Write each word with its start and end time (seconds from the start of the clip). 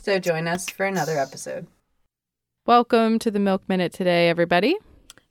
So 0.00 0.18
join 0.18 0.48
us 0.48 0.68
for 0.68 0.86
another 0.86 1.18
episode. 1.18 1.66
Welcome 2.66 3.18
to 3.20 3.30
the 3.30 3.38
Milk 3.38 3.62
Minute 3.68 3.92
today, 3.92 4.28
everybody. 4.28 4.76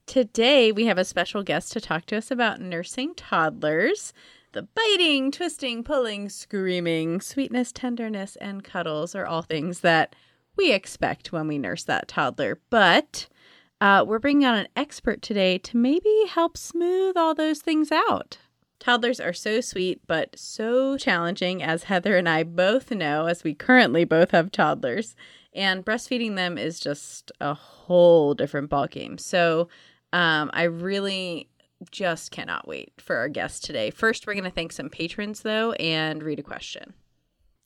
Today, 0.06 0.72
we 0.72 0.86
have 0.86 0.98
a 0.98 1.06
special 1.06 1.44
guest 1.44 1.72
to 1.74 1.82
talk 1.82 2.06
to 2.08 2.18
us 2.18 2.32
about 2.32 2.60
nursing 2.60 3.16
toddlers. 3.16 4.14
The 4.54 4.64
biting, 4.64 5.32
twisting, 5.32 5.84
pulling, 5.84 6.28
screaming, 6.28 7.22
sweetness, 7.22 7.72
tenderness, 7.72 8.36
and 8.38 8.64
cuddles 8.64 9.16
are 9.16 9.26
all 9.26 9.42
things 9.42 9.80
that 9.80 10.16
we 10.58 10.74
expect 10.74 11.32
when 11.32 11.48
we 11.48 11.58
nurse 11.58 11.84
that 11.86 12.10
toddler. 12.10 12.60
But 12.70 13.30
uh, 13.80 14.04
we're 14.06 14.20
bringing 14.20 14.46
on 14.46 14.58
an 14.58 14.68
expert 14.76 15.22
today 15.22 15.58
to 15.60 15.78
maybe 15.78 16.26
help 16.28 16.58
smooth 16.58 17.16
all 17.16 17.34
those 17.34 17.62
things 17.62 17.92
out. 17.92 18.38
Toddlers 18.82 19.20
are 19.20 19.32
so 19.32 19.62
sweet, 19.62 20.02
but 20.08 20.36
so 20.36 20.98
challenging, 20.98 21.62
as 21.62 21.84
Heather 21.84 22.18
and 22.18 22.28
I 22.28 22.42
both 22.42 22.90
know, 22.90 23.28
as 23.28 23.44
we 23.44 23.54
currently 23.54 24.06
both 24.06 24.32
have 24.32 24.52
toddlers. 24.52 25.16
And 25.54 25.86
breastfeeding 25.86 26.36
them 26.36 26.58
is 26.58 26.80
just 26.80 27.32
a 27.40 27.54
whole 27.54 28.34
different 28.34 28.72
ballgame. 28.72 29.20
So 29.20 29.70
um, 30.12 30.50
I 30.52 30.64
really 30.64 31.48
just 31.92 32.32
cannot 32.32 32.68
wait 32.68 32.92
for 32.98 33.18
our 33.18 33.30
guest 33.30 33.64
today. 33.64 33.92
First, 33.92 34.26
we're 34.26 34.34
going 34.34 34.46
to 34.46 34.50
thank 34.50 34.72
some 34.72 34.90
patrons, 34.90 35.42
though, 35.42 35.74
and 35.74 36.24
read 36.24 36.40
a 36.40 36.44
question. 36.44 36.96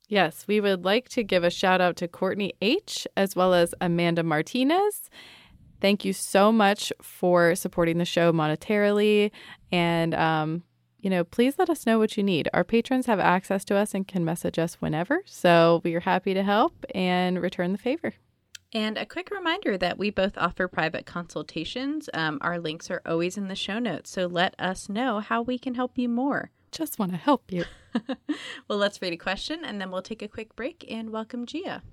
Yes, 0.08 0.44
we 0.46 0.60
would 0.60 0.84
like 0.84 1.08
to 1.10 1.24
give 1.24 1.44
a 1.44 1.50
shout 1.50 1.80
out 1.80 1.96
to 1.96 2.08
Courtney 2.08 2.52
H. 2.60 3.06
as 3.16 3.34
well 3.34 3.54
as 3.54 3.74
Amanda 3.80 4.22
Martinez. 4.22 5.08
Thank 5.80 6.04
you 6.04 6.12
so 6.12 6.52
much 6.52 6.92
for 7.00 7.54
supporting 7.54 7.96
the 7.96 8.04
show 8.04 8.32
monetarily. 8.32 9.30
And, 9.72 10.12
um, 10.14 10.62
you 11.06 11.10
know, 11.10 11.22
please 11.22 11.54
let 11.56 11.70
us 11.70 11.86
know 11.86 12.00
what 12.00 12.16
you 12.16 12.24
need. 12.24 12.48
Our 12.52 12.64
patrons 12.64 13.06
have 13.06 13.20
access 13.20 13.64
to 13.66 13.76
us 13.76 13.94
and 13.94 14.08
can 14.08 14.24
message 14.24 14.58
us 14.58 14.74
whenever. 14.80 15.22
So 15.24 15.80
we 15.84 15.94
are 15.94 16.00
happy 16.00 16.34
to 16.34 16.42
help 16.42 16.84
and 16.96 17.40
return 17.40 17.70
the 17.70 17.78
favor. 17.78 18.14
And 18.72 18.98
a 18.98 19.06
quick 19.06 19.30
reminder 19.30 19.78
that 19.78 19.98
we 19.98 20.10
both 20.10 20.36
offer 20.36 20.66
private 20.66 21.06
consultations. 21.06 22.10
Um, 22.12 22.38
our 22.40 22.58
links 22.58 22.90
are 22.90 23.02
always 23.06 23.36
in 23.36 23.46
the 23.46 23.54
show 23.54 23.78
notes. 23.78 24.10
So 24.10 24.26
let 24.26 24.56
us 24.58 24.88
know 24.88 25.20
how 25.20 25.42
we 25.42 25.60
can 25.60 25.76
help 25.76 25.96
you 25.96 26.08
more. 26.08 26.50
Just 26.72 26.98
want 26.98 27.12
to 27.12 27.18
help 27.18 27.52
you. 27.52 27.66
well, 28.66 28.76
let's 28.80 29.00
read 29.00 29.12
a 29.12 29.16
question 29.16 29.64
and 29.64 29.80
then 29.80 29.92
we'll 29.92 30.02
take 30.02 30.22
a 30.22 30.28
quick 30.28 30.56
break 30.56 30.84
and 30.90 31.10
welcome 31.10 31.46
Gia. 31.46 31.84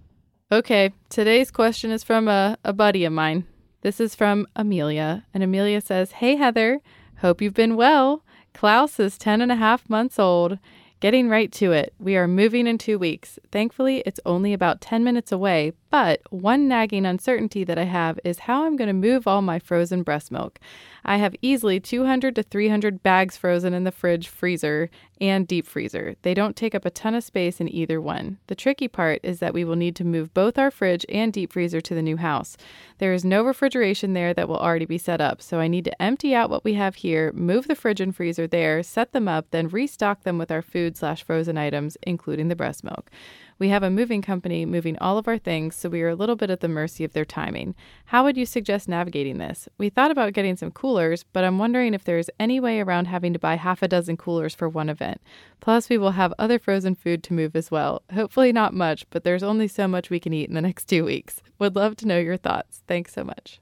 Okay, 0.51 0.91
today's 1.09 1.51
question 1.51 1.91
is 1.91 2.03
from 2.03 2.27
a, 2.27 2.57
a 2.65 2.73
buddy 2.73 3.05
of 3.05 3.13
mine. 3.13 3.45
This 3.81 3.99
is 3.99 4.15
from 4.15 4.47
Amelia. 4.55 5.27
And 5.35 5.43
Amelia 5.43 5.81
says, 5.81 6.13
Hey, 6.13 6.35
Heather, 6.35 6.81
hope 7.17 7.43
you've 7.43 7.53
been 7.53 7.75
well. 7.75 8.23
Klaus 8.53 8.99
is 8.99 9.17
10 9.17 9.41
and 9.41 9.51
a 9.51 9.55
half 9.55 9.89
months 9.89 10.19
old. 10.19 10.59
Getting 10.99 11.27
right 11.27 11.51
to 11.53 11.73
it. 11.73 11.93
We 11.99 12.15
are 12.15 12.27
moving 12.27 12.65
in 12.65 12.77
two 12.77 12.97
weeks. 12.97 13.37
Thankfully, 13.51 14.03
it's 14.05 14.21
only 14.25 14.53
about 14.53 14.79
10 14.79 15.03
minutes 15.03 15.33
away, 15.33 15.73
but 15.93 16.21
one 16.31 16.67
nagging 16.67 17.05
uncertainty 17.05 17.63
that 17.63 17.77
I 17.77 17.83
have 17.83 18.19
is 18.23 18.39
how 18.39 18.65
I'm 18.65 18.75
going 18.75 18.87
to 18.87 18.93
move 18.93 19.27
all 19.27 19.43
my 19.43 19.59
frozen 19.59 20.01
breast 20.01 20.31
milk. 20.31 20.57
I 21.05 21.17
have 21.17 21.35
easily 21.43 21.79
200 21.79 22.35
to 22.35 22.41
300 22.41 23.03
bags 23.03 23.37
frozen 23.37 23.75
in 23.75 23.83
the 23.83 23.91
fridge, 23.91 24.27
freezer, 24.27 24.89
and 25.21 25.47
deep 25.47 25.67
freezer. 25.67 26.15
They 26.23 26.33
don't 26.33 26.55
take 26.55 26.73
up 26.73 26.85
a 26.85 26.89
ton 26.89 27.13
of 27.13 27.23
space 27.23 27.61
in 27.61 27.71
either 27.71 28.01
one. 28.01 28.39
The 28.47 28.55
tricky 28.55 28.87
part 28.87 29.19
is 29.21 29.37
that 29.37 29.53
we 29.53 29.63
will 29.63 29.75
need 29.75 29.95
to 29.97 30.03
move 30.03 30.33
both 30.33 30.57
our 30.57 30.71
fridge 30.71 31.05
and 31.09 31.31
deep 31.31 31.53
freezer 31.53 31.79
to 31.81 31.93
the 31.93 32.01
new 32.01 32.17
house. 32.17 32.57
There 32.97 33.13
is 33.13 33.23
no 33.23 33.43
refrigeration 33.43 34.13
there 34.13 34.33
that 34.33 34.49
will 34.49 34.57
already 34.57 34.85
be 34.85 34.97
set 34.97 35.21
up, 35.21 35.43
so 35.43 35.59
I 35.59 35.67
need 35.67 35.85
to 35.85 36.01
empty 36.01 36.33
out 36.33 36.49
what 36.49 36.63
we 36.63 36.73
have 36.73 36.95
here, 36.95 37.31
move 37.33 37.67
the 37.67 37.75
fridge 37.75 38.01
and 38.01 38.15
freezer 38.15 38.47
there, 38.47 38.81
set 38.81 39.11
them 39.11 39.27
up, 39.27 39.51
then 39.51 39.67
restock 39.67 40.23
them 40.23 40.39
with 40.39 40.49
our 40.49 40.63
food 40.63 40.97
slash 40.97 41.21
frozen 41.21 41.55
items, 41.55 41.97
including 42.01 42.47
the 42.47 42.55
breast 42.55 42.83
milk. 42.83 43.11
We 43.59 43.69
have 43.69 43.83
a 43.83 43.89
moving 43.89 44.21
company 44.21 44.65
moving 44.65 44.97
all 44.99 45.17
of 45.17 45.27
our 45.27 45.37
things, 45.37 45.75
so 45.75 45.89
we 45.89 46.01
are 46.01 46.09
a 46.09 46.15
little 46.15 46.35
bit 46.35 46.49
at 46.49 46.59
the 46.59 46.67
mercy 46.67 47.03
of 47.03 47.13
their 47.13 47.25
timing. 47.25 47.75
How 48.05 48.23
would 48.23 48.37
you 48.37 48.45
suggest 48.45 48.87
navigating 48.87 49.37
this? 49.37 49.69
We 49.77 49.89
thought 49.89 50.11
about 50.11 50.33
getting 50.33 50.55
some 50.55 50.71
coolers, 50.71 51.23
but 51.33 51.43
I'm 51.43 51.57
wondering 51.57 51.93
if 51.93 52.03
there 52.03 52.17
is 52.17 52.31
any 52.39 52.59
way 52.59 52.79
around 52.79 53.05
having 53.05 53.33
to 53.33 53.39
buy 53.39 53.55
half 53.55 53.81
a 53.81 53.87
dozen 53.87 54.17
coolers 54.17 54.55
for 54.55 54.67
one 54.67 54.89
event. 54.89 55.21
Plus, 55.59 55.89
we 55.89 55.97
will 55.97 56.11
have 56.11 56.33
other 56.37 56.59
frozen 56.59 56.95
food 56.95 57.23
to 57.23 57.33
move 57.33 57.55
as 57.55 57.71
well. 57.71 58.03
Hopefully, 58.13 58.51
not 58.51 58.73
much, 58.73 59.09
but 59.09 59.23
there's 59.23 59.43
only 59.43 59.67
so 59.67 59.87
much 59.87 60.09
we 60.09 60.19
can 60.19 60.33
eat 60.33 60.49
in 60.49 60.55
the 60.55 60.61
next 60.69 60.85
two 60.85 61.05
weeks. 61.05 61.41
Would 61.59 61.75
love 61.75 61.95
to 61.97 62.07
know 62.07 62.19
your 62.19 62.37
thoughts. 62.37 62.83
Thanks 62.87 63.13
so 63.13 63.23
much. 63.23 63.59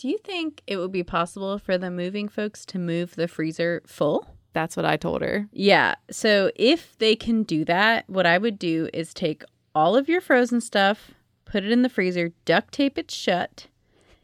Do 0.00 0.08
you 0.08 0.16
think 0.16 0.62
it 0.66 0.78
would 0.78 0.92
be 0.92 1.02
possible 1.02 1.58
for 1.58 1.76
the 1.76 1.90
moving 1.90 2.26
folks 2.26 2.64
to 2.66 2.78
move 2.78 3.16
the 3.16 3.28
freezer 3.28 3.82
full? 3.86 4.26
That's 4.52 4.76
what 4.76 4.86
I 4.86 4.96
told 4.96 5.22
her. 5.22 5.48
Yeah. 5.52 5.94
So 6.10 6.50
if 6.56 6.98
they 6.98 7.14
can 7.14 7.42
do 7.44 7.64
that, 7.66 8.08
what 8.08 8.26
I 8.26 8.38
would 8.38 8.58
do 8.58 8.88
is 8.92 9.14
take 9.14 9.44
all 9.74 9.96
of 9.96 10.08
your 10.08 10.20
frozen 10.20 10.60
stuff, 10.60 11.12
put 11.44 11.64
it 11.64 11.70
in 11.70 11.82
the 11.82 11.88
freezer, 11.88 12.32
duct 12.44 12.72
tape 12.72 12.98
it 12.98 13.10
shut, 13.10 13.68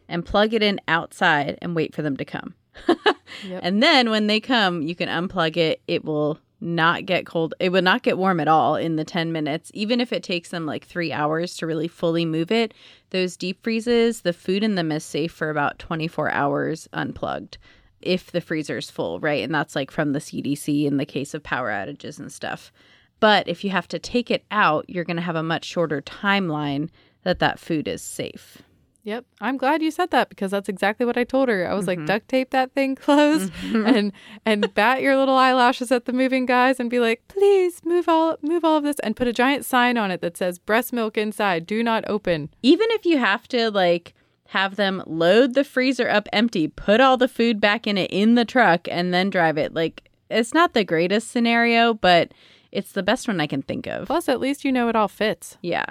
and 0.09 0.25
plug 0.25 0.53
it 0.54 0.62
in 0.62 0.81
outside 0.88 1.59
and 1.62 1.76
wait 1.76 1.94
for 1.94 2.03
them 2.03 2.16
to 2.16 2.25
come. 2.25 2.54
Yep. 3.44 3.60
And 3.64 3.82
then 3.82 4.10
when 4.10 4.28
they 4.28 4.41
come, 4.41 4.82
you 4.82 4.94
can 4.94 5.09
unplug 5.09 5.56
it. 5.56 5.82
It 5.87 6.04
will 6.04 6.38
not 6.60 7.06
get 7.06 7.26
cold. 7.26 7.54
It 7.60 7.70
will 7.70 7.82
not 7.82 8.03
get 8.03 8.16
warm 8.16 8.41
at 8.41 8.48
all 8.48 8.76
in 8.76 8.97
the 8.97 9.04
10 9.04 9.32
minutes. 9.32 9.70
Even 9.75 10.00
if 10.00 10.12
it 10.12 10.22
takes 10.22 10.50
them 10.50 10.64
like 10.64 10.87
three 10.87 11.12
hours 11.12 11.56
to 11.56 11.66
really 11.66 11.88
fully 11.88 12.25
move 12.25 12.50
it, 12.50 12.72
those 13.10 13.37
deep 13.37 13.62
freezes, 13.62 14.22
the 14.22 14.32
food 14.32 14.62
in 14.62 14.75
them 14.75 14.91
is 14.91 15.04
safe 15.04 15.32
for 15.32 15.50
about 15.50 15.78
24 15.78 16.31
hours 16.31 16.88
unplugged 16.93 17.58
if 18.06 18.33
the 18.33 18.41
freezer's 18.41 18.91
full, 18.91 19.21
right? 19.21 19.43
And 19.43 19.55
that's 19.55 19.77
like 19.77 19.91
from 19.91 20.12
the 20.12 20.19
CDC 20.19 20.87
in 20.87 20.97
the 20.97 21.06
case 21.06 21.34
of 21.34 21.43
power 21.43 21.71
outages 21.71 22.19
and 22.19 22.33
stuff. 22.33 22.72
But 23.21 23.49
if 23.49 23.65
you 23.65 23.71
have 23.71 23.89
to 23.89 23.99
take 23.99 24.31
it 24.31 24.44
out, 24.50 24.89
you're 24.89 25.05
going 25.05 25.17
to 25.17 25.22
have 25.22 25.37
a 25.37 25.43
much 25.43 25.65
shorter 25.65 26.03
timeline 26.03 26.91
that 27.22 27.39
that 27.39 27.59
food 27.59 27.89
is 27.89 28.03
safe. 28.03 28.62
Yep. 29.06 29.25
I'm 29.41 29.56
glad 29.56 29.83
you 29.83 29.93
said 29.93 30.11
that 30.11 30.28
because 30.28 30.50
that's 30.50 30.69
exactly 30.69 31.06
what 31.06 31.17
I 31.17 31.22
told 31.22 31.49
her. 31.49 31.71
I 31.71 31.75
was 31.75 31.87
like, 31.87 31.99
mm-hmm. 31.99 32.06
duct 32.06 32.28
tape 32.28 32.50
that 32.50 32.72
thing 32.72 32.97
closed 32.97 33.53
mm-hmm. 33.53 33.87
and 33.87 34.12
and 34.44 34.75
bat 34.75 35.00
your 35.00 35.17
little 35.17 35.37
eyelashes 35.37 35.93
at 35.93 36.06
the 36.06 36.12
moving 36.12 36.44
guys 36.44 36.81
and 36.81 36.91
be 36.91 36.99
like, 36.99 37.23
please 37.28 37.84
move 37.84 38.09
all 38.09 38.37
move 38.43 38.65
all 38.65 38.77
of 38.77 38.83
this 38.83 38.99
and 39.05 39.15
put 39.15 39.28
a 39.28 39.33
giant 39.33 39.65
sign 39.65 39.97
on 39.97 40.11
it 40.11 40.23
that 40.23 40.37
says 40.37 40.59
breast 40.59 40.93
milk 40.93 41.17
inside, 41.17 41.69
do 41.69 41.84
not 41.84 42.05
open. 42.09 42.50
Even 42.65 42.88
if 42.91 43.06
you 43.06 43.19
have 43.19 43.47
to 43.47 43.71
like 43.71 44.12
have 44.49 44.77
them 44.77 45.03
load 45.07 45.55
the 45.55 45.65
freezer 45.65 46.09
up 46.09 46.29
empty, 46.33 46.69
put 46.69 47.01
all 47.01 47.17
the 47.17 47.29
food 47.29 47.61
back 47.61 47.87
in 47.87 47.99
it 47.99 48.11
in 48.11 48.34
the 48.34 48.45
truck 48.45 48.89
and 48.89 49.12
then 49.12 49.31
drive 49.31 49.59
it. 49.59 49.75
Like 49.75 50.09
it's 50.31 50.55
not 50.55 50.73
the 50.75 50.84
greatest 50.84 51.31
scenario, 51.31 51.95
but 51.95 52.33
it's 52.73 52.93
the 52.93 53.03
best 53.03 53.29
one 53.29 53.41
I 53.41 53.47
can 53.47 53.62
think 53.62 53.87
of. 53.87 54.06
Plus 54.06 54.29
at 54.29 54.41
least 54.41 54.65
you 54.65 54.73
know 54.73 54.89
it 54.89 54.97
all 54.97 55.09
fits. 55.09 55.56
Yeah. 55.62 55.87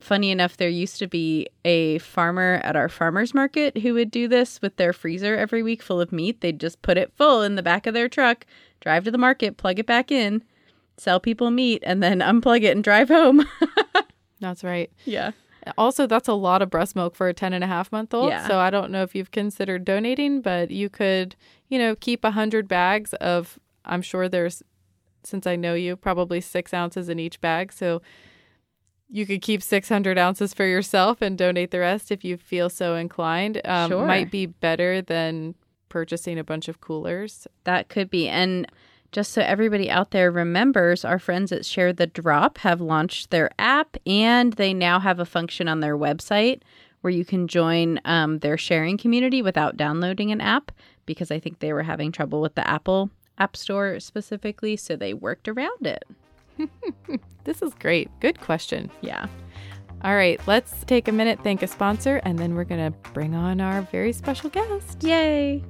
Funny 0.00 0.30
enough, 0.30 0.56
there 0.56 0.68
used 0.68 0.98
to 1.00 1.08
be 1.08 1.48
a 1.64 1.98
farmer 1.98 2.60
at 2.62 2.76
our 2.76 2.88
farmer's 2.88 3.34
market 3.34 3.78
who 3.78 3.94
would 3.94 4.12
do 4.12 4.28
this 4.28 4.62
with 4.62 4.76
their 4.76 4.92
freezer 4.92 5.36
every 5.36 5.60
week 5.62 5.82
full 5.82 6.00
of 6.00 6.12
meat. 6.12 6.40
They'd 6.40 6.60
just 6.60 6.82
put 6.82 6.96
it 6.96 7.12
full 7.16 7.42
in 7.42 7.56
the 7.56 7.64
back 7.64 7.84
of 7.84 7.94
their 7.94 8.08
truck, 8.08 8.46
drive 8.80 9.04
to 9.04 9.10
the 9.10 9.18
market, 9.18 9.56
plug 9.56 9.80
it 9.80 9.86
back 9.86 10.12
in, 10.12 10.44
sell 10.96 11.18
people 11.18 11.50
meat, 11.50 11.82
and 11.84 12.00
then 12.00 12.20
unplug 12.20 12.62
it 12.62 12.76
and 12.76 12.84
drive 12.84 13.08
home. 13.08 13.44
That's 14.40 14.62
right. 14.62 14.88
yeah. 15.04 15.32
Also, 15.76 16.06
that's 16.06 16.28
a 16.28 16.32
lot 16.34 16.62
of 16.62 16.70
breast 16.70 16.96
milk 16.96 17.14
for 17.14 17.28
a 17.28 17.34
10 17.34 17.52
and 17.52 17.62
a 17.62 17.66
half 17.66 17.90
month 17.92 18.14
old. 18.14 18.30
Yeah. 18.30 18.46
So 18.46 18.58
I 18.58 18.70
don't 18.70 18.90
know 18.90 19.02
if 19.02 19.14
you've 19.14 19.30
considered 19.30 19.84
donating, 19.84 20.40
but 20.40 20.70
you 20.70 20.88
could, 20.88 21.36
you 21.68 21.78
know, 21.78 21.94
keep 21.94 22.24
a 22.24 22.28
100 22.28 22.68
bags 22.68 23.12
of, 23.14 23.58
I'm 23.84 24.02
sure 24.02 24.28
there's, 24.28 24.62
since 25.24 25.46
I 25.46 25.56
know 25.56 25.74
you, 25.74 25.96
probably 25.96 26.40
six 26.40 26.72
ounces 26.72 27.08
in 27.08 27.18
each 27.18 27.40
bag. 27.40 27.72
So 27.72 28.00
you 29.10 29.26
could 29.26 29.42
keep 29.42 29.62
600 29.62 30.18
ounces 30.18 30.52
for 30.54 30.66
yourself 30.66 31.22
and 31.22 31.36
donate 31.36 31.70
the 31.70 31.80
rest 31.80 32.10
if 32.12 32.24
you 32.24 32.36
feel 32.36 32.68
so 32.68 32.94
inclined. 32.94 33.60
Um, 33.64 33.90
Sure. 33.90 34.06
Might 34.06 34.30
be 34.30 34.46
better 34.46 35.00
than 35.02 35.54
purchasing 35.88 36.38
a 36.38 36.44
bunch 36.44 36.68
of 36.68 36.80
coolers. 36.80 37.46
That 37.64 37.88
could 37.88 38.10
be. 38.10 38.28
And 38.28 38.70
just 39.12 39.32
so 39.32 39.42
everybody 39.42 39.90
out 39.90 40.10
there 40.10 40.30
remembers, 40.30 41.04
our 41.04 41.18
friends 41.18 41.52
at 41.52 41.64
Share 41.64 41.92
the 41.92 42.06
Drop 42.06 42.58
have 42.58 42.80
launched 42.80 43.30
their 43.30 43.50
app 43.58 43.96
and 44.06 44.52
they 44.54 44.74
now 44.74 45.00
have 45.00 45.18
a 45.18 45.24
function 45.24 45.68
on 45.68 45.80
their 45.80 45.96
website 45.96 46.60
where 47.00 47.12
you 47.12 47.24
can 47.24 47.48
join 47.48 48.00
um, 48.04 48.40
their 48.40 48.58
sharing 48.58 48.98
community 48.98 49.40
without 49.40 49.76
downloading 49.76 50.32
an 50.32 50.40
app 50.40 50.72
because 51.06 51.30
I 51.30 51.38
think 51.38 51.60
they 51.60 51.72
were 51.72 51.84
having 51.84 52.12
trouble 52.12 52.40
with 52.40 52.54
the 52.54 52.68
Apple 52.68 53.10
App 53.38 53.56
Store 53.56 54.00
specifically. 54.00 54.76
So 54.76 54.96
they 54.96 55.14
worked 55.14 55.48
around 55.48 55.86
it. 55.86 56.04
This 57.48 57.62
is 57.62 57.72
great. 57.72 58.10
Good 58.20 58.42
question. 58.42 58.90
Yeah. 59.00 59.26
All 60.04 60.14
right, 60.14 60.38
let's 60.46 60.84
take 60.84 61.08
a 61.08 61.12
minute, 61.12 61.40
thank 61.42 61.62
a 61.62 61.66
sponsor, 61.66 62.20
and 62.24 62.38
then 62.38 62.54
we're 62.54 62.64
going 62.64 62.92
to 62.92 62.98
bring 63.12 63.34
on 63.34 63.62
our 63.62 63.80
very 63.80 64.12
special 64.12 64.50
guest. 64.50 65.02
Yay. 65.02 65.64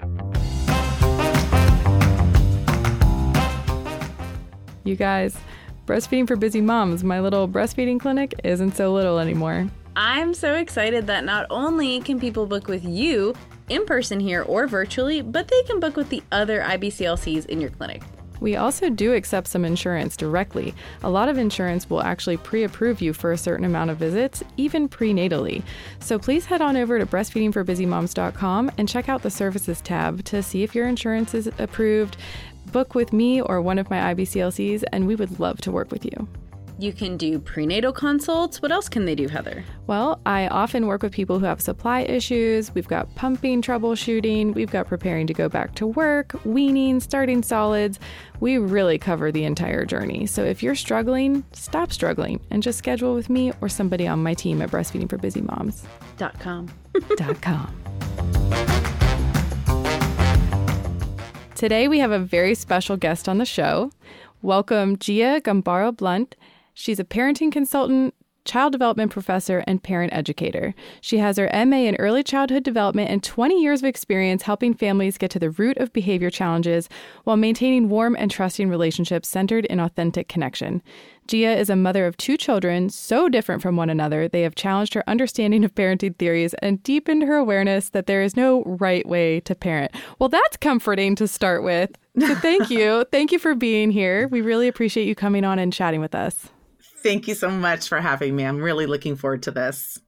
You 4.88 4.96
guys, 4.96 5.36
breastfeeding 5.84 6.26
for 6.26 6.34
busy 6.34 6.62
moms, 6.62 7.04
my 7.04 7.20
little 7.20 7.46
breastfeeding 7.46 8.00
clinic 8.00 8.32
isn't 8.42 8.74
so 8.74 8.90
little 8.94 9.18
anymore. 9.18 9.68
I'm 9.96 10.32
so 10.32 10.54
excited 10.54 11.06
that 11.08 11.26
not 11.26 11.44
only 11.50 12.00
can 12.00 12.18
people 12.18 12.46
book 12.46 12.68
with 12.68 12.86
you 12.86 13.34
in 13.68 13.84
person 13.84 14.18
here 14.18 14.44
or 14.44 14.66
virtually, 14.66 15.20
but 15.20 15.46
they 15.48 15.62
can 15.64 15.78
book 15.78 15.94
with 15.94 16.08
the 16.08 16.22
other 16.32 16.62
IBCLCs 16.62 17.44
in 17.46 17.60
your 17.60 17.68
clinic. 17.68 18.02
We 18.40 18.56
also 18.56 18.88
do 18.88 19.14
accept 19.14 19.48
some 19.48 19.64
insurance 19.64 20.16
directly. 20.16 20.74
A 21.02 21.10
lot 21.10 21.28
of 21.28 21.38
insurance 21.38 21.90
will 21.90 22.02
actually 22.02 22.36
pre 22.36 22.64
approve 22.64 23.00
you 23.00 23.12
for 23.12 23.32
a 23.32 23.38
certain 23.38 23.64
amount 23.64 23.90
of 23.90 23.98
visits, 23.98 24.42
even 24.56 24.88
prenatally. 24.88 25.62
So 26.00 26.18
please 26.18 26.46
head 26.46 26.62
on 26.62 26.76
over 26.76 26.98
to 26.98 27.06
breastfeedingforbusymoms.com 27.06 28.72
and 28.78 28.88
check 28.88 29.08
out 29.08 29.22
the 29.22 29.30
services 29.30 29.80
tab 29.80 30.24
to 30.24 30.42
see 30.42 30.62
if 30.62 30.74
your 30.74 30.86
insurance 30.86 31.34
is 31.34 31.50
approved. 31.58 32.16
Book 32.72 32.94
with 32.94 33.12
me 33.12 33.40
or 33.40 33.60
one 33.60 33.78
of 33.78 33.90
my 33.90 34.14
IBCLCs, 34.14 34.84
and 34.92 35.06
we 35.06 35.14
would 35.14 35.38
love 35.40 35.60
to 35.62 35.72
work 35.72 35.90
with 35.90 36.04
you. 36.04 36.28
You 36.80 36.92
can 36.92 37.16
do 37.16 37.40
prenatal 37.40 37.92
consults. 37.92 38.62
What 38.62 38.70
else 38.70 38.88
can 38.88 39.04
they 39.04 39.16
do, 39.16 39.26
Heather? 39.26 39.64
Well, 39.88 40.20
I 40.24 40.46
often 40.46 40.86
work 40.86 41.02
with 41.02 41.12
people 41.12 41.40
who 41.40 41.44
have 41.44 41.60
supply 41.60 42.02
issues. 42.02 42.72
We've 42.72 42.86
got 42.86 43.12
pumping 43.16 43.62
troubleshooting. 43.62 44.54
We've 44.54 44.70
got 44.70 44.86
preparing 44.86 45.26
to 45.26 45.34
go 45.34 45.48
back 45.48 45.74
to 45.76 45.88
work, 45.88 46.36
weaning, 46.44 47.00
starting 47.00 47.42
solids. 47.42 47.98
We 48.38 48.58
really 48.58 48.96
cover 48.96 49.32
the 49.32 49.42
entire 49.42 49.84
journey. 49.84 50.26
So 50.26 50.44
if 50.44 50.62
you're 50.62 50.76
struggling, 50.76 51.42
stop 51.50 51.92
struggling 51.92 52.38
and 52.50 52.62
just 52.62 52.78
schedule 52.78 53.12
with 53.12 53.28
me 53.28 53.52
or 53.60 53.68
somebody 53.68 54.06
on 54.06 54.22
my 54.22 54.34
team 54.34 54.62
at 54.62 54.70
breastfeedingforbusymoms.com. 54.70 56.68
Com. 57.16 57.34
Com. 57.40 58.94
Today 61.58 61.88
we 61.88 61.98
have 61.98 62.12
a 62.12 62.20
very 62.20 62.54
special 62.54 62.96
guest 62.96 63.28
on 63.28 63.38
the 63.38 63.44
show. 63.44 63.90
Welcome 64.42 64.96
Gia 64.96 65.40
Gambaro 65.40 65.90
Blount. 65.90 66.36
She's 66.72 67.00
a 67.00 67.04
parenting 67.04 67.50
consultant, 67.50 68.14
child 68.48 68.72
development 68.72 69.12
professor, 69.12 69.62
and 69.66 69.82
parent 69.82 70.12
educator. 70.12 70.74
She 71.00 71.18
has 71.18 71.36
her 71.36 71.50
MA 71.66 71.84
in 71.84 71.96
early 71.96 72.22
childhood 72.22 72.64
development 72.64 73.10
and 73.10 73.22
20 73.22 73.62
years 73.62 73.82
of 73.82 73.86
experience 73.86 74.42
helping 74.42 74.72
families 74.74 75.18
get 75.18 75.30
to 75.32 75.38
the 75.38 75.50
root 75.50 75.76
of 75.76 75.92
behavior 75.92 76.30
challenges 76.30 76.88
while 77.24 77.36
maintaining 77.36 77.88
warm 77.90 78.16
and 78.18 78.30
trusting 78.30 78.70
relationships 78.70 79.28
centered 79.28 79.66
in 79.66 79.78
authentic 79.78 80.28
connection. 80.28 80.82
Gia 81.28 81.58
is 81.58 81.68
a 81.68 81.76
mother 81.76 82.06
of 82.06 82.16
two 82.16 82.38
children, 82.38 82.88
so 82.88 83.28
different 83.28 83.60
from 83.60 83.76
one 83.76 83.90
another, 83.90 84.28
they 84.28 84.40
have 84.40 84.54
challenged 84.54 84.94
her 84.94 85.04
understanding 85.06 85.62
of 85.62 85.74
parenting 85.74 86.16
theories 86.16 86.54
and 86.54 86.82
deepened 86.82 87.24
her 87.24 87.36
awareness 87.36 87.90
that 87.90 88.06
there 88.06 88.22
is 88.22 88.34
no 88.34 88.62
right 88.64 89.06
way 89.06 89.40
to 89.40 89.54
parent. 89.54 89.92
Well, 90.18 90.30
that's 90.30 90.56
comforting 90.56 91.14
to 91.16 91.28
start 91.28 91.62
with. 91.62 91.90
So, 92.18 92.34
thank 92.36 92.70
you. 92.70 93.04
thank 93.12 93.30
you 93.30 93.38
for 93.38 93.54
being 93.54 93.90
here. 93.90 94.26
We 94.28 94.40
really 94.40 94.68
appreciate 94.68 95.06
you 95.06 95.14
coming 95.14 95.44
on 95.44 95.58
and 95.58 95.70
chatting 95.70 96.00
with 96.00 96.14
us. 96.14 96.48
Thank 97.02 97.28
you 97.28 97.34
so 97.34 97.50
much 97.50 97.88
for 97.88 98.00
having 98.00 98.34
me. 98.34 98.44
I'm 98.44 98.58
really 98.58 98.86
looking 98.86 99.16
forward 99.16 99.42
to 99.44 99.50
this. 99.50 100.00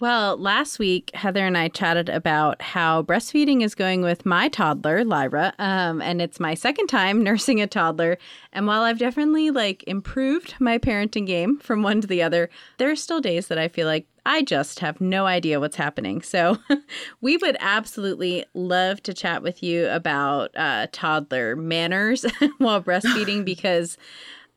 Well, 0.00 0.36
last 0.36 0.78
week, 0.78 1.10
Heather 1.12 1.44
and 1.44 1.58
I 1.58 1.68
chatted 1.68 2.08
about 2.08 2.62
how 2.62 3.02
breastfeeding 3.02 3.64
is 3.64 3.74
going 3.74 4.02
with 4.02 4.24
my 4.24 4.48
toddler, 4.48 5.04
Lyra. 5.04 5.54
Um, 5.58 6.00
and 6.00 6.22
it's 6.22 6.38
my 6.38 6.54
second 6.54 6.86
time 6.86 7.22
nursing 7.24 7.60
a 7.60 7.66
toddler. 7.66 8.16
And 8.52 8.66
while 8.66 8.82
I've 8.82 8.98
definitely 8.98 9.50
like 9.50 9.82
improved 9.88 10.54
my 10.60 10.78
parenting 10.78 11.26
game 11.26 11.58
from 11.58 11.82
one 11.82 12.00
to 12.00 12.06
the 12.06 12.22
other, 12.22 12.48
there 12.76 12.90
are 12.90 12.96
still 12.96 13.20
days 13.20 13.48
that 13.48 13.58
I 13.58 13.66
feel 13.66 13.88
like 13.88 14.06
I 14.24 14.42
just 14.42 14.78
have 14.80 15.00
no 15.00 15.26
idea 15.26 15.58
what's 15.58 15.76
happening. 15.76 16.22
So 16.22 16.58
we 17.20 17.36
would 17.38 17.56
absolutely 17.58 18.44
love 18.54 19.02
to 19.02 19.14
chat 19.14 19.42
with 19.42 19.64
you 19.64 19.88
about 19.88 20.56
uh, 20.56 20.86
toddler 20.92 21.56
manners 21.56 22.24
while 22.58 22.82
breastfeeding 22.82 23.44
because 23.44 23.98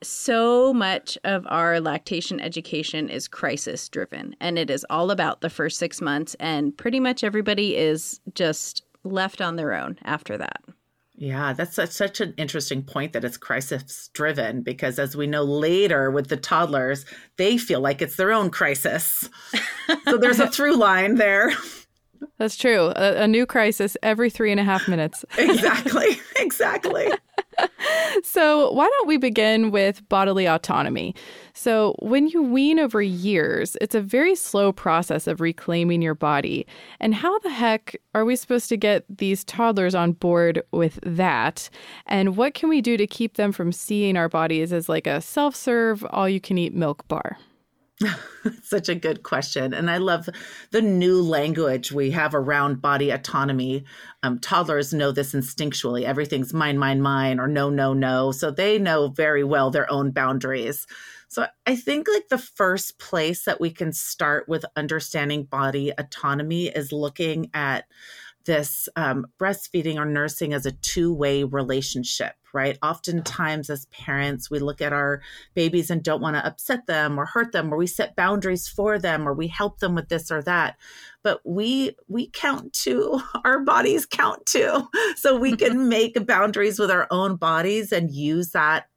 so 0.04 0.74
much 0.74 1.18
of 1.24 1.46
our 1.48 1.80
lactation 1.80 2.40
education 2.40 3.10
is 3.10 3.28
crisis 3.28 3.88
driven 3.90 4.36
and 4.40 4.58
it 4.58 4.70
is 4.70 4.86
all 4.90 5.12
about 5.12 5.42
the 5.42 5.50
first 5.50 5.78
six 5.78 6.02
months 6.02 6.36
and 6.40 6.76
pretty 6.78 7.00
much 7.00 7.24
everybody 7.24 7.76
is 7.76 8.20
just 8.34 8.84
left 9.04 9.42
on 9.42 9.56
their 9.56 9.74
own 9.74 9.98
after 10.04 10.38
that 10.38 10.62
yeah, 11.22 11.54
that's 11.54 11.76
such, 11.76 11.92
such 11.92 12.20
an 12.20 12.34
interesting 12.38 12.82
point 12.82 13.14
that 13.14 13.24
it's 13.24 13.38
crisis 13.38 14.10
driven 14.14 14.64
because, 14.64 14.98
as 14.98 15.16
we 15.16 15.28
know 15.28 15.44
later 15.44 16.10
with 16.10 16.30
the 16.30 16.36
toddlers, 16.38 17.06
they 17.38 17.60
feel 17.60 17.80
like 17.80 18.02
it's 18.02 18.16
their 18.16 18.32
own 18.32 18.50
crisis. 18.50 19.30
so 20.06 20.18
there's 20.18 20.40
a 20.40 20.48
through 20.48 20.78
line 20.78 21.16
there. 21.16 21.52
That's 22.38 22.56
true. 22.56 22.92
A, 22.96 23.24
a, 23.24 23.28
new 23.28 23.46
crisis 23.46 23.98
every 24.04 24.30
three 24.30 24.52
and 24.52 24.60
a 24.60 24.64
half 24.64 24.88
minutes. 24.88 25.26
exactly. 25.38 26.20
Exactly. 26.40 27.08
so, 28.24 28.72
why 28.72 28.88
don't 28.88 29.08
we 29.08 29.18
begin 29.18 29.70
with 29.70 30.08
bodily 30.10 30.48
autonomy? 30.48 31.14
So, 31.54 31.96
when 32.00 32.28
you 32.28 32.42
wean 32.42 32.80
over 32.80 33.00
years, 33.00 33.78
it's 33.80 33.94
a 33.94 34.02
very 34.02 34.34
slow 34.34 34.72
process 34.72 35.28
of 35.28 35.40
reclaiming 35.40 36.02
your 36.02 36.16
body. 36.16 36.66
And 37.00 37.14
how 37.14 37.38
the 37.40 37.52
heck 37.52 37.96
are 38.16 38.26
we 38.26 38.36
supposed 38.36 38.70
to 38.70 38.78
get 38.78 39.06
these 39.08 39.44
toddlers 39.44 39.94
on 39.94 40.14
board 40.14 40.64
with 40.72 41.00
that? 41.04 41.70
And 42.08 42.36
what 42.36 42.56
can 42.56 42.70
we 42.70 42.82
do 42.82 42.98
to 42.98 43.06
keep 43.06 43.36
them 43.36 43.52
from 43.52 43.72
seeing 43.72 44.18
our 44.18 44.30
bodies 44.30 44.74
as 44.74 44.90
like 44.90 45.06
a 45.06 45.22
self 45.22 45.56
serve, 45.56 46.04
all 46.10 46.28
you 46.28 46.42
can 46.42 46.58
eat 46.58 46.74
milk 46.74 47.08
bar? 47.08 47.38
Such 48.64 48.90
a 48.90 48.96
good 48.96 49.24
question. 49.24 49.74
And 49.74 49.90
I 49.90 49.98
love 49.98 50.30
the 50.72 50.82
new 50.82 51.22
language 51.22 51.92
we 51.92 52.12
have 52.12 52.34
around 52.34 52.82
body 52.82 53.12
autonomy. 53.12 53.84
Um, 54.24 54.40
toddlers 54.40 54.94
know 54.94 55.12
this 55.12 55.34
instinctually. 55.34 56.04
Everything's 56.04 56.54
mine, 56.54 56.78
mine, 56.78 57.02
mine, 57.02 57.40
or 57.40 57.48
no, 57.48 57.70
no, 57.70 57.94
no. 57.94 58.32
So 58.32 58.52
they 58.52 58.80
know 58.80 59.10
very 59.10 59.44
well 59.44 59.72
their 59.72 59.92
own 59.92 60.12
boundaries. 60.12 60.88
So 61.28 61.46
I 61.66 61.76
think 61.76 62.08
like 62.14 62.28
the 62.30 62.38
first 62.38 63.00
place 63.00 63.46
that 63.46 63.62
we 63.62 63.72
can 63.72 63.94
start 63.94 64.50
with 64.50 64.66
understanding 64.76 65.44
body 65.44 65.94
autonomy 65.98 66.68
is 66.68 66.92
looking 66.92 67.50
at 67.54 67.86
this 68.46 68.90
um, 68.96 69.28
breastfeeding 69.40 69.96
or 69.96 70.06
nursing 70.06 70.54
as 70.54 70.66
a 70.66 70.72
two 70.72 71.14
way 71.14 71.44
relationship, 71.44 72.34
right? 72.54 72.78
Oftentimes, 72.82 73.70
as 73.70 73.86
parents, 73.88 74.50
we 74.50 74.60
look 74.60 74.82
at 74.82 74.94
our 74.94 75.22
babies 75.54 75.90
and 75.90 76.04
don't 76.04 76.22
want 76.22 76.36
to 76.36 76.46
upset 76.46 76.86
them 76.88 77.20
or 77.20 77.26
hurt 77.26 77.52
them, 77.52 77.74
or 77.74 77.78
we 77.78 77.88
set 77.88 78.16
boundaries 78.16 78.68
for 78.68 79.00
them, 79.00 79.28
or 79.28 79.34
we 79.34 79.48
help 79.48 79.80
them 79.80 79.96
with 79.96 80.10
this 80.10 80.32
or 80.32 80.42
that. 80.44 80.78
But 81.24 81.42
we 81.44 81.96
we 82.08 82.28
count 82.28 82.74
too. 82.74 83.22
Our 83.46 83.60
bodies 83.62 84.06
count 84.06 84.46
too, 84.46 84.88
so 85.16 85.38
we 85.38 85.56
can 85.56 85.90
make 85.90 86.26
boundaries 86.26 86.80
with 86.80 86.92
our 86.92 87.08
own 87.12 87.36
bodies 87.36 87.92
and 87.92 88.12
use 88.12 88.52
that 88.52 88.88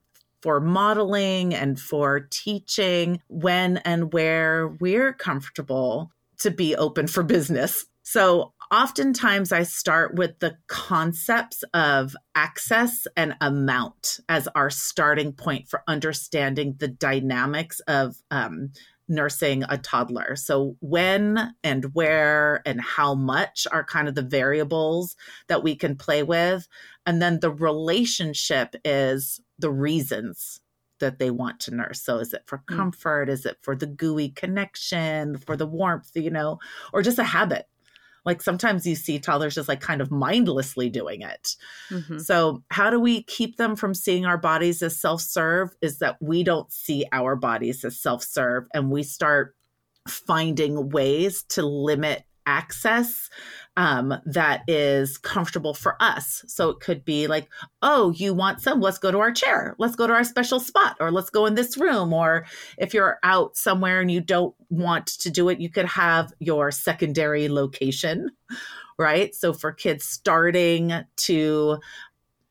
for 0.42 0.60
modeling 0.60 1.54
and 1.54 1.80
for 1.80 2.20
teaching 2.30 3.18
when 3.28 3.78
and 3.78 4.12
where 4.12 4.68
we're 4.68 5.12
comfortable 5.14 6.10
to 6.38 6.50
be 6.50 6.76
open 6.76 7.06
for 7.06 7.22
business. 7.22 7.86
So 8.02 8.52
oftentimes 8.74 9.52
I 9.52 9.62
start 9.62 10.16
with 10.16 10.40
the 10.40 10.56
concepts 10.66 11.62
of 11.74 12.16
access 12.34 13.06
and 13.16 13.36
amount 13.40 14.18
as 14.28 14.48
our 14.56 14.68
starting 14.68 15.32
point 15.32 15.68
for 15.68 15.82
understanding 15.86 16.74
the 16.78 16.88
dynamics 16.88 17.78
of 17.86 18.16
um, 18.32 18.72
nursing 19.06 19.62
a 19.68 19.78
toddler. 19.78 20.34
So, 20.34 20.76
when 20.80 21.54
and 21.62 21.94
where 21.94 22.62
and 22.66 22.80
how 22.80 23.14
much 23.14 23.68
are 23.70 23.84
kind 23.84 24.08
of 24.08 24.16
the 24.16 24.22
variables 24.22 25.14
that 25.46 25.62
we 25.62 25.76
can 25.76 25.94
play 25.94 26.24
with. 26.24 26.66
And 27.06 27.22
then 27.22 27.38
the 27.38 27.52
relationship 27.52 28.74
is 28.84 29.40
the 29.56 29.70
reasons 29.70 30.60
that 30.98 31.18
they 31.18 31.30
want 31.30 31.60
to 31.60 31.74
nurse. 31.74 32.00
So 32.00 32.18
is 32.18 32.32
it 32.32 32.42
for 32.46 32.58
mm. 32.58 32.76
comfort? 32.76 33.28
Is 33.28 33.46
it 33.46 33.58
for 33.62 33.76
the 33.76 33.86
gooey 33.86 34.30
connection, 34.30 35.36
for 35.38 35.56
the 35.56 35.66
warmth, 35.66 36.10
you 36.14 36.30
know, 36.30 36.58
or 36.92 37.02
just 37.02 37.18
a 37.18 37.24
habit? 37.24 37.66
Like 38.24 38.42
sometimes 38.42 38.86
you 38.86 38.94
see 38.94 39.18
toddlers 39.18 39.54
just 39.54 39.68
like 39.68 39.80
kind 39.80 40.00
of 40.00 40.10
mindlessly 40.10 40.88
doing 40.88 41.22
it. 41.22 41.56
Mm-hmm. 41.90 42.18
So, 42.18 42.62
how 42.70 42.90
do 42.90 42.98
we 42.98 43.22
keep 43.24 43.56
them 43.56 43.76
from 43.76 43.94
seeing 43.94 44.24
our 44.24 44.38
bodies 44.38 44.82
as 44.82 44.98
self 44.98 45.20
serve? 45.20 45.70
Is 45.82 45.98
that 45.98 46.16
we 46.20 46.42
don't 46.42 46.70
see 46.72 47.04
our 47.12 47.36
bodies 47.36 47.84
as 47.84 48.00
self 48.00 48.22
serve 48.22 48.66
and 48.72 48.90
we 48.90 49.02
start 49.02 49.54
finding 50.08 50.90
ways 50.90 51.44
to 51.50 51.64
limit 51.64 52.24
access 52.46 53.30
um, 53.76 54.14
that 54.24 54.62
is 54.68 55.18
comfortable 55.18 55.74
for 55.74 55.96
us. 56.00 56.44
So 56.46 56.70
it 56.70 56.80
could 56.80 57.04
be 57.04 57.26
like, 57.26 57.48
oh, 57.82 58.12
you 58.12 58.32
want 58.32 58.60
some? 58.60 58.80
Let's 58.80 58.98
go 58.98 59.10
to 59.10 59.18
our 59.18 59.32
chair. 59.32 59.74
Let's 59.78 59.96
go 59.96 60.06
to 60.06 60.12
our 60.12 60.24
special 60.24 60.60
spot, 60.60 60.96
or 61.00 61.10
let's 61.10 61.30
go 61.30 61.46
in 61.46 61.54
this 61.54 61.76
room. 61.76 62.12
Or 62.12 62.46
if 62.78 62.94
you're 62.94 63.18
out 63.22 63.56
somewhere 63.56 64.00
and 64.00 64.10
you 64.10 64.20
don't 64.20 64.54
want 64.70 65.06
to 65.06 65.30
do 65.30 65.48
it, 65.48 65.60
you 65.60 65.70
could 65.70 65.86
have 65.86 66.32
your 66.38 66.70
secondary 66.70 67.48
location, 67.48 68.30
right? 68.98 69.34
So 69.34 69.52
for 69.52 69.72
kids 69.72 70.04
starting 70.04 70.92
to 71.16 71.78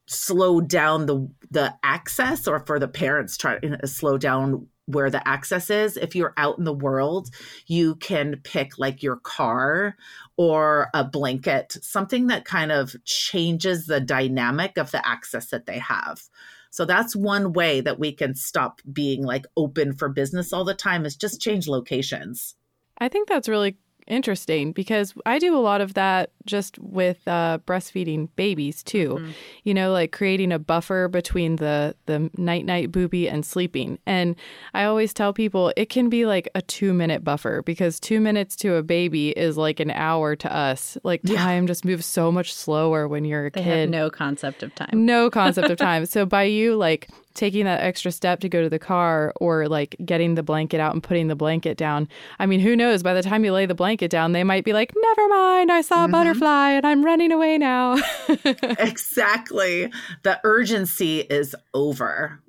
slow 0.06 0.60
down 0.60 1.06
the 1.06 1.30
the 1.50 1.74
access 1.82 2.48
or 2.48 2.60
for 2.66 2.78
the 2.78 2.90
parents 2.90 3.38
try 3.38 3.58
to 3.60 3.88
slow 3.88 4.18
down 4.18 4.68
where 4.86 5.10
the 5.10 5.26
access 5.28 5.70
is. 5.70 5.98
If 5.98 6.16
you're 6.16 6.34
out 6.38 6.58
in 6.58 6.64
the 6.64 6.74
world, 6.74 7.30
you 7.68 7.96
can 7.96 8.42
pick 8.44 8.78
like 8.78 9.02
your 9.02 9.18
car 9.18 9.96
or 10.38 10.90
a 10.94 11.04
blanket, 11.04 11.78
something 11.82 12.28
that 12.28 12.46
kind 12.46 12.72
of 12.72 12.96
changes 13.06 13.86
the 13.86 14.00
dynamic 14.00 14.78
of 14.78 14.92
the 14.92 15.06
access 15.08 15.50
that 15.50 15.66
they 15.66 15.80
have. 15.80 16.22
So 16.70 16.86
that's 16.86 17.16
one 17.16 17.54
way 17.54 17.82
that 17.82 18.00
we 18.00 18.12
can 18.12 18.34
stop 18.34 18.82
being 18.92 19.24
like 19.24 19.46
open 19.56 19.94
for 19.94 20.10
business 20.10 20.52
all 20.52 20.66
the 20.66 20.74
time 20.74 21.06
is 21.06 21.16
just 21.16 21.40
change 21.40 21.68
locations. 21.68 22.56
I 22.98 23.10
think 23.10 23.28
that's 23.28 23.48
really 23.48 23.78
interesting 24.08 24.72
because 24.72 25.14
I 25.26 25.40
do 25.40 25.56
a 25.56 25.60
lot 25.60 25.82
of 25.82 25.94
that 25.94 26.32
just 26.46 26.78
with 26.80 27.26
uh, 27.28 27.60
breastfeeding 27.66 28.30
babies 28.36 28.84
too. 28.84 29.16
Mm-hmm. 29.16 29.32
You 29.64 29.74
know, 29.74 29.92
like 29.92 30.12
creating 30.12 30.52
a 30.52 30.60
buffer 30.60 31.08
between 31.08 31.58
the 31.58 31.96
the 32.06 32.30
night 32.38 32.66
night 32.66 32.92
booby 32.92 33.30
and 33.30 33.46
sleeping. 33.46 34.00
And 34.06 34.36
I 34.74 34.84
always 34.86 35.14
tell 35.14 35.34
people 35.34 35.74
it 35.78 35.90
can 35.90 36.10
be 36.10 36.26
like 36.26 36.50
a 36.56 36.62
two 36.62 36.94
minute 36.94 37.24
buffer 37.24 37.62
because 37.62 38.00
two 38.00 38.20
minutes 38.20 38.56
to 38.58 38.76
a 38.76 38.84
baby 38.84 39.30
is 39.30 39.58
like 39.58 39.80
an 39.80 39.92
hour 39.92 40.36
to 40.36 40.54
us. 40.54 40.98
Like 41.04 41.24
time 41.24 41.64
yeah. 41.64 41.68
just 41.68 41.86
moves 41.86 42.06
so 42.06 42.32
much 42.32 42.54
slower 42.54 43.08
when 43.08 43.26
you're 43.26 43.48
a 43.48 43.52
they 43.52 43.64
kid. 43.64 43.90
no 43.90 44.10
concept 44.10 44.64
of 44.64 44.74
time. 44.76 44.90
No 44.94 45.30
concept 45.30 45.70
of 45.70 45.78
time. 45.90 46.06
So 46.06 46.26
by 46.26 46.44
you 46.44 46.76
like 46.76 47.10
taking 47.34 47.66
that 47.66 47.82
extra 47.82 48.12
step 48.12 48.40
to 48.42 48.50
go 48.50 48.62
to 48.62 48.70
the 48.70 48.80
car 48.80 49.34
or 49.38 49.68
like 49.68 49.96
getting 50.06 50.36
the 50.36 50.44
blanket 50.44 50.80
out 50.80 50.94
and 50.94 51.02
putting 51.02 51.28
the 51.28 51.36
blanket 51.36 51.78
down. 51.78 52.08
I 52.40 52.46
mean, 52.46 52.60
who 52.60 52.76
knows? 52.76 53.04
By 53.04 53.14
the 53.14 53.24
time 53.24 53.44
you 53.44 53.52
lay 53.52 53.66
the 53.66 53.76
blanket 53.76 53.93
down, 54.02 54.32
they 54.32 54.44
might 54.44 54.66
be 54.66 54.74
like, 54.74 54.94
never 54.96 55.28
mind, 55.28 55.72
I 55.72 55.82
saw 55.82 55.96
a 55.96 55.98
mm-hmm. 56.04 56.12
butterfly 56.12 56.72
and 56.72 56.86
I'm 56.86 57.04
running 57.04 57.32
away 57.32 57.58
now. 57.58 57.98
exactly. 58.48 59.92
The 60.24 60.40
urgency 60.44 61.22
is 61.22 61.56
over. 61.74 62.42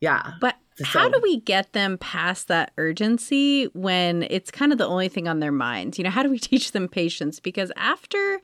Yeah. 0.00 0.32
But 0.40 0.56
so. 0.76 0.84
how 0.84 1.08
do 1.08 1.20
we 1.22 1.40
get 1.40 1.72
them 1.72 1.98
past 1.98 2.48
that 2.48 2.72
urgency 2.76 3.64
when 3.72 4.24
it's 4.24 4.50
kind 4.50 4.72
of 4.72 4.78
the 4.78 4.86
only 4.86 5.08
thing 5.08 5.28
on 5.28 5.40
their 5.40 5.52
minds? 5.52 5.98
You 5.98 6.04
know, 6.04 6.10
how 6.10 6.22
do 6.22 6.30
we 6.30 6.38
teach 6.40 6.72
them 6.72 6.88
patience? 6.88 7.40
Because 7.40 7.72
after 7.76 8.40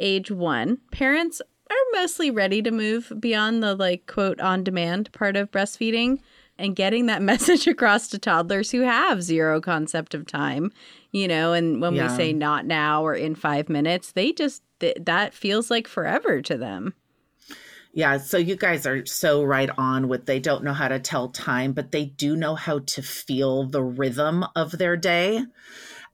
age 0.00 0.30
one, 0.30 0.78
parents 0.90 1.40
are 1.70 1.76
mostly 2.00 2.30
ready 2.30 2.62
to 2.62 2.70
move 2.70 3.12
beyond 3.18 3.62
the 3.62 3.74
like 3.74 4.06
quote 4.06 4.40
on 4.40 4.64
demand 4.64 5.12
part 5.12 5.36
of 5.36 5.50
breastfeeding 5.50 6.18
and 6.58 6.76
getting 6.76 7.06
that 7.06 7.22
message 7.34 7.66
across 7.66 8.08
to 8.08 8.18
toddlers 8.18 8.70
who 8.70 8.80
have 8.80 9.22
zero 9.22 9.60
concept 9.60 10.14
of 10.14 10.26
time, 10.26 10.72
you 11.12 11.28
know, 11.28 11.52
and 11.52 11.80
when 11.80 11.94
yeah. 11.94 12.10
we 12.10 12.16
say 12.16 12.32
not 12.32 12.66
now 12.66 13.04
or 13.04 13.14
in 13.14 13.34
5 13.34 13.68
minutes, 13.68 14.12
they 14.12 14.32
just 14.32 14.62
th- 14.80 14.98
that 15.00 15.34
feels 15.34 15.70
like 15.70 15.88
forever 15.88 16.42
to 16.42 16.56
them. 16.56 16.94
Yeah, 17.96 18.16
so 18.18 18.38
you 18.38 18.56
guys 18.56 18.86
are 18.86 19.06
so 19.06 19.44
right 19.44 19.70
on 19.78 20.08
with 20.08 20.26
they 20.26 20.40
don't 20.40 20.64
know 20.64 20.72
how 20.72 20.88
to 20.88 20.98
tell 20.98 21.28
time, 21.28 21.72
but 21.72 21.92
they 21.92 22.06
do 22.06 22.34
know 22.34 22.56
how 22.56 22.80
to 22.80 23.02
feel 23.02 23.68
the 23.68 23.84
rhythm 23.84 24.44
of 24.56 24.72
their 24.72 24.96
day. 24.96 25.44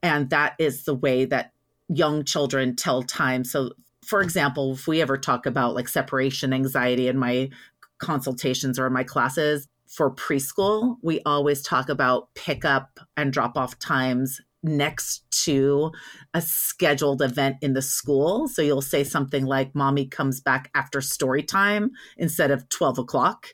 And 0.02 0.28
that 0.28 0.56
is 0.58 0.84
the 0.84 0.94
way 0.94 1.24
that 1.26 1.52
young 1.88 2.24
children 2.24 2.76
tell 2.76 3.02
time. 3.02 3.44
So 3.44 3.70
for 4.04 4.20
example, 4.20 4.72
if 4.72 4.86
we 4.86 5.00
ever 5.00 5.16
talk 5.16 5.46
about 5.46 5.74
like 5.74 5.88
separation 5.88 6.52
anxiety 6.52 7.08
in 7.08 7.16
my 7.16 7.48
consultations 7.98 8.78
or 8.78 8.86
in 8.86 8.92
my 8.92 9.04
classes 9.04 9.66
for 9.90 10.14
preschool, 10.14 10.96
we 11.02 11.20
always 11.26 11.62
talk 11.62 11.88
about 11.88 12.32
pickup 12.34 13.00
and 13.16 13.32
drop 13.32 13.56
off 13.56 13.78
times 13.80 14.40
next 14.62 15.24
to 15.44 15.90
a 16.32 16.40
scheduled 16.40 17.20
event 17.20 17.56
in 17.60 17.72
the 17.72 17.82
school. 17.82 18.46
So 18.46 18.62
you'll 18.62 18.82
say 18.82 19.02
something 19.02 19.44
like, 19.44 19.74
Mommy 19.74 20.06
comes 20.06 20.40
back 20.40 20.70
after 20.76 21.00
story 21.00 21.42
time 21.42 21.90
instead 22.16 22.52
of 22.52 22.68
12 22.68 23.00
o'clock. 23.00 23.48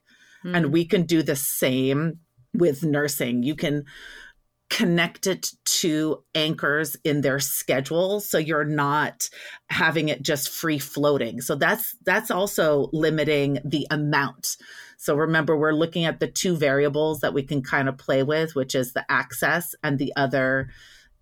Mm. 0.44 0.56
And 0.56 0.72
we 0.72 0.84
can 0.84 1.04
do 1.04 1.22
the 1.22 1.36
same 1.36 2.18
with 2.52 2.84
nursing. 2.84 3.42
You 3.42 3.54
can 3.54 3.84
connect 4.68 5.26
it 5.26 5.52
to 5.64 6.22
anchors 6.34 6.96
in 7.04 7.20
their 7.20 7.38
schedule 7.38 8.20
so 8.20 8.36
you're 8.36 8.64
not 8.64 9.30
having 9.70 10.08
it 10.08 10.22
just 10.22 10.48
free 10.48 10.78
floating 10.78 11.40
so 11.40 11.54
that's 11.54 11.94
that's 12.04 12.32
also 12.32 12.88
limiting 12.92 13.60
the 13.64 13.86
amount 13.92 14.56
so 14.96 15.14
remember 15.14 15.56
we're 15.56 15.72
looking 15.72 16.04
at 16.04 16.20
the 16.20 16.26
two 16.26 16.56
variables 16.56 17.20
that 17.20 17.34
we 17.34 17.42
can 17.42 17.62
kind 17.62 17.88
of 17.88 17.98
play 17.98 18.22
with 18.22 18.54
which 18.54 18.74
is 18.74 18.92
the 18.92 19.04
access 19.10 19.74
and 19.82 19.98
the 19.98 20.12
other 20.16 20.68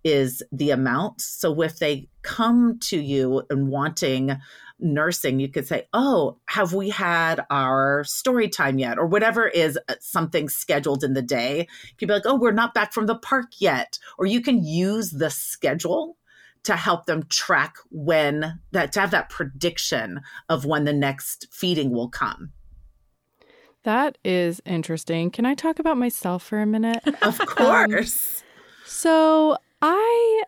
is 0.03 0.43
the 0.51 0.71
amount 0.71 1.19
so 1.21 1.61
if 1.61 1.79
they 1.79 2.07
come 2.21 2.77
to 2.79 2.99
you 2.99 3.43
and 3.49 3.69
wanting 3.69 4.37
nursing, 4.79 5.39
you 5.39 5.47
could 5.47 5.67
say, 5.67 5.87
Oh, 5.93 6.37
have 6.45 6.73
we 6.73 6.89
had 6.89 7.45
our 7.49 8.03
story 8.03 8.49
time 8.49 8.79
yet? 8.79 8.97
Or 8.97 9.05
whatever 9.05 9.47
is 9.47 9.77
uh, 9.89 9.95
something 9.99 10.49
scheduled 10.49 11.03
in 11.03 11.13
the 11.13 11.21
day. 11.21 11.59
You 11.59 11.97
could 11.97 12.07
be 12.07 12.13
like, 12.13 12.25
Oh, 12.25 12.35
we're 12.35 12.51
not 12.51 12.73
back 12.73 12.93
from 12.93 13.05
the 13.05 13.15
park 13.15 13.53
yet. 13.59 13.99
Or 14.17 14.25
you 14.25 14.41
can 14.41 14.63
use 14.63 15.11
the 15.11 15.29
schedule 15.29 16.17
to 16.63 16.75
help 16.75 17.05
them 17.05 17.23
track 17.29 17.75
when 17.91 18.59
that, 18.71 18.91
to 18.93 18.99
have 18.99 19.11
that 19.11 19.29
prediction 19.29 20.21
of 20.49 20.65
when 20.65 20.83
the 20.83 20.93
next 20.93 21.47
feeding 21.51 21.91
will 21.91 22.09
come. 22.09 22.51
That 23.85 24.17
is 24.25 24.61
interesting. 24.65 25.29
Can 25.29 25.45
I 25.45 25.53
talk 25.53 25.77
about 25.77 25.97
myself 25.97 26.41
for 26.41 26.59
a 26.59 26.65
minute? 26.65 27.03
of 27.21 27.37
course. 27.37 28.41
Um, 28.41 28.47
so 28.85 29.57
I 29.81 30.43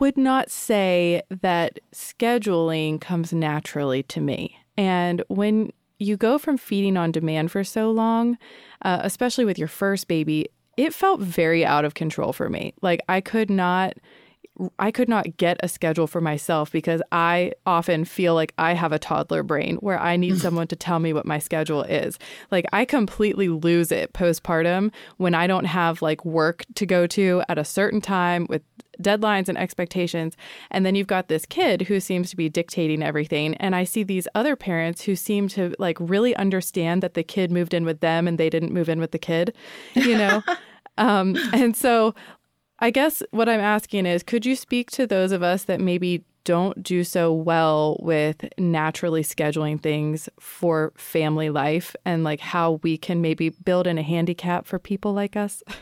would 0.00 0.16
not 0.16 0.50
say 0.50 1.22
that 1.30 1.78
scheduling 1.94 3.00
comes 3.00 3.32
naturally 3.32 4.02
to 4.04 4.20
me. 4.20 4.58
And 4.76 5.22
when 5.28 5.72
you 6.00 6.16
go 6.16 6.38
from 6.38 6.58
feeding 6.58 6.96
on 6.96 7.12
demand 7.12 7.52
for 7.52 7.62
so 7.62 7.92
long, 7.92 8.36
uh, 8.84 8.98
especially 9.02 9.44
with 9.44 9.58
your 9.58 9.68
first 9.68 10.08
baby, 10.08 10.48
it 10.76 10.92
felt 10.92 11.20
very 11.20 11.64
out 11.64 11.84
of 11.84 11.94
control 11.94 12.32
for 12.32 12.48
me. 12.48 12.74
Like 12.82 13.00
I 13.08 13.20
could 13.20 13.48
not 13.48 13.94
I 14.78 14.90
could 14.90 15.08
not 15.08 15.36
get 15.38 15.56
a 15.60 15.68
schedule 15.68 16.06
for 16.06 16.20
myself 16.20 16.70
because 16.70 17.00
I 17.10 17.52
often 17.64 18.04
feel 18.04 18.34
like 18.34 18.52
I 18.58 18.74
have 18.74 18.92
a 18.92 18.98
toddler 18.98 19.42
brain 19.42 19.76
where 19.76 19.98
I 19.98 20.16
need 20.16 20.38
someone 20.40 20.66
to 20.68 20.76
tell 20.76 20.98
me 20.98 21.12
what 21.12 21.26
my 21.26 21.38
schedule 21.38 21.82
is. 21.82 22.18
Like 22.50 22.66
I 22.72 22.84
completely 22.84 23.48
lose 23.48 23.90
it 23.90 24.12
postpartum 24.12 24.92
when 25.16 25.34
I 25.34 25.46
don't 25.46 25.64
have 25.64 26.02
like 26.02 26.24
work 26.24 26.64
to 26.74 26.86
go 26.86 27.06
to 27.08 27.42
at 27.48 27.58
a 27.58 27.64
certain 27.64 28.00
time 28.00 28.46
with 28.48 28.62
deadlines 29.00 29.48
and 29.48 29.56
expectations. 29.56 30.36
And 30.70 30.84
then 30.84 30.94
you've 30.94 31.06
got 31.06 31.28
this 31.28 31.46
kid 31.46 31.82
who 31.82 31.98
seems 31.98 32.28
to 32.30 32.36
be 32.36 32.50
dictating 32.50 33.02
everything. 33.02 33.54
And 33.56 33.74
I 33.74 33.84
see 33.84 34.02
these 34.02 34.28
other 34.34 34.54
parents 34.54 35.02
who 35.02 35.16
seem 35.16 35.48
to 35.48 35.74
like 35.78 35.96
really 35.98 36.36
understand 36.36 37.02
that 37.02 37.14
the 37.14 37.22
kid 37.22 37.50
moved 37.50 37.72
in 37.72 37.86
with 37.86 38.00
them 38.00 38.28
and 38.28 38.36
they 38.36 38.50
didn't 38.50 38.72
move 38.72 38.90
in 38.90 39.00
with 39.00 39.12
the 39.12 39.18
kid, 39.18 39.54
you 39.94 40.16
know? 40.16 40.42
um, 40.98 41.36
and 41.54 41.74
so 41.74 42.14
I 42.82 42.90
guess 42.90 43.22
what 43.30 43.48
I'm 43.48 43.60
asking 43.60 44.06
is 44.06 44.24
could 44.24 44.44
you 44.44 44.56
speak 44.56 44.90
to 44.90 45.06
those 45.06 45.30
of 45.30 45.40
us 45.40 45.64
that 45.64 45.80
maybe 45.80 46.24
don't 46.42 46.82
do 46.82 47.04
so 47.04 47.32
well 47.32 47.96
with 48.02 48.44
naturally 48.58 49.22
scheduling 49.22 49.80
things 49.80 50.28
for 50.40 50.92
family 50.96 51.48
life 51.48 51.94
and 52.04 52.24
like 52.24 52.40
how 52.40 52.80
we 52.82 52.98
can 52.98 53.20
maybe 53.20 53.50
build 53.50 53.86
in 53.86 53.98
a 53.98 54.02
handicap 54.02 54.66
for 54.66 54.80
people 54.80 55.12
like 55.12 55.36
us? 55.36 55.62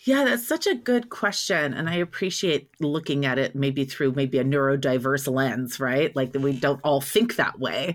Yeah, 0.00 0.24
that's 0.24 0.46
such 0.46 0.66
a 0.66 0.74
good 0.74 1.08
question. 1.08 1.72
And 1.72 1.88
I 1.88 1.96
appreciate 1.96 2.68
looking 2.80 3.24
at 3.24 3.38
it 3.38 3.56
maybe 3.56 3.84
through 3.86 4.12
maybe 4.12 4.38
a 4.38 4.44
neurodiverse 4.44 5.32
lens, 5.32 5.80
right? 5.80 6.14
Like 6.14 6.34
we 6.34 6.52
don't 6.52 6.80
all 6.84 7.00
think 7.00 7.36
that 7.36 7.58
way. 7.58 7.94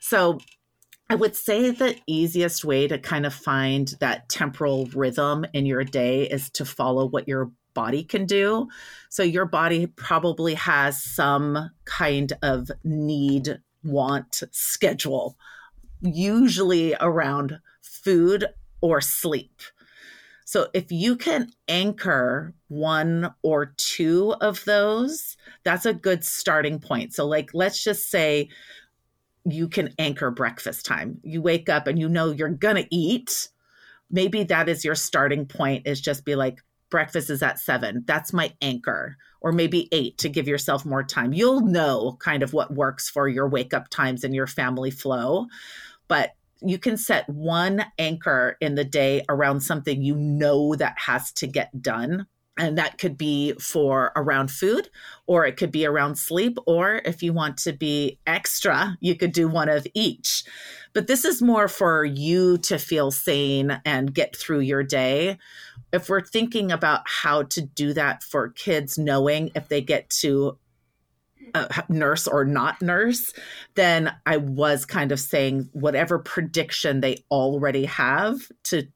So 0.00 0.38
I 1.10 1.14
would 1.14 1.36
say 1.36 1.70
the 1.70 1.96
easiest 2.06 2.64
way 2.64 2.88
to 2.88 2.98
kind 2.98 3.26
of 3.26 3.34
find 3.34 3.94
that 4.00 4.28
temporal 4.30 4.86
rhythm 4.94 5.44
in 5.52 5.66
your 5.66 5.84
day 5.84 6.22
is 6.22 6.50
to 6.52 6.64
follow 6.64 7.06
what 7.06 7.28
your 7.28 7.50
body 7.74 8.04
can 8.04 8.26
do. 8.26 8.68
So 9.08 9.22
your 9.22 9.46
body 9.46 9.86
probably 9.86 10.54
has 10.54 11.02
some 11.02 11.70
kind 11.84 12.32
of 12.42 12.70
need, 12.82 13.60
want 13.82 14.42
schedule, 14.50 15.36
usually 16.00 16.94
around 17.00 17.58
food 17.82 18.46
or 18.80 19.00
sleep. 19.00 19.60
So 20.44 20.68
if 20.74 20.92
you 20.92 21.16
can 21.16 21.50
anchor 21.68 22.54
one 22.68 23.34
or 23.42 23.74
two 23.76 24.34
of 24.40 24.64
those, 24.64 25.36
that's 25.64 25.86
a 25.86 25.94
good 25.94 26.22
starting 26.22 26.78
point. 26.78 27.14
So, 27.14 27.26
like, 27.26 27.50
let's 27.54 27.82
just 27.82 28.10
say 28.10 28.50
you 29.46 29.68
can 29.68 29.94
anchor 29.98 30.30
breakfast 30.30 30.84
time. 30.86 31.18
You 31.22 31.40
wake 31.42 31.68
up 31.68 31.86
and 31.86 31.98
you 31.98 32.08
know 32.08 32.30
you're 32.30 32.50
going 32.50 32.76
to 32.76 32.94
eat. 32.94 33.48
Maybe 34.10 34.44
that 34.44 34.68
is 34.68 34.84
your 34.84 34.94
starting 34.94 35.46
point, 35.46 35.86
is 35.86 36.00
just 36.00 36.24
be 36.24 36.34
like, 36.34 36.60
breakfast 36.90 37.30
is 37.30 37.42
at 37.42 37.58
seven. 37.58 38.04
That's 38.06 38.32
my 38.32 38.52
anchor. 38.60 39.16
Or 39.40 39.52
maybe 39.52 39.88
eight 39.92 40.16
to 40.18 40.28
give 40.28 40.48
yourself 40.48 40.86
more 40.86 41.02
time. 41.02 41.32
You'll 41.32 41.60
know 41.60 42.16
kind 42.20 42.42
of 42.42 42.52
what 42.52 42.74
works 42.74 43.10
for 43.10 43.28
your 43.28 43.48
wake 43.48 43.74
up 43.74 43.88
times 43.90 44.24
and 44.24 44.34
your 44.34 44.46
family 44.46 44.90
flow. 44.90 45.46
But 46.08 46.34
you 46.62 46.78
can 46.78 46.96
set 46.96 47.28
one 47.28 47.84
anchor 47.98 48.56
in 48.60 48.74
the 48.74 48.84
day 48.84 49.22
around 49.28 49.60
something 49.60 50.02
you 50.02 50.14
know 50.16 50.74
that 50.76 50.96
has 50.98 51.32
to 51.32 51.46
get 51.46 51.82
done 51.82 52.26
and 52.56 52.78
that 52.78 52.98
could 52.98 53.18
be 53.18 53.52
for 53.54 54.12
around 54.14 54.50
food 54.50 54.88
or 55.26 55.44
it 55.44 55.56
could 55.56 55.72
be 55.72 55.84
around 55.84 56.16
sleep 56.16 56.56
or 56.66 57.00
if 57.04 57.22
you 57.22 57.32
want 57.32 57.56
to 57.56 57.72
be 57.72 58.18
extra 58.26 58.96
you 59.00 59.16
could 59.16 59.32
do 59.32 59.48
one 59.48 59.68
of 59.68 59.86
each 59.94 60.44
but 60.92 61.06
this 61.06 61.24
is 61.24 61.42
more 61.42 61.66
for 61.66 62.04
you 62.04 62.56
to 62.58 62.78
feel 62.78 63.10
sane 63.10 63.80
and 63.84 64.14
get 64.14 64.36
through 64.36 64.60
your 64.60 64.82
day 64.82 65.36
if 65.94 66.08
we're 66.08 66.20
thinking 66.20 66.72
about 66.72 67.02
how 67.06 67.44
to 67.44 67.62
do 67.62 67.92
that 67.92 68.24
for 68.24 68.48
kids, 68.50 68.98
knowing 68.98 69.52
if 69.54 69.68
they 69.68 69.80
get 69.80 70.10
to 70.10 70.58
uh, 71.54 71.68
nurse 71.88 72.26
or 72.26 72.44
not 72.44 72.82
nurse, 72.82 73.32
then 73.76 74.12
I 74.26 74.38
was 74.38 74.84
kind 74.84 75.12
of 75.12 75.20
saying 75.20 75.68
whatever 75.72 76.18
prediction 76.18 77.00
they 77.00 77.24
already 77.30 77.84
have 77.84 78.40
to 78.64 78.88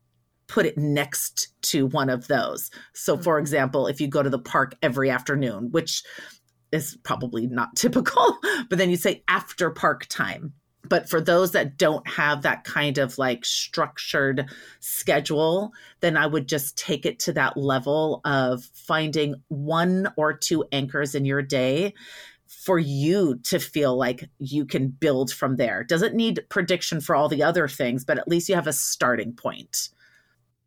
put 0.49 0.67
it 0.67 0.77
next 0.77 1.53
to 1.63 1.87
one 1.87 2.11
of 2.11 2.27
those. 2.27 2.69
So, 2.95 3.17
for 3.17 3.37
Mhm. 3.37 3.43
example, 3.43 3.87
if 3.87 4.01
you 4.01 4.09
go 4.09 4.25
to 4.25 4.31
the 4.31 4.39
park 4.41 4.75
every 4.83 5.09
afternoon, 5.09 5.71
which 5.71 6.03
is 6.73 6.99
probably 7.05 7.47
not 7.47 7.69
typical, 7.77 8.39
but 8.69 8.79
then 8.79 8.91
you 8.91 8.97
say 8.97 9.23
after 9.29 9.71
park 9.71 10.07
time. 10.07 10.53
But 10.89 11.09
for 11.09 11.21
those 11.21 11.53
that 11.53 11.77
don't 11.77 12.07
have 12.09 12.43
that 12.43 12.65
kind 12.65 12.99
of 12.99 13.19
like 13.19 13.45
structured 13.45 14.47
schedule, 14.81 15.73
then 16.01 16.17
I 16.17 16.27
would 16.27 16.49
just 16.49 16.77
take 16.79 17.07
it 17.07 17.19
to 17.21 17.33
that 17.35 17.57
level 17.57 18.21
of 18.25 18.65
finding 18.75 19.37
one 19.49 20.09
or 20.17 20.33
two 20.33 20.65
anchors 20.73 21.15
in 21.15 21.25
your 21.25 21.43
day 21.43 21.95
for 22.47 22.79
you 22.79 23.39
to 23.45 23.59
feel 23.59 23.97
like 23.97 24.29
you 24.39 24.65
can 24.65 24.89
build 24.89 25.33
from 25.33 25.57
there. 25.57 25.85
Doesn't 25.85 26.15
need 26.15 26.45
prediction 26.49 27.01
for 27.01 27.15
all 27.15 27.29
the 27.29 27.43
other 27.43 27.69
things, 27.69 28.05
but 28.05 28.19
at 28.19 28.29
least 28.29 28.49
you 28.49 28.55
have 28.55 28.67
a 28.67 28.73
starting 28.73 29.33
point. 29.35 29.91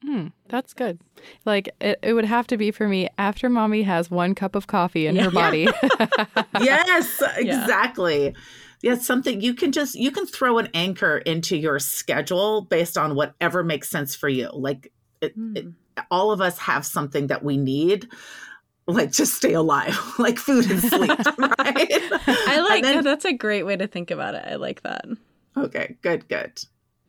Hmm, 0.03 0.27
that's 0.49 0.73
good. 0.73 0.99
Like 1.45 1.69
it, 1.79 1.99
it 2.01 2.13
would 2.13 2.25
have 2.25 2.47
to 2.47 2.57
be 2.57 2.71
for 2.71 2.87
me 2.87 3.07
after 3.17 3.49
mommy 3.49 3.83
has 3.83 4.09
one 4.09 4.33
cup 4.33 4.55
of 4.55 4.65
coffee 4.67 5.05
in 5.05 5.15
her 5.15 5.29
body. 5.29 5.67
yes, 6.59 7.21
exactly. 7.37 8.25
Yeah, 8.25 8.31
something 9.05 9.41
you 9.41 9.53
can 9.53 9.71
just 9.71 9.95
you 9.95 10.11
can 10.11 10.25
throw 10.25 10.57
an 10.57 10.69
anchor 10.73 11.17
into 11.19 11.57
your 11.57 11.79
schedule 11.79 12.61
based 12.61 12.97
on 12.97 13.15
whatever 13.15 13.63
makes 13.63 13.89
sense 13.89 14.15
for 14.15 14.29
you. 14.29 14.49
Like 14.53 14.91
it, 15.21 15.33
it, 15.55 15.65
all 16.09 16.31
of 16.31 16.41
us 16.41 16.57
have 16.57 16.85
something 16.85 17.27
that 17.27 17.43
we 17.43 17.57
need 17.57 18.07
like 18.87 19.11
to 19.13 19.25
stay 19.25 19.53
alive, 19.53 19.97
like 20.19 20.37
food 20.37 20.69
and 20.69 20.79
sleep, 20.81 21.09
right? 21.37 21.57
I 22.27 22.65
like 22.67 22.83
then- 22.83 22.97
that. 22.97 23.03
That's 23.03 23.25
a 23.25 23.33
great 23.33 23.63
way 23.63 23.77
to 23.77 23.87
think 23.87 24.11
about 24.11 24.35
it. 24.35 24.43
I 24.45 24.55
like 24.55 24.81
that. 24.83 25.05
Okay, 25.57 25.97
good, 26.01 26.27
good. 26.27 26.63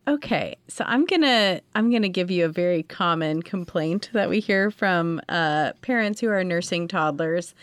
Okay, 0.05 0.57
so 0.67 0.83
I'm 0.85 1.05
gonna 1.05 1.61
I'm 1.75 1.89
gonna 1.89 2.09
give 2.09 2.29
you 2.29 2.43
a 2.43 2.49
very 2.49 2.83
common 2.83 3.41
complaint 3.41 4.09
that 4.11 4.29
we 4.29 4.41
hear 4.41 4.69
from 4.69 5.21
uh, 5.29 5.71
parents 5.81 6.19
who 6.19 6.27
are 6.27 6.43
nursing 6.43 6.89
toddlers. 6.89 7.55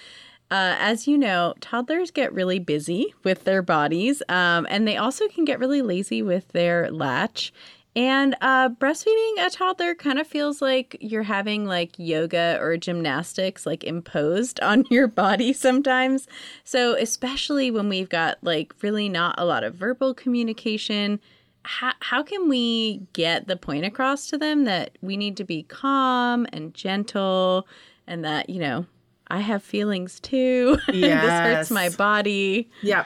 Uh, 0.50 0.75
as 0.78 1.07
you 1.07 1.16
know, 1.16 1.54
toddlers 1.61 2.11
get 2.11 2.33
really 2.33 2.59
busy 2.59 3.14
with 3.23 3.45
their 3.45 3.62
bodies, 3.62 4.21
um, 4.28 4.66
and 4.69 4.87
they 4.87 4.97
also 4.97 5.28
can 5.28 5.45
get 5.45 5.61
really 5.61 5.80
lazy 5.80 6.23
with 6.23 6.49
their 6.49 6.90
latch. 6.90 7.52
And 7.97 8.37
uh, 8.40 8.69
breastfeeding 8.69 9.47
a 9.47 9.50
toddler 9.50 9.95
kind 9.95 10.19
of 10.19 10.26
feels 10.26 10.62
like 10.62 10.97
you're 11.00 11.25
having 11.25 11.66
like 11.66 11.99
yoga 11.99 12.57
or 12.61 12.76
gymnastics 12.76 13.66
like 13.66 13.83
imposed 13.83 14.61
on 14.62 14.85
your 14.90 15.09
body 15.09 15.52
sometimes. 15.52 16.28
So, 16.64 16.95
especially 16.95 17.71
when 17.71 17.88
we've 17.88 18.09
got 18.09 18.38
like 18.42 18.75
really 18.83 19.09
not 19.09 19.35
a 19.38 19.45
lot 19.45 19.64
of 19.64 19.75
verbal 19.75 20.14
communication, 20.14 21.21
how, 21.64 21.92
how 22.00 22.23
can 22.23 22.49
we 22.49 23.02
get 23.12 23.49
the 23.49 23.57
point 23.57 23.85
across 23.85 24.26
to 24.28 24.38
them 24.38 24.64
that 24.64 24.97
we 25.02 25.16
need 25.16 25.37
to 25.37 25.45
be 25.45 25.64
calm 25.64 26.47
and 26.52 26.73
gentle 26.75 27.66
and 28.07 28.25
that, 28.25 28.49
you 28.49 28.61
know, 28.61 28.87
I 29.30 29.40
have 29.40 29.62
feelings 29.62 30.20
too. 30.20 30.78
Yes. 30.92 31.22
this 31.22 31.30
hurts 31.30 31.70
my 31.70 31.88
body. 31.90 32.70
Yeah. 32.82 33.04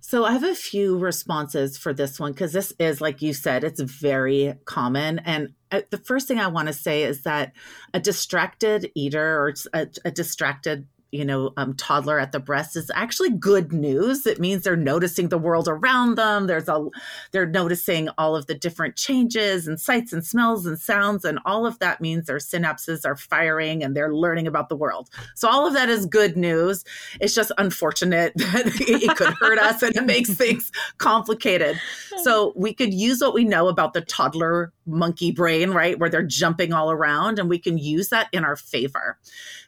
So 0.00 0.26
I 0.26 0.32
have 0.32 0.44
a 0.44 0.54
few 0.54 0.98
responses 0.98 1.78
for 1.78 1.94
this 1.94 2.20
one 2.20 2.32
because 2.32 2.52
this 2.52 2.74
is, 2.78 3.00
like 3.00 3.22
you 3.22 3.32
said, 3.32 3.64
it's 3.64 3.80
very 3.80 4.54
common. 4.66 5.20
And 5.20 5.54
uh, 5.70 5.80
the 5.90 5.96
first 5.96 6.28
thing 6.28 6.38
I 6.38 6.48
want 6.48 6.68
to 6.68 6.74
say 6.74 7.04
is 7.04 7.22
that 7.22 7.52
a 7.94 8.00
distracted 8.00 8.90
eater 8.94 9.40
or 9.40 9.54
a, 9.72 9.86
a 10.04 10.10
distracted 10.10 10.86
you 11.14 11.24
know 11.24 11.52
um, 11.56 11.74
toddler 11.74 12.18
at 12.18 12.32
the 12.32 12.40
breast 12.40 12.76
is 12.76 12.90
actually 12.94 13.30
good 13.30 13.72
news. 13.72 14.26
It 14.26 14.40
means 14.40 14.64
they're 14.64 14.76
noticing 14.76 15.28
the 15.28 15.38
world 15.38 15.68
around 15.68 16.16
them. 16.16 16.48
There's 16.48 16.68
a 16.68 16.88
they're 17.30 17.46
noticing 17.46 18.08
all 18.18 18.34
of 18.34 18.46
the 18.46 18.54
different 18.54 18.96
changes 18.96 19.68
and 19.68 19.80
sights 19.80 20.12
and 20.12 20.26
smells 20.26 20.66
and 20.66 20.78
sounds 20.78 21.24
and 21.24 21.38
all 21.44 21.66
of 21.66 21.78
that 21.78 22.00
means 22.00 22.26
their 22.26 22.38
synapses 22.38 23.06
are 23.06 23.16
firing 23.16 23.84
and 23.84 23.96
they're 23.96 24.12
learning 24.12 24.48
about 24.48 24.68
the 24.68 24.76
world. 24.76 25.08
So 25.36 25.48
all 25.48 25.66
of 25.66 25.74
that 25.74 25.88
is 25.88 26.04
good 26.04 26.36
news. 26.36 26.84
It's 27.20 27.34
just 27.34 27.52
unfortunate 27.58 28.32
that 28.36 28.72
it 28.80 29.16
could 29.16 29.34
hurt 29.34 29.58
us 29.58 29.82
and 29.82 29.94
it 29.94 30.04
makes 30.04 30.30
things 30.34 30.72
complicated. 30.98 31.80
So 32.22 32.52
we 32.56 32.74
could 32.74 32.92
use 32.92 33.20
what 33.20 33.34
we 33.34 33.44
know 33.44 33.68
about 33.68 33.92
the 33.92 34.00
toddler 34.00 34.72
monkey 34.86 35.30
brain 35.30 35.70
right 35.70 35.98
where 35.98 36.10
they're 36.10 36.22
jumping 36.22 36.72
all 36.72 36.90
around 36.90 37.38
and 37.38 37.48
we 37.48 37.58
can 37.58 37.78
use 37.78 38.08
that 38.08 38.28
in 38.32 38.44
our 38.44 38.56
favor. 38.56 39.18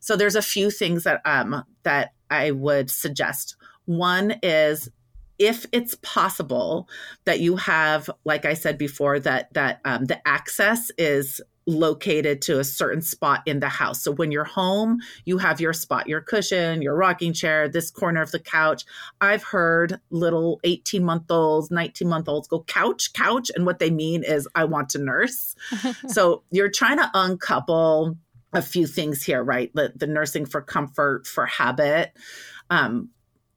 So 0.00 0.16
there's 0.16 0.36
a 0.36 0.42
few 0.42 0.70
things 0.70 1.04
that 1.04 1.20
um 1.36 1.64
that 1.82 2.12
I 2.30 2.50
would 2.50 2.90
suggest. 2.90 3.56
One 3.84 4.34
is 4.42 4.90
if 5.38 5.66
it's 5.72 5.96
possible 5.96 6.88
that 7.24 7.40
you 7.40 7.56
have, 7.56 8.08
like 8.24 8.44
I 8.44 8.54
said 8.54 8.78
before, 8.78 9.20
that 9.20 9.52
that 9.54 9.80
um, 9.84 10.06
the 10.06 10.26
access 10.26 10.90
is 10.98 11.40
located 11.66 12.40
to 12.40 12.60
a 12.60 12.64
certain 12.64 13.02
spot 13.02 13.42
in 13.44 13.58
the 13.58 13.68
house. 13.68 14.02
So 14.02 14.12
when 14.12 14.30
you're 14.30 14.44
home, 14.44 15.00
you 15.24 15.38
have 15.38 15.60
your 15.60 15.72
spot, 15.72 16.08
your 16.08 16.20
cushion, 16.20 16.80
your 16.80 16.94
rocking 16.94 17.32
chair, 17.32 17.68
this 17.68 17.90
corner 17.90 18.22
of 18.22 18.30
the 18.30 18.38
couch. 18.38 18.84
I've 19.20 19.42
heard 19.42 20.00
little 20.10 20.60
18 20.62 21.04
month 21.04 21.28
olds, 21.28 21.70
19 21.70 22.08
month 22.08 22.28
olds 22.28 22.46
go 22.46 22.62
couch, 22.62 23.12
couch. 23.14 23.50
And 23.54 23.66
what 23.66 23.80
they 23.80 23.90
mean 23.90 24.22
is, 24.22 24.48
I 24.54 24.64
want 24.64 24.90
to 24.90 24.98
nurse. 24.98 25.56
so 26.08 26.44
you're 26.50 26.70
trying 26.70 26.98
to 26.98 27.10
uncouple 27.14 28.16
a 28.56 28.62
few 28.62 28.86
things 28.86 29.22
here, 29.22 29.44
right? 29.44 29.70
The, 29.74 29.92
the 29.94 30.06
nursing 30.06 30.46
for 30.46 30.62
comfort, 30.62 31.26
for 31.26 31.44
habit. 31.44 32.16
Um, 32.70 33.10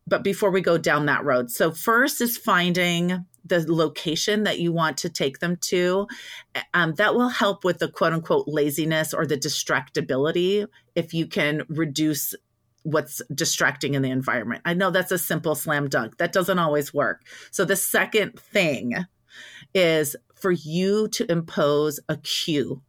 but 0.06 0.24
before 0.24 0.52
we 0.52 0.62
go 0.62 0.78
down 0.78 1.06
that 1.06 1.24
road, 1.24 1.50
so 1.50 1.72
first 1.72 2.20
is 2.20 2.38
finding 2.38 3.26
the 3.46 3.66
location 3.72 4.44
that 4.44 4.60
you 4.60 4.74
want 4.74 4.98
to 4.98 5.10
take 5.10 5.40
them 5.40 5.56
to. 5.62 6.06
Um, 6.74 6.96
that 6.96 7.16
will 7.16 7.30
help 7.30 7.64
with 7.64 7.80
the 7.80 7.88
quote 7.88 8.12
unquote 8.12 8.48
laziness 8.48 9.14
or 9.14 9.26
the 9.26 9.38
distractibility 9.38 10.68
if 10.96 11.14
you 11.14 11.26
can 11.26 11.64
reduce 11.70 12.36
what's 12.84 13.22
distracting 13.34 13.94
in 13.94 14.02
the 14.02 14.12
environment. 14.12 14.62
I 14.66 14.74
know 14.74 14.92
that's 14.92 15.12
a 15.12 15.18
simple 15.18 15.56
slam 15.56 15.88
dunk, 15.88 16.18
that 16.18 16.34
doesn't 16.34 16.60
always 16.60 16.94
work. 16.94 17.22
So 17.52 17.64
the 17.64 17.76
second 17.76 18.38
thing 18.38 18.96
is 19.74 20.16
for 20.34 20.52
you 20.52 21.08
to 21.10 21.32
impose 21.32 22.00
a 22.10 22.18
cue 22.18 22.82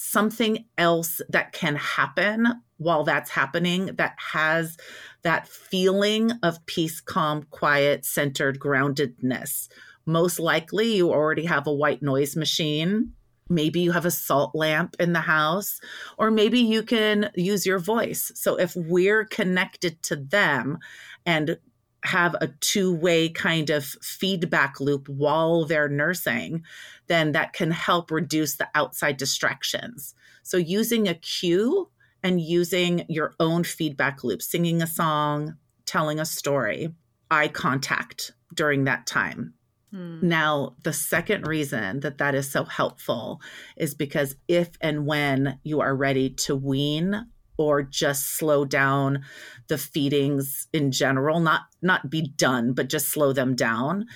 something 0.00 0.64
else 0.78 1.20
that 1.28 1.52
can 1.52 1.76
happen 1.76 2.48
while 2.78 3.04
that's 3.04 3.30
happening 3.30 3.86
that 3.96 4.14
has 4.32 4.78
that 5.22 5.46
feeling 5.46 6.32
of 6.42 6.64
peace, 6.64 7.02
calm, 7.02 7.42
quiet, 7.50 8.06
centered 8.06 8.58
groundedness. 8.58 9.68
Most 10.06 10.40
likely, 10.40 10.96
you 10.96 11.10
already 11.10 11.44
have 11.44 11.66
a 11.66 11.72
white 11.72 12.02
noise 12.02 12.34
machine. 12.34 13.12
Maybe 13.50 13.80
you 13.80 13.92
have 13.92 14.06
a 14.06 14.10
salt 14.10 14.54
lamp 14.54 14.96
in 14.98 15.12
the 15.12 15.20
house, 15.20 15.80
or 16.16 16.30
maybe 16.30 16.60
you 16.60 16.82
can 16.82 17.30
use 17.34 17.66
your 17.66 17.78
voice. 17.78 18.32
So, 18.34 18.56
if 18.56 18.74
we're 18.74 19.26
connected 19.26 20.02
to 20.04 20.16
them 20.16 20.78
and 21.26 21.58
have 22.04 22.34
a 22.40 22.48
two 22.60 22.94
way 22.94 23.28
kind 23.28 23.70
of 23.70 23.84
feedback 23.84 24.80
loop 24.80 25.08
while 25.08 25.64
they're 25.64 25.88
nursing, 25.88 26.62
then 27.06 27.32
that 27.32 27.52
can 27.52 27.70
help 27.70 28.10
reduce 28.10 28.56
the 28.56 28.68
outside 28.74 29.16
distractions. 29.16 30.14
So, 30.42 30.56
using 30.56 31.08
a 31.08 31.14
cue 31.14 31.90
and 32.22 32.40
using 32.40 33.04
your 33.08 33.34
own 33.40 33.64
feedback 33.64 34.24
loop, 34.24 34.42
singing 34.42 34.82
a 34.82 34.86
song, 34.86 35.56
telling 35.86 36.20
a 36.20 36.24
story, 36.24 36.94
eye 37.30 37.48
contact 37.48 38.32
during 38.54 38.84
that 38.84 39.06
time. 39.06 39.54
Hmm. 39.90 40.18
Now, 40.22 40.76
the 40.82 40.92
second 40.92 41.46
reason 41.46 42.00
that 42.00 42.18
that 42.18 42.34
is 42.34 42.50
so 42.50 42.64
helpful 42.64 43.40
is 43.76 43.94
because 43.94 44.36
if 44.48 44.70
and 44.80 45.06
when 45.06 45.58
you 45.62 45.80
are 45.80 45.96
ready 45.96 46.30
to 46.30 46.54
wean 46.54 47.26
or 47.60 47.82
just 47.82 48.38
slow 48.38 48.64
down 48.64 49.22
the 49.68 49.76
feedings 49.76 50.66
in 50.72 50.90
general 50.90 51.40
not 51.40 51.62
not 51.82 52.08
be 52.08 52.22
done 52.22 52.72
but 52.72 52.88
just 52.88 53.08
slow 53.08 53.34
them 53.34 53.54
down 53.54 54.06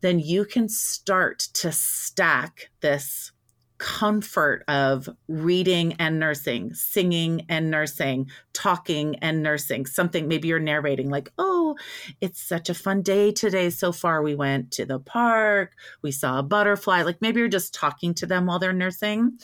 then 0.00 0.18
you 0.18 0.46
can 0.46 0.68
start 0.70 1.38
to 1.52 1.70
stack 1.70 2.70
this 2.80 3.30
comfort 3.78 4.64
of 4.66 5.10
reading 5.28 5.94
and 5.98 6.18
nursing, 6.18 6.72
singing 6.72 7.44
and 7.50 7.70
nursing, 7.70 8.30
talking 8.54 9.16
and 9.16 9.42
nursing. 9.42 9.84
Something 9.84 10.26
maybe 10.26 10.48
you're 10.48 10.58
narrating, 10.58 11.10
like, 11.10 11.30
oh, 11.36 11.76
it's 12.20 12.40
such 12.40 12.70
a 12.70 12.74
fun 12.74 13.02
day 13.02 13.32
today 13.32 13.68
so 13.70 13.92
far. 13.92 14.22
We 14.22 14.34
went 14.34 14.70
to 14.72 14.86
the 14.86 15.00
park, 15.00 15.72
we 16.02 16.12
saw 16.12 16.38
a 16.38 16.42
butterfly. 16.42 17.02
Like 17.02 17.20
maybe 17.20 17.40
you're 17.40 17.48
just 17.48 17.74
talking 17.74 18.14
to 18.14 18.26
them 18.26 18.46
while 18.46 18.58
they're 18.58 18.72
nursing. 18.72 19.38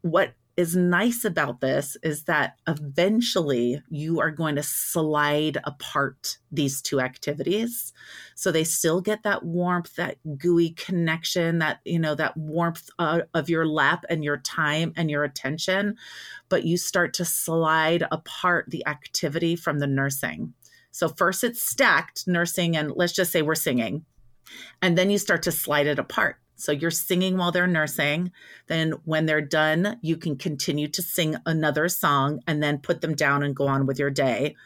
What 0.00 0.34
is 0.56 0.76
nice 0.76 1.24
about 1.24 1.60
this 1.60 1.96
is 2.02 2.24
that 2.24 2.58
eventually 2.68 3.82
you 3.90 4.20
are 4.20 4.30
going 4.30 4.54
to 4.54 4.62
slide 4.62 5.58
apart 5.64 6.38
these 6.52 6.80
two 6.80 7.00
activities. 7.00 7.92
So 8.36 8.52
they 8.52 8.62
still 8.62 9.00
get 9.00 9.24
that 9.24 9.44
warmth 9.44 9.96
that 9.96 10.18
gooey 10.38 10.70
connection 10.70 11.58
that 11.58 11.80
you 11.84 11.98
know 11.98 12.14
that 12.14 12.36
warmth 12.36 12.88
uh, 12.98 13.22
of 13.32 13.48
your 13.48 13.66
lap 13.66 14.04
and 14.08 14.22
your 14.22 14.36
time 14.36 14.92
and 14.96 15.10
your 15.10 15.24
attention. 15.24 15.96
But 16.48 16.64
you 16.64 16.76
start 16.76 17.14
to 17.14 17.24
slide 17.24 18.04
apart 18.12 18.66
the 18.68 18.86
activity 18.86 19.56
from 19.56 19.80
the 19.80 19.88
nursing. 19.88 20.54
So 20.92 21.08
first 21.08 21.42
it's 21.42 21.62
stacked 21.62 22.28
nursing 22.28 22.76
and 22.76 22.92
let's 22.94 23.12
just 23.12 23.32
say 23.32 23.42
we're 23.42 23.56
singing. 23.56 24.04
And 24.80 24.96
then 24.96 25.10
you 25.10 25.18
start 25.18 25.42
to 25.44 25.52
slide 25.52 25.88
it 25.88 25.98
apart 25.98 26.36
so 26.56 26.72
you're 26.72 26.90
singing 26.90 27.36
while 27.36 27.52
they're 27.52 27.66
nursing. 27.66 28.32
Then 28.66 28.92
when 29.04 29.26
they're 29.26 29.40
done, 29.40 29.98
you 30.02 30.16
can 30.16 30.36
continue 30.36 30.88
to 30.88 31.02
sing 31.02 31.36
another 31.46 31.88
song 31.88 32.40
and 32.46 32.62
then 32.62 32.78
put 32.78 33.00
them 33.00 33.14
down 33.14 33.42
and 33.42 33.56
go 33.56 33.66
on 33.66 33.86
with 33.86 33.98
your 33.98 34.10
day. 34.10 34.56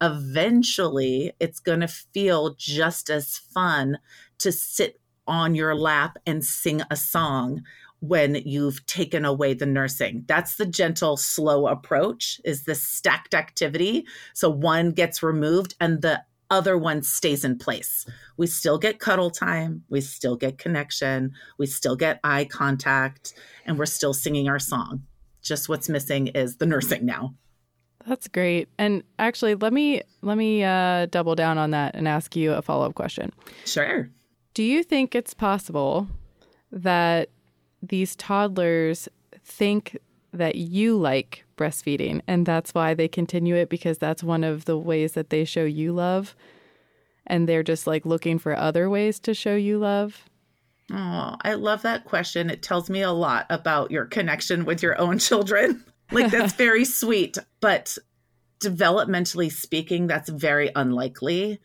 Eventually, 0.00 1.32
it's 1.40 1.60
going 1.60 1.80
to 1.80 1.88
feel 1.88 2.54
just 2.54 3.10
as 3.10 3.38
fun 3.38 3.98
to 4.38 4.50
sit 4.50 5.00
on 5.26 5.54
your 5.54 5.74
lap 5.74 6.16
and 6.26 6.44
sing 6.44 6.82
a 6.90 6.96
song 6.96 7.62
when 8.00 8.34
you've 8.34 8.84
taken 8.86 9.24
away 9.24 9.52
the 9.54 9.66
nursing. 9.66 10.24
That's 10.26 10.56
the 10.56 10.66
gentle 10.66 11.16
slow 11.16 11.66
approach 11.66 12.40
is 12.44 12.64
the 12.64 12.74
stacked 12.74 13.34
activity. 13.34 14.06
So 14.32 14.48
one 14.48 14.92
gets 14.92 15.22
removed 15.22 15.74
and 15.80 16.00
the 16.00 16.22
other 16.50 16.76
one 16.76 17.02
stays 17.02 17.44
in 17.44 17.58
place. 17.58 18.06
We 18.36 18.46
still 18.46 18.78
get 18.78 18.98
cuddle 18.98 19.30
time, 19.30 19.84
we 19.88 20.00
still 20.00 20.36
get 20.36 20.58
connection, 20.58 21.32
we 21.58 21.66
still 21.66 21.96
get 21.96 22.20
eye 22.24 22.44
contact, 22.44 23.34
and 23.66 23.78
we're 23.78 23.86
still 23.86 24.12
singing 24.12 24.48
our 24.48 24.58
song. 24.58 25.04
Just 25.42 25.68
what's 25.68 25.88
missing 25.88 26.28
is 26.28 26.56
the 26.56 26.66
nursing 26.66 27.06
now. 27.06 27.34
That's 28.06 28.28
great. 28.28 28.68
And 28.78 29.02
actually, 29.18 29.54
let 29.54 29.72
me 29.72 30.02
let 30.22 30.36
me 30.36 30.64
uh, 30.64 31.06
double 31.06 31.34
down 31.34 31.58
on 31.58 31.70
that 31.70 31.94
and 31.94 32.08
ask 32.08 32.34
you 32.34 32.52
a 32.52 32.62
follow 32.62 32.86
up 32.86 32.94
question. 32.94 33.32
Sure. 33.64 34.10
Do 34.54 34.62
you 34.62 34.82
think 34.82 35.14
it's 35.14 35.34
possible 35.34 36.08
that 36.72 37.30
these 37.82 38.16
toddlers 38.16 39.08
think 39.44 39.98
that 40.32 40.54
you 40.54 40.96
like 40.96 41.44
breastfeeding 41.56 42.20
and 42.26 42.46
that's 42.46 42.72
why 42.72 42.94
they 42.94 43.08
continue 43.08 43.54
it 43.54 43.68
because 43.68 43.98
that's 43.98 44.22
one 44.22 44.44
of 44.44 44.64
the 44.64 44.78
ways 44.78 45.12
that 45.12 45.30
they 45.30 45.44
show 45.44 45.64
you 45.64 45.92
love 45.92 46.34
and 47.26 47.48
they're 47.48 47.62
just 47.62 47.86
like 47.86 48.04
looking 48.04 48.38
for 48.38 48.56
other 48.56 48.90
ways 48.90 49.18
to 49.20 49.34
show 49.34 49.54
you 49.54 49.78
love? 49.78 50.24
Oh, 50.92 51.36
I 51.42 51.54
love 51.54 51.82
that 51.82 52.04
question. 52.04 52.50
It 52.50 52.62
tells 52.62 52.90
me 52.90 53.02
a 53.02 53.12
lot 53.12 53.46
about 53.48 53.90
your 53.90 54.06
connection 54.06 54.64
with 54.64 54.82
your 54.82 55.00
own 55.00 55.18
children. 55.18 55.84
like 56.10 56.32
that's 56.32 56.54
very 56.54 56.84
sweet, 56.84 57.38
but 57.60 57.96
developmentally 58.60 59.52
speaking, 59.52 60.08
that's 60.08 60.28
very 60.28 60.70
unlikely 60.74 61.60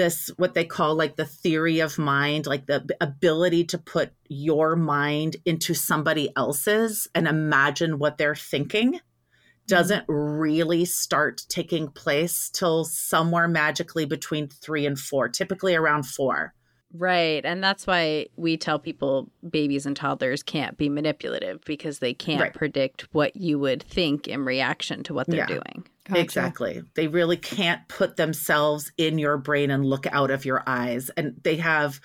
this 0.00 0.30
what 0.38 0.54
they 0.54 0.64
call 0.64 0.94
like 0.94 1.16
the 1.16 1.26
theory 1.26 1.80
of 1.80 1.98
mind 1.98 2.46
like 2.46 2.64
the 2.64 2.96
ability 3.02 3.64
to 3.64 3.76
put 3.76 4.10
your 4.28 4.74
mind 4.74 5.36
into 5.44 5.74
somebody 5.74 6.32
else's 6.36 7.06
and 7.14 7.28
imagine 7.28 7.98
what 7.98 8.16
they're 8.16 8.34
thinking 8.34 8.94
mm-hmm. 8.94 9.66
doesn't 9.66 10.04
really 10.08 10.86
start 10.86 11.44
taking 11.50 11.86
place 11.86 12.48
till 12.48 12.82
somewhere 12.82 13.46
magically 13.46 14.06
between 14.06 14.48
3 14.48 14.86
and 14.86 14.98
4 14.98 15.28
typically 15.28 15.74
around 15.74 16.06
4 16.06 16.54
Right. 16.92 17.44
And 17.44 17.62
that's 17.62 17.86
why 17.86 18.26
we 18.36 18.56
tell 18.56 18.78
people 18.78 19.30
babies 19.48 19.86
and 19.86 19.94
toddlers 19.96 20.42
can't 20.42 20.76
be 20.76 20.88
manipulative 20.88 21.60
because 21.64 22.00
they 22.00 22.12
can't 22.14 22.40
Right. 22.40 22.54
predict 22.54 23.02
what 23.12 23.36
you 23.36 23.58
would 23.60 23.82
think 23.82 24.26
in 24.26 24.44
reaction 24.44 25.02
to 25.04 25.14
what 25.14 25.28
they're 25.28 25.40
Yeah. 25.40 25.46
doing. 25.46 25.86
Gotcha. 26.04 26.20
Exactly. 26.20 26.82
They 26.94 27.06
really 27.06 27.36
can't 27.36 27.86
put 27.88 28.16
themselves 28.16 28.90
in 28.96 29.18
your 29.18 29.36
brain 29.38 29.70
and 29.70 29.84
look 29.84 30.06
out 30.12 30.30
of 30.32 30.44
your 30.44 30.64
eyes. 30.66 31.10
And 31.10 31.34
they 31.44 31.56
have 31.56 32.00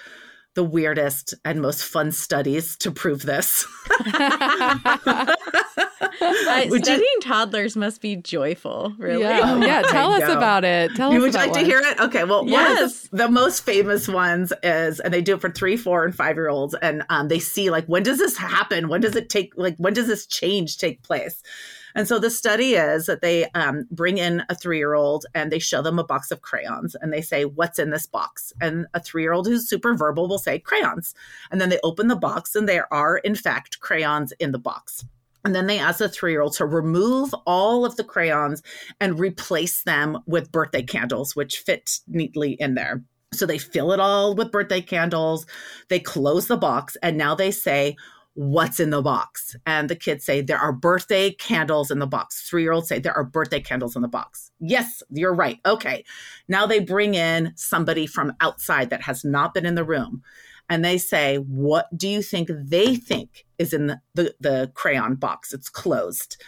the 0.55 0.63
weirdest 0.63 1.33
and 1.45 1.61
most 1.61 1.83
fun 1.83 2.11
studies 2.11 2.75
to 2.77 2.91
prove 2.91 3.21
this. 3.23 3.65
Uh, 6.21 6.63
Would 6.69 6.79
you- 6.79 6.85
studying 6.85 7.19
toddlers 7.21 7.75
must 7.75 7.99
be 8.01 8.15
joyful, 8.15 8.93
really. 8.97 9.21
Yeah, 9.21 9.57
yeah. 9.57 9.81
I 9.85 9.91
Tell 9.91 10.11
us 10.13 10.21
know. 10.21 10.37
about 10.37 10.63
it. 10.63 10.95
Tell 10.95 11.11
You 11.11 11.17
us 11.17 11.21
would 11.23 11.29
about 11.35 11.49
like 11.49 11.59
to 11.59 11.65
hear 11.65 11.79
it? 11.79 11.99
Okay. 11.99 12.23
Well, 12.23 12.45
one 12.45 12.65
of 12.65 12.77
Yes. 12.77 13.01
the, 13.09 13.17
the 13.17 13.29
most 13.29 13.63
famous 13.65 14.07
ones 14.07 14.53
is, 14.63 14.99
and 15.01 15.13
they 15.13 15.21
do 15.21 15.35
it 15.35 15.41
for 15.41 15.49
three, 15.51 15.75
four, 15.75 16.05
and 16.05 16.15
five 16.15 16.35
year 16.37 16.47
olds, 16.49 16.73
and 16.81 17.03
um, 17.09 17.27
they 17.27 17.39
see 17.39 17.69
like 17.69 17.85
when 17.87 18.03
does 18.03 18.17
this 18.17 18.37
happen? 18.37 18.87
When 18.87 19.01
does 19.01 19.15
it 19.15 19.29
take? 19.29 19.53
Like 19.57 19.75
when 19.77 19.93
does 19.93 20.07
this 20.07 20.25
change 20.25 20.77
take 20.77 21.03
place? 21.03 21.41
And 21.95 22.07
so 22.07 22.19
the 22.19 22.29
study 22.29 22.73
is 22.73 23.05
that 23.05 23.21
they 23.21 23.45
um, 23.55 23.87
bring 23.89 24.17
in 24.17 24.43
a 24.49 24.55
three 24.55 24.77
year 24.77 24.93
old 24.93 25.25
and 25.33 25.51
they 25.51 25.59
show 25.59 25.81
them 25.81 25.97
a 25.97 26.03
box 26.03 26.29
of 26.29 26.41
crayons 26.41 26.95
and 27.01 27.11
they 27.11 27.21
say, 27.21 27.45
What's 27.45 27.79
in 27.79 27.89
this 27.89 28.05
box? 28.05 28.51
And 28.59 28.85
a 28.93 28.99
three 28.99 29.23
year 29.23 29.31
old 29.31 29.47
who's 29.47 29.69
super 29.69 29.95
verbal 29.95 30.27
will 30.27 30.37
say, 30.37 30.59
Crayons. 30.59 31.15
And 31.51 31.61
then 31.61 31.69
they 31.69 31.79
open 31.83 32.09
the 32.09 32.15
box 32.15 32.53
and 32.55 32.67
there 32.67 32.93
are, 32.93 33.17
in 33.19 33.35
fact, 33.35 33.79
crayons 33.79 34.33
in 34.39 34.51
the 34.51 34.59
box. 34.59 35.05
And 35.45 35.55
then 35.55 35.67
they 35.67 35.79
ask 35.79 35.99
the 35.99 36.09
three 36.09 36.31
year 36.31 36.41
old 36.41 36.53
to 36.53 36.65
remove 36.65 37.33
all 37.45 37.85
of 37.85 37.95
the 37.95 38.03
crayons 38.03 38.61
and 38.99 39.19
replace 39.19 39.83
them 39.83 40.17
with 40.25 40.51
birthday 40.51 40.83
candles, 40.83 41.35
which 41.35 41.59
fit 41.59 41.99
neatly 42.07 42.53
in 42.53 42.73
there. 42.75 43.03
So 43.31 43.45
they 43.45 43.57
fill 43.57 43.91
it 43.91 43.99
all 43.99 44.33
with 44.35 44.51
birthday 44.51 44.81
candles. 44.81 45.45
They 45.89 45.99
close 45.99 46.47
the 46.47 46.57
box 46.57 46.97
and 47.03 47.17
now 47.17 47.35
they 47.35 47.51
say, 47.51 47.95
What's 48.35 48.81
in 48.81 48.89
the 48.89 49.01
box? 49.01 49.55
And 49.65 49.89
the 49.89 49.95
kids 49.95 50.25
say, 50.25 50.41
There 50.41 50.59
are 50.59 50.73
birthday 50.73 51.31
candles 51.31 51.89
in 51.89 51.99
the 51.99 52.07
box. 52.07 52.47
Three 52.47 52.63
year 52.63 52.73
olds 52.73 52.89
say, 52.89 52.99
There 52.99 53.15
are 53.15 53.23
birthday 53.23 53.61
candles 53.61 53.95
in 53.95 54.01
the 54.01 54.09
box. 54.09 54.51
Yes, 54.59 55.01
you're 55.09 55.33
right. 55.33 55.59
Okay. 55.65 56.03
Now 56.49 56.65
they 56.65 56.79
bring 56.79 57.15
in 57.15 57.53
somebody 57.55 58.05
from 58.05 58.33
outside 58.41 58.89
that 58.89 59.03
has 59.03 59.23
not 59.23 59.53
been 59.53 59.65
in 59.65 59.75
the 59.75 59.85
room 59.85 60.21
and 60.69 60.83
they 60.83 60.97
say, 60.97 61.37
What 61.37 61.87
do 61.95 62.09
you 62.09 62.21
think 62.21 62.49
they 62.51 62.95
think 62.95 63.45
is 63.57 63.73
in 63.73 63.87
the, 63.87 64.01
the, 64.15 64.35
the 64.41 64.71
crayon 64.73 65.15
box? 65.15 65.53
It's 65.53 65.69
closed. 65.69 66.41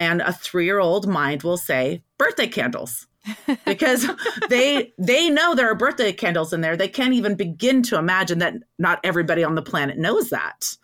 And 0.00 0.22
a 0.22 0.32
three 0.32 0.64
year 0.64 0.80
old 0.80 1.06
mind 1.06 1.42
will 1.42 1.58
say, 1.58 2.02
Birthday 2.18 2.48
candles. 2.48 3.06
because 3.64 4.06
they 4.50 4.92
they 4.98 5.30
know 5.30 5.54
there 5.54 5.70
are 5.70 5.74
birthday 5.74 6.12
candles 6.12 6.52
in 6.52 6.60
there 6.60 6.76
they 6.76 6.86
can't 6.86 7.14
even 7.14 7.34
begin 7.34 7.82
to 7.82 7.96
imagine 7.96 8.38
that 8.38 8.52
not 8.78 9.00
everybody 9.02 9.42
on 9.42 9.54
the 9.54 9.62
planet 9.62 9.96
knows 9.96 10.28
that 10.28 10.76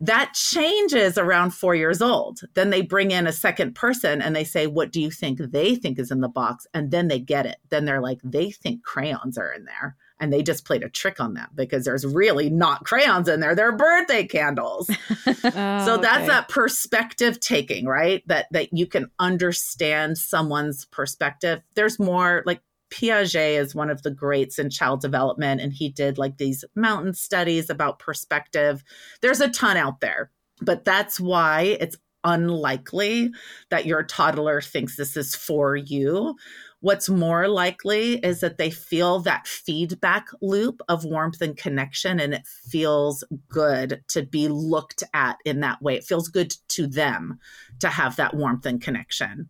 that 0.00 0.34
changes 0.34 1.16
around 1.16 1.52
four 1.52 1.74
years 1.74 2.02
old. 2.02 2.40
Then 2.54 2.70
they 2.70 2.82
bring 2.82 3.10
in 3.10 3.26
a 3.26 3.32
second 3.32 3.74
person 3.74 4.20
and 4.20 4.34
they 4.34 4.44
say, 4.44 4.66
What 4.66 4.92
do 4.92 5.00
you 5.00 5.10
think 5.10 5.38
they 5.38 5.76
think 5.76 5.98
is 5.98 6.10
in 6.10 6.20
the 6.20 6.28
box? 6.28 6.66
And 6.74 6.90
then 6.90 7.08
they 7.08 7.20
get 7.20 7.46
it. 7.46 7.56
Then 7.70 7.84
they're 7.84 8.00
like, 8.00 8.20
They 8.24 8.50
think 8.50 8.82
crayons 8.82 9.38
are 9.38 9.52
in 9.52 9.64
there. 9.64 9.96
And 10.20 10.32
they 10.32 10.42
just 10.42 10.64
played 10.64 10.82
a 10.82 10.88
trick 10.88 11.20
on 11.20 11.34
them 11.34 11.48
because 11.54 11.84
there's 11.84 12.06
really 12.06 12.48
not 12.48 12.84
crayons 12.84 13.28
in 13.28 13.40
there. 13.40 13.54
They're 13.54 13.76
birthday 13.76 14.26
candles. 14.26 14.90
Oh, 15.46 15.84
so 15.84 15.96
that's 15.98 16.18
okay. 16.18 16.26
that 16.26 16.48
perspective 16.48 17.38
taking, 17.38 17.86
right? 17.86 18.26
That 18.26 18.46
that 18.52 18.72
you 18.72 18.86
can 18.86 19.10
understand 19.18 20.16
someone's 20.16 20.86
perspective. 20.86 21.60
There's 21.74 21.98
more 21.98 22.42
like 22.46 22.60
Piaget 22.94 23.58
is 23.58 23.74
one 23.74 23.90
of 23.90 24.02
the 24.02 24.10
greats 24.12 24.56
in 24.56 24.70
child 24.70 25.00
development, 25.00 25.60
and 25.60 25.72
he 25.72 25.88
did 25.88 26.16
like 26.16 26.38
these 26.38 26.64
mountain 26.76 27.12
studies 27.12 27.68
about 27.68 27.98
perspective. 27.98 28.84
There's 29.20 29.40
a 29.40 29.48
ton 29.48 29.76
out 29.76 30.00
there, 30.00 30.30
but 30.60 30.84
that's 30.84 31.18
why 31.18 31.76
it's 31.80 31.96
unlikely 32.22 33.32
that 33.70 33.84
your 33.84 34.04
toddler 34.04 34.60
thinks 34.60 34.96
this 34.96 35.16
is 35.16 35.34
for 35.34 35.74
you. 35.74 36.36
What's 36.78 37.08
more 37.08 37.48
likely 37.48 38.18
is 38.18 38.40
that 38.40 38.58
they 38.58 38.70
feel 38.70 39.18
that 39.20 39.48
feedback 39.48 40.28
loop 40.40 40.80
of 40.88 41.04
warmth 41.04 41.40
and 41.40 41.56
connection, 41.56 42.20
and 42.20 42.32
it 42.32 42.46
feels 42.46 43.24
good 43.48 44.04
to 44.08 44.22
be 44.22 44.46
looked 44.46 45.02
at 45.12 45.38
in 45.44 45.60
that 45.60 45.82
way. 45.82 45.96
It 45.96 46.04
feels 46.04 46.28
good 46.28 46.54
to 46.68 46.86
them 46.86 47.40
to 47.80 47.88
have 47.88 48.14
that 48.16 48.34
warmth 48.34 48.66
and 48.66 48.80
connection. 48.80 49.48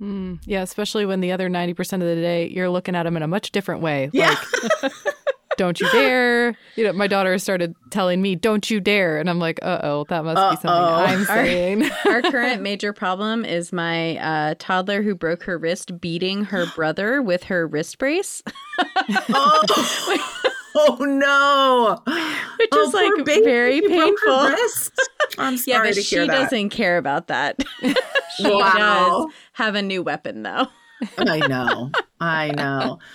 Mm, 0.00 0.40
yeah, 0.44 0.62
especially 0.62 1.06
when 1.06 1.20
the 1.20 1.32
other 1.32 1.50
90% 1.50 1.94
of 1.94 2.00
the 2.00 2.14
day 2.14 2.48
you're 2.48 2.70
looking 2.70 2.94
at 2.94 3.02
them 3.02 3.16
in 3.16 3.22
a 3.22 3.28
much 3.28 3.50
different 3.50 3.82
way. 3.82 4.10
Yeah. 4.12 4.36
Like, 4.82 4.92
don't 5.58 5.78
you 5.80 5.90
dare. 5.90 6.56
You 6.76 6.84
know, 6.84 6.92
my 6.92 7.08
daughter 7.08 7.36
started 7.38 7.74
telling 7.90 8.22
me, 8.22 8.36
don't 8.36 8.70
you 8.70 8.80
dare. 8.80 9.18
And 9.18 9.28
I'm 9.28 9.40
like, 9.40 9.58
uh 9.60 9.80
oh, 9.82 10.06
that 10.08 10.24
must 10.24 10.62
be 10.62 10.66
something 10.66 10.70
I'm 10.70 11.24
saying. 11.24 11.90
Our 12.06 12.22
current 12.30 12.62
major 12.62 12.92
problem 12.94 13.44
is 13.44 13.72
my 13.72 14.16
uh, 14.18 14.54
toddler 14.58 15.02
who 15.02 15.14
broke 15.14 15.42
her 15.42 15.58
wrist 15.58 16.00
beating 16.00 16.44
her 16.44 16.66
brother 16.74 17.20
with 17.20 17.44
her 17.44 17.66
wrist 17.66 17.98
brace, 17.98 18.42
oh, 19.28 20.54
oh 20.80 20.96
no! 21.04 22.02
which 22.58 22.68
Oh, 22.72 22.88
is 22.88 22.94
like 22.94 23.24
baby. 23.24 23.44
very 23.44 23.80
He 23.80 23.88
painful. 23.88 24.48
wrist. 24.48 24.92
I'm 25.38 25.56
sorry 25.56 25.76
Yeah, 25.76 25.82
but 25.90 25.94
to 25.94 26.02
she 26.02 26.16
hear 26.16 26.26
that. 26.26 26.32
doesn't 26.44 26.70
care 26.70 26.98
about 26.98 27.28
that. 27.28 27.62
she 28.36 28.44
Wow. 28.44 29.26
does 29.26 29.34
have 29.54 29.74
a 29.74 29.82
new 29.82 30.02
weapon, 30.02 30.42
though. 30.42 30.66
I 31.18 31.40
know. 31.40 31.90
I 32.20 32.50
know. 32.52 32.98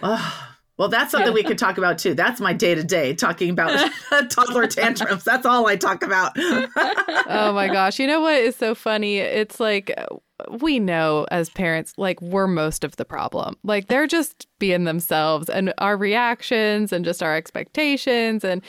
Oh, 0.00 0.48
Well, 0.78 0.88
that's 0.88 1.10
something 1.10 1.32
we 1.32 1.42
could 1.42 1.58
talk 1.58 1.76
about 1.76 1.98
too. 1.98 2.14
That's 2.14 2.40
my 2.40 2.52
day 2.52 2.74
to 2.74 2.84
day 2.84 3.12
talking 3.12 3.50
about 3.50 3.90
toddler 4.30 4.68
tantrums. 4.68 5.24
That's 5.24 5.44
all 5.44 5.66
I 5.66 5.76
talk 5.76 6.04
about. 6.04 6.32
oh 6.38 7.52
my 7.52 7.68
gosh. 7.68 7.98
You 7.98 8.06
know 8.06 8.20
what 8.20 8.36
is 8.36 8.54
so 8.54 8.74
funny? 8.74 9.18
It's 9.18 9.58
like 9.58 9.92
we 10.60 10.78
know 10.78 11.26
as 11.32 11.50
parents, 11.50 11.94
like 11.96 12.22
we're 12.22 12.46
most 12.46 12.84
of 12.84 12.94
the 12.94 13.04
problem. 13.04 13.56
Like 13.64 13.88
they're 13.88 14.06
just 14.06 14.46
being 14.60 14.84
themselves 14.84 15.48
and 15.48 15.74
our 15.78 15.96
reactions 15.96 16.92
and 16.92 17.04
just 17.04 17.24
our 17.24 17.34
expectations 17.34 18.44
and 18.44 18.62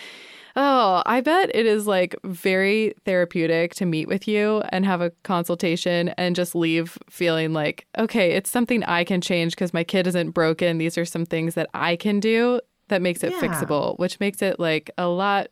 Oh, 0.61 1.01
I 1.05 1.21
bet 1.21 1.55
it 1.55 1.65
is 1.65 1.87
like 1.87 2.17
very 2.25 2.93
therapeutic 3.05 3.75
to 3.75 3.85
meet 3.85 4.09
with 4.09 4.27
you 4.27 4.61
and 4.73 4.85
have 4.85 4.99
a 4.99 5.11
consultation 5.23 6.09
and 6.17 6.35
just 6.35 6.53
leave 6.53 6.97
feeling 7.09 7.53
like, 7.53 7.87
okay, 7.97 8.31
it's 8.31 8.49
something 8.49 8.83
I 8.83 9.05
can 9.05 9.21
change 9.21 9.53
because 9.53 9.73
my 9.73 9.85
kid 9.85 10.05
isn't 10.05 10.31
broken. 10.31 10.77
These 10.77 10.97
are 10.97 11.05
some 11.05 11.25
things 11.25 11.55
that 11.55 11.69
I 11.73 11.95
can 11.95 12.19
do 12.19 12.59
that 12.89 13.01
makes 13.01 13.23
it 13.23 13.31
Yeah. 13.31 13.39
fixable, 13.39 13.97
which 13.99 14.19
makes 14.19 14.41
it 14.41 14.59
like 14.59 14.91
a 14.97 15.07
lot 15.07 15.47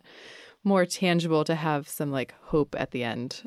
more 0.66 0.86
tangible 0.86 1.46
to 1.46 1.56
have 1.56 1.88
some 1.88 2.12
like 2.12 2.34
hope 2.42 2.76
at 2.78 2.92
the 2.92 3.06
end. 3.06 3.44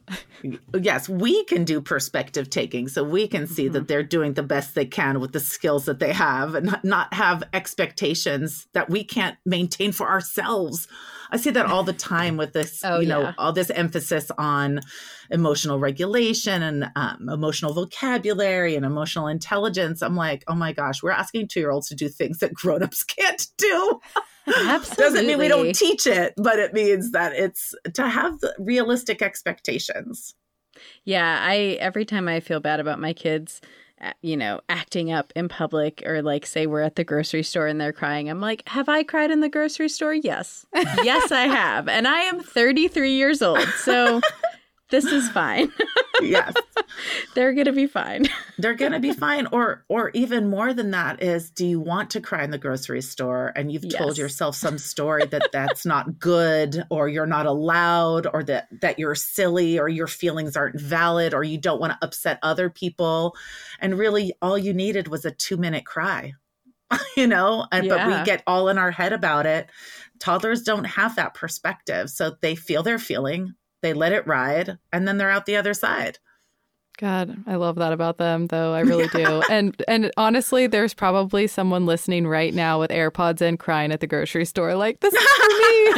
yes, 0.81 1.11
we 1.11 1.45
can 1.45 1.65
do 1.65 1.83
perspective 1.83 2.49
taking. 2.49 2.89
So 2.89 3.05
we 3.05 3.29
can 3.29 3.47
see 3.47 3.69
that 3.69 3.81
mm-hmm. 3.81 3.87
they're 3.87 4.03
doing 4.03 4.33
the 4.33 4.43
best 4.43 4.75
they 4.75 4.87
can 4.87 5.21
with 5.21 5.33
the 5.33 5.41
skills 5.41 5.85
that 5.85 5.99
they 5.99 6.15
have 6.15 6.55
and 6.55 6.79
not 6.83 7.13
have 7.13 7.45
expectations 7.53 8.67
that 8.73 8.89
we 8.89 9.05
can't 9.05 9.37
maintain 9.45 9.93
for 9.93 10.09
ourselves. 10.09 10.89
I 11.31 11.37
see 11.37 11.51
that 11.51 11.67
all 11.67 11.83
the 11.83 11.93
time 11.93 12.37
with 12.37 12.53
this, 12.53 12.81
Oh, 12.85 13.01
you 13.01 13.09
know, 13.09 13.23
yeah. 13.23 13.33
all 13.39 13.53
this 13.53 13.71
emphasis 13.71 14.31
on 14.37 14.81
emotional 15.31 15.79
regulation 15.79 16.63
and 16.63 16.91
um, 16.97 17.29
emotional 17.29 17.73
vocabulary 17.73 18.75
and 18.77 18.85
emotional 18.85 19.27
intelligence. 19.29 20.03
I'm 20.03 20.17
like, 20.17 20.45
oh 20.49 20.55
my 20.55 20.73
gosh, 20.73 21.03
we're 21.03 21.11
asking 21.13 21.49
two 21.49 21.61
year 21.61 21.71
olds 21.71 21.89
to 21.89 21.95
do 21.95 22.09
things 22.09 22.39
that 22.39 22.53
grown-ups 22.53 23.05
can't 23.05 23.47
do. 23.57 24.01
Absolutely. 24.47 24.97
Doesn't 25.05 25.27
mean 25.27 25.39
we 25.39 25.49
don't 25.49 25.75
teach 25.75 26.07
it, 26.07 26.35
but 26.37 26.59
it 26.59 26.73
means 26.73 27.13
that 27.13 27.33
it's 27.35 27.75
to 27.95 28.09
have 28.09 28.41
the 28.41 28.55
realistic 28.59 29.23
expectations. 29.23 30.35
Yeah, 31.05 31.39
I 31.41 31.77
every 31.81 32.05
time 32.05 32.29
I 32.29 32.41
feel 32.41 32.61
bad 32.61 32.81
about 32.81 33.01
my 33.01 33.13
kids, 33.13 33.61
you 34.23 34.37
know, 34.37 34.61
acting 34.69 35.13
up 35.13 35.33
in 35.37 35.49
public 35.49 36.03
or 36.07 36.23
like 36.23 36.47
say 36.47 36.67
we're 36.67 36.83
at 36.83 36.97
the 36.97 37.05
grocery 37.05 37.43
store 37.43 37.67
and 37.67 37.81
they're 37.81 37.93
crying, 37.93 38.29
I'm 38.29 38.41
like, 38.41 38.67
"Have 38.69 38.89
I 38.89 39.03
cried 39.03 39.31
in 39.31 39.41
the 39.41 39.49
grocery 39.49 39.89
store?" 39.89 40.15
Yes. 40.15 40.67
yes, 40.75 41.31
I 41.33 41.43
have. 41.43 41.89
And 41.89 42.09
I 42.09 42.21
am 42.21 42.41
33 42.41 43.13
years 43.13 43.43
old. 43.43 43.67
So 43.79 44.21
this 44.91 45.07
is 45.07 45.29
fine. 45.31 45.73
Yes. 46.23 46.53
they're 47.35 47.55
going 47.55 47.65
to 47.65 47.73
be 47.73 47.87
fine. 47.87 48.27
they're 48.59 48.75
going 48.75 48.93
to 48.93 49.01
be 49.01 49.13
fine 49.13 49.47
or 49.53 49.85
or 49.89 50.11
even 50.13 50.51
more 50.51 50.75
than 50.75 50.91
that 50.91 51.23
is 51.23 51.51
do 51.51 51.67
you 51.67 51.81
want 51.81 52.11
to 52.11 52.21
cry 52.21 52.45
in 52.45 52.51
the 52.51 52.59
grocery 52.59 53.01
store 53.01 53.53
and 53.57 53.73
you've 53.73 53.89
told 53.89 54.19
yourself 54.19 54.55
some 54.55 54.77
story 54.77 55.25
that 55.25 55.49
that's 55.53 55.87
not 55.87 56.19
good 56.19 56.85
or 56.91 57.09
you're 57.09 57.27
not 57.27 57.47
allowed 57.47 58.27
or 58.33 58.43
that 58.45 58.69
that 58.83 58.99
you're 58.99 59.15
silly 59.15 59.79
or 59.79 59.89
your 59.89 60.07
feelings 60.07 60.57
aren't 60.59 60.79
valid 60.79 61.33
or 61.33 61.43
you 61.43 61.57
don't 61.57 61.81
want 61.81 61.93
to 61.93 61.99
upset 62.03 62.39
other 62.43 62.69
people 62.69 63.35
and 63.79 63.99
really 63.99 64.35
all 64.43 64.59
you 64.59 64.75
needed 64.75 65.09
was 65.09 65.25
a 65.25 65.31
2 65.31 65.57
minute 65.57 65.87
cry 65.87 66.35
you 67.17 67.27
know 67.27 67.67
and 67.73 67.89
but 67.89 68.07
we 68.07 68.25
get 68.25 68.43
all 68.47 68.69
in 68.69 68.77
our 68.77 68.91
head 68.91 69.15
about 69.15 69.47
it 69.47 69.71
toddlers 70.19 70.63
don't 70.63 70.85
have 70.85 71.17
that 71.17 71.33
perspective 71.33 72.11
so 72.11 72.37
they 72.43 72.55
feel 72.55 72.83
their 72.83 72.99
feeling 72.99 73.55
they 73.83 73.93
let 73.93 74.13
it 74.13 74.27
ride 74.27 74.79
and 74.93 75.07
then 75.07 75.19
they're 75.19 75.31
out 75.31 75.47
the 75.47 75.57
other 75.57 75.75
side 75.75 76.19
God, 77.01 77.35
I 77.47 77.57
love 77.57 77.77
that 77.77 77.95
about 77.95 78.19
them 78.19 78.49
though. 78.49 78.75
I 78.75 78.81
really 78.81 79.09
do. 79.09 79.43
And 79.51 79.75
and 79.89 80.11
honestly, 80.19 80.67
there's 80.67 80.93
probably 80.93 81.47
someone 81.47 81.87
listening 81.87 82.27
right 82.27 82.53
now 82.53 82.79
with 82.79 82.91
AirPods 82.91 83.41
in 83.41 83.57
crying 83.57 83.91
at 83.91 84.01
the 84.01 84.07
grocery 84.07 84.45
store 84.45 84.75
like 84.75 85.01
this 85.01 85.15
is 85.15 85.23
for 85.23 85.49
me. 85.49 85.95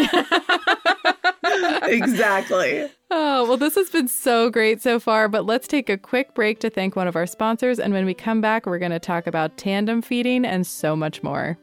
exactly 1.92 2.88
Oh, 3.14 3.46
well, 3.46 3.58
this 3.58 3.74
has 3.74 3.90
been 3.90 4.08
so 4.08 4.48
great 4.48 4.80
so 4.80 4.98
far, 4.98 5.28
but 5.28 5.44
let's 5.44 5.68
take 5.68 5.90
a 5.90 5.98
quick 5.98 6.34
break 6.34 6.60
to 6.60 6.70
thank 6.70 6.96
one 6.96 7.06
of 7.06 7.14
our 7.14 7.26
sponsors. 7.26 7.78
And 7.78 7.92
when 7.92 8.06
we 8.06 8.14
come 8.14 8.40
back, 8.40 8.64
we're 8.64 8.78
going 8.78 8.90
to 8.90 8.98
talk 8.98 9.26
about 9.26 9.58
tandem 9.58 10.00
feeding 10.00 10.46
and 10.46 10.66
so 10.66 10.96
much 10.96 11.22
more. 11.22 11.58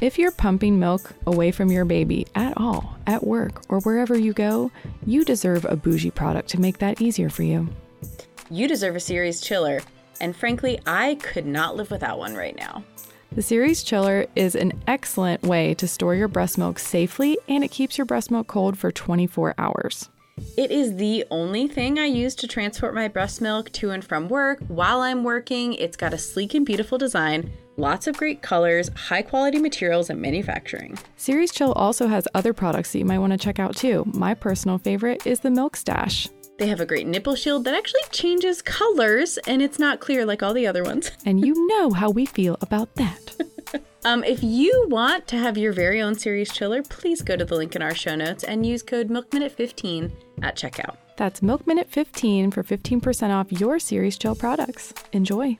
If 0.00 0.16
you're 0.16 0.30
pumping 0.30 0.78
milk 0.78 1.12
away 1.26 1.50
from 1.50 1.72
your 1.72 1.84
baby 1.84 2.24
at 2.36 2.56
all, 2.56 2.96
at 3.08 3.26
work, 3.26 3.62
or 3.68 3.80
wherever 3.80 4.16
you 4.16 4.32
go, 4.32 4.70
you 5.04 5.24
deserve 5.24 5.64
a 5.64 5.74
bougie 5.74 6.12
product 6.12 6.50
to 6.50 6.60
make 6.60 6.78
that 6.78 7.02
easier 7.02 7.28
for 7.28 7.42
you. 7.42 7.68
You 8.48 8.68
deserve 8.68 8.94
a 8.94 9.00
Ceres 9.00 9.40
Chiller. 9.40 9.80
And 10.20 10.36
frankly, 10.36 10.78
I 10.86 11.16
could 11.16 11.46
not 11.46 11.74
live 11.74 11.90
without 11.90 12.20
one 12.20 12.36
right 12.36 12.56
now. 12.56 12.84
The 13.32 13.42
Ceres 13.42 13.82
Chiller 13.82 14.26
is 14.36 14.54
an 14.54 14.72
excellent 14.86 15.42
way 15.42 15.74
to 15.74 15.88
store 15.88 16.14
your 16.14 16.28
breast 16.28 16.58
milk 16.58 16.78
safely 16.78 17.36
and 17.48 17.64
it 17.64 17.72
keeps 17.72 17.98
your 17.98 18.04
breast 18.04 18.30
milk 18.30 18.46
cold 18.46 18.78
for 18.78 18.92
24 18.92 19.56
hours. 19.58 20.10
It 20.56 20.70
is 20.70 20.96
the 20.96 21.24
only 21.30 21.68
thing 21.68 21.98
I 21.98 22.06
use 22.06 22.34
to 22.36 22.46
transport 22.46 22.94
my 22.94 23.08
breast 23.08 23.40
milk 23.40 23.70
to 23.72 23.90
and 23.90 24.04
from 24.04 24.28
work 24.28 24.60
while 24.68 25.00
I'm 25.00 25.24
working. 25.24 25.74
It's 25.74 25.96
got 25.96 26.12
a 26.12 26.18
sleek 26.18 26.54
and 26.54 26.66
beautiful 26.66 26.98
design, 26.98 27.52
lots 27.76 28.06
of 28.06 28.16
great 28.16 28.42
colors, 28.42 28.90
high 28.96 29.22
quality 29.22 29.58
materials, 29.58 30.10
and 30.10 30.20
manufacturing. 30.20 30.98
Ceres 31.16 31.52
Chill 31.52 31.72
also 31.72 32.08
has 32.08 32.26
other 32.34 32.52
products 32.52 32.92
that 32.92 32.98
you 32.98 33.04
might 33.04 33.18
want 33.18 33.32
to 33.32 33.38
check 33.38 33.58
out 33.58 33.76
too. 33.76 34.04
My 34.14 34.34
personal 34.34 34.78
favorite 34.78 35.26
is 35.26 35.40
the 35.40 35.48
Milkstache. 35.50 36.28
They 36.58 36.66
have 36.66 36.80
a 36.80 36.86
great 36.86 37.06
nipple 37.06 37.36
shield 37.36 37.64
that 37.64 37.74
actually 37.74 38.02
changes 38.10 38.62
colors 38.62 39.38
and 39.46 39.62
it's 39.62 39.78
not 39.78 40.00
clear 40.00 40.26
like 40.26 40.42
all 40.42 40.54
the 40.54 40.66
other 40.66 40.82
ones. 40.82 41.12
And 41.24 41.44
you 41.44 41.66
know 41.68 41.90
how 41.90 42.10
we 42.10 42.26
feel 42.26 42.56
about 42.60 42.94
that. 42.96 43.36
Um, 44.04 44.24
if 44.24 44.42
you 44.42 44.86
want 44.88 45.26
to 45.28 45.36
have 45.36 45.58
your 45.58 45.72
very 45.72 46.00
own 46.00 46.14
Ceres 46.14 46.50
Chiller, 46.52 46.82
please 46.82 47.20
go 47.20 47.36
to 47.36 47.44
the 47.44 47.56
link 47.56 47.76
in 47.76 47.82
our 47.82 47.94
show 47.94 48.14
notes 48.14 48.44
and 48.44 48.64
use 48.64 48.82
code 48.82 49.08
MilkMinute15 49.08 50.12
at 50.42 50.56
checkout. 50.56 50.96
That's 51.16 51.42
Milk 51.42 51.66
Minute 51.66 51.90
15 51.90 52.52
for 52.52 52.62
15% 52.62 53.30
off 53.30 53.50
your 53.50 53.78
Ceres 53.78 54.16
Chill 54.16 54.36
products. 54.36 54.94
Enjoy. 55.12 55.58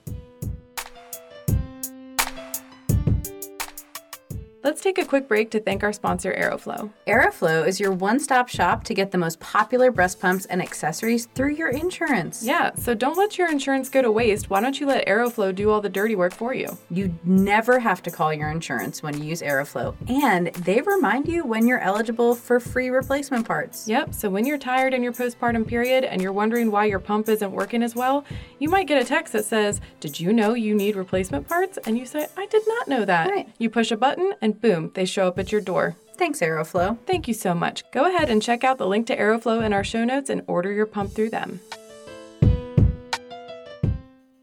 Let's 4.64 4.81
take 4.81 4.99
a 4.99 5.05
quick 5.05 5.29
break 5.29 5.53
to 5.53 5.61
thank 5.61 5.85
our 5.85 5.92
sponsor, 5.92 6.35
Aeroflow. 6.35 6.90
Aeroflow 7.07 7.64
is 7.64 7.79
your 7.79 7.92
one 7.92 8.18
stop 8.18 8.49
shop 8.49 8.83
to 8.85 8.94
get 8.94 9.12
the 9.12 9.18
most 9.18 9.38
popular 9.38 9.92
breast 9.92 10.21
pumps 10.21 10.47
and 10.47 10.61
accessories 10.61 11.27
through 11.27 11.55
your 11.55 11.68
insurance. 11.68 12.42
Yeah, 12.44 12.75
so 12.75 12.92
don't 12.92 13.16
let 13.16 13.38
your 13.38 13.49
insurance 13.49 13.88
go 13.88 14.03
to 14.03 14.11
waste. 14.11 14.51
Why 14.51 14.61
don't 14.61 14.81
you 14.81 14.87
let 14.87 15.07
Aeroflow 15.07 15.55
do 15.55 15.71
all 15.71 15.81
the 15.81 15.88
dirty 15.88 16.16
work 16.16 16.35
for 16.35 16.55
you? 16.55 16.77
You 16.90 17.16
never 17.23 17.79
have 17.79 18.03
to 18.03 18.11
call 18.11 18.35
your 18.35 18.51
insurance 18.51 19.01
when 19.01 19.16
you 19.16 19.29
use 19.29 19.42
Aeroflow, 19.42 19.94
and 20.09 20.49
they 20.49 20.81
remind 20.81 21.29
you 21.29 21.44
when 21.44 21.68
you're 21.68 21.79
eligible 21.79 22.35
for 22.35 22.59
free 22.59 22.88
replacement 22.88 23.47
parts. 23.47 23.87
Yep, 23.87 24.12
so 24.12 24.29
when 24.29 24.44
you're 24.44 24.59
tired 24.59 24.92
in 24.92 25.05
your 25.05 25.12
postpartum 25.12 25.68
period 25.68 26.03
and 26.03 26.21
you're 26.21 26.33
wondering 26.33 26.73
why 26.73 26.87
your 26.87 26.99
pump 26.99 27.29
isn't 27.29 27.53
working 27.53 27.85
as 27.85 27.94
well, 27.94 28.25
you 28.59 28.68
might 28.68 28.88
get 28.88 29.01
a 29.01 29.05
text 29.05 29.33
that 29.35 29.44
says, 29.44 29.81
Did 30.01 30.18
you 30.18 30.33
know 30.33 30.55
you 30.55 30.75
need 30.75 30.97
replacement 30.97 31.47
parts? 31.47 31.79
And 31.87 31.97
you 31.97 32.05
say, 32.05 32.27
I 32.37 32.47
did 32.47 32.64
not 32.66 32.88
know 32.88 33.05
that. 33.05 33.31
Right. 33.31 33.49
You 33.59 33.71
push 33.71 33.92
a 33.92 33.97
button 33.97 34.33
and 34.40 34.47
boom, 34.52 34.90
they 34.94 35.04
show 35.04 35.28
up 35.28 35.38
at 35.38 35.52
your 35.52 35.61
door. 35.61 35.96
Thanks, 36.16 36.40
Aeroflow. 36.40 36.98
Thank 37.06 37.28
you 37.28 37.34
so 37.34 37.54
much. 37.54 37.88
Go 37.92 38.06
ahead 38.06 38.28
and 38.28 38.42
check 38.42 38.64
out 38.64 38.78
the 38.78 38.87
link 38.87 39.06
to 39.06 39.16
Aeroflow 39.16 39.62
in 39.64 39.72
our 39.72 39.84
show 39.84 40.04
notes 40.04 40.28
and 40.30 40.42
order 40.48 40.72
your 40.72 40.87
pump 40.87 41.12
through 41.12 41.30
them. 41.30 41.61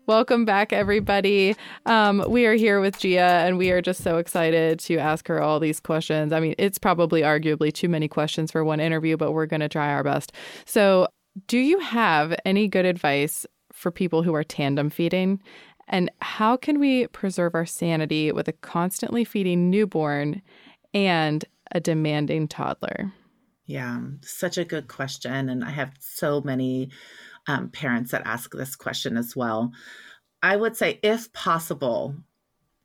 Welcome 0.08 0.46
back, 0.46 0.72
everybody. 0.72 1.56
Um, 1.88 2.24
we 2.30 2.46
are 2.46 2.54
here 2.54 2.80
with 2.80 3.00
Gia, 3.00 3.20
and 3.20 3.58
we 3.58 3.72
are 3.72 3.82
just 3.82 4.04
so 4.04 4.18
excited 4.18 4.78
to 4.82 4.98
ask 4.98 5.28
her 5.28 5.42
all 5.42 5.60
these 5.60 5.80
questions. 5.80 6.32
I 6.32 6.40
mean, 6.40 6.54
it's 6.60 6.78
probably 6.78 7.22
arguably 7.24 7.74
too 7.74 7.90
many 7.90 8.08
questions 8.08 8.52
for 8.52 8.64
one 8.64 8.80
interview, 8.80 9.18
but 9.18 9.32
we're 9.32 9.48
going 9.48 9.62
to 9.62 9.70
try 9.70 9.92
our 9.92 10.04
best. 10.04 10.32
So, 10.66 11.08
do 11.48 11.58
you 11.58 11.80
have 11.80 12.40
any 12.46 12.68
good 12.68 12.86
advice 12.86 13.48
for 13.74 13.90
people 13.90 14.22
who 14.22 14.36
are 14.36 14.44
tandem 14.44 14.92
feeding? 14.92 15.42
And 15.88 16.12
how 16.20 16.58
can 16.58 16.80
we 16.80 17.08
preserve 17.08 17.56
our 17.56 17.66
sanity 17.66 18.32
with 18.32 18.48
a 18.48 18.54
constantly 18.54 19.24
feeding 19.24 19.70
newborn 19.70 20.42
and 20.94 21.46
a 21.72 21.80
demanding 21.80 22.48
toddler? 22.48 23.14
Yeah, 23.66 24.00
such 24.22 24.58
a 24.58 24.66
good 24.66 24.88
question. 24.88 25.50
And 25.50 25.64
I 25.64 25.72
have 25.72 25.92
so 26.00 26.42
many 26.42 26.92
um, 27.48 27.70
parents 27.70 28.12
that 28.12 28.24
ask 28.26 28.52
this 28.52 28.76
question 28.76 29.18
as 29.18 29.36
well. 29.36 29.72
I 30.42 30.56
would 30.56 30.78
say, 30.78 31.00
if 31.02 31.34
possible, 31.34 32.16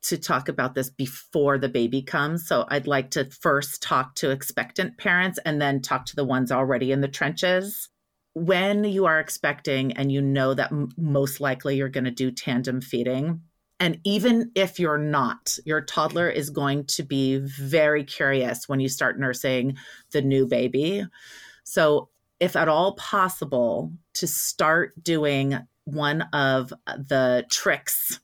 to 0.02 0.16
talk 0.16 0.48
about 0.48 0.74
this 0.74 0.88
before 0.88 1.58
the 1.58 1.68
baby 1.68 2.00
comes. 2.00 2.46
So 2.46 2.64
I'd 2.68 2.86
like 2.86 3.10
to 3.12 3.26
first 3.26 3.82
talk 3.82 4.14
to 4.16 4.30
expectant 4.30 4.96
parents 4.96 5.38
and 5.44 5.60
then 5.60 5.82
talk 5.82 6.06
to 6.06 6.16
the 6.16 6.24
ones 6.24 6.50
already 6.50 6.90
in 6.90 7.02
the 7.02 7.08
trenches. 7.08 7.89
When 8.34 8.84
you 8.84 9.06
are 9.06 9.18
expecting 9.18 9.92
and 9.92 10.12
you 10.12 10.20
know 10.22 10.54
that 10.54 10.72
m- 10.72 10.90
most 10.96 11.40
likely 11.40 11.76
you're 11.76 11.88
going 11.88 12.04
to 12.04 12.10
do 12.10 12.30
tandem 12.30 12.80
feeding, 12.80 13.42
and 13.80 13.98
even 14.04 14.52
if 14.54 14.78
you're 14.78 14.98
not, 14.98 15.58
your 15.64 15.80
toddler 15.80 16.28
is 16.28 16.50
going 16.50 16.84
to 16.86 17.02
be 17.02 17.38
very 17.38 18.04
curious 18.04 18.68
when 18.68 18.78
you 18.78 18.88
start 18.88 19.18
nursing 19.18 19.76
the 20.12 20.20
new 20.20 20.46
baby. 20.46 21.04
So, 21.64 22.10
if 22.38 22.56
at 22.56 22.68
all 22.68 22.94
possible, 22.94 23.92
to 24.14 24.26
start 24.26 25.02
doing 25.02 25.58
one 25.84 26.22
of 26.32 26.72
the 26.86 27.44
tricks 27.50 28.20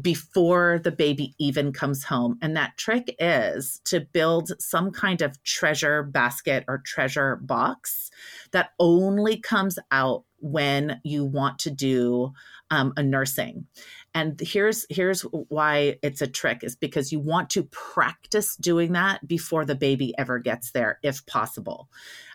before 0.00 0.80
the 0.82 0.92
baby 0.92 1.34
even 1.38 1.72
comes 1.72 2.04
home. 2.04 2.38
And 2.40 2.56
that 2.56 2.76
trick 2.76 3.14
is 3.18 3.80
to 3.86 4.00
build 4.00 4.52
some 4.58 4.90
kind 4.90 5.22
of 5.22 5.42
treasure 5.42 6.02
basket 6.02 6.64
or 6.68 6.82
treasure 6.84 7.36
box 7.36 8.10
that 8.52 8.70
only 8.78 9.38
comes 9.38 9.78
out 9.90 10.24
when 10.38 11.00
you 11.04 11.24
want 11.24 11.58
to 11.60 11.70
do 11.70 12.32
um, 12.70 12.92
a 12.96 13.02
nursing 13.02 13.66
and 14.14 14.40
here's 14.40 14.86
here's 14.90 15.22
why 15.22 15.96
it's 16.02 16.20
a 16.20 16.26
trick 16.26 16.64
is 16.64 16.74
because 16.74 17.12
you 17.12 17.20
want 17.20 17.50
to 17.50 17.62
practice 17.64 18.56
doing 18.56 18.92
that 18.92 19.26
before 19.26 19.64
the 19.64 19.74
baby 19.74 20.12
ever 20.18 20.38
gets 20.38 20.72
there 20.72 20.98
if 21.02 21.24
possible 21.26 21.88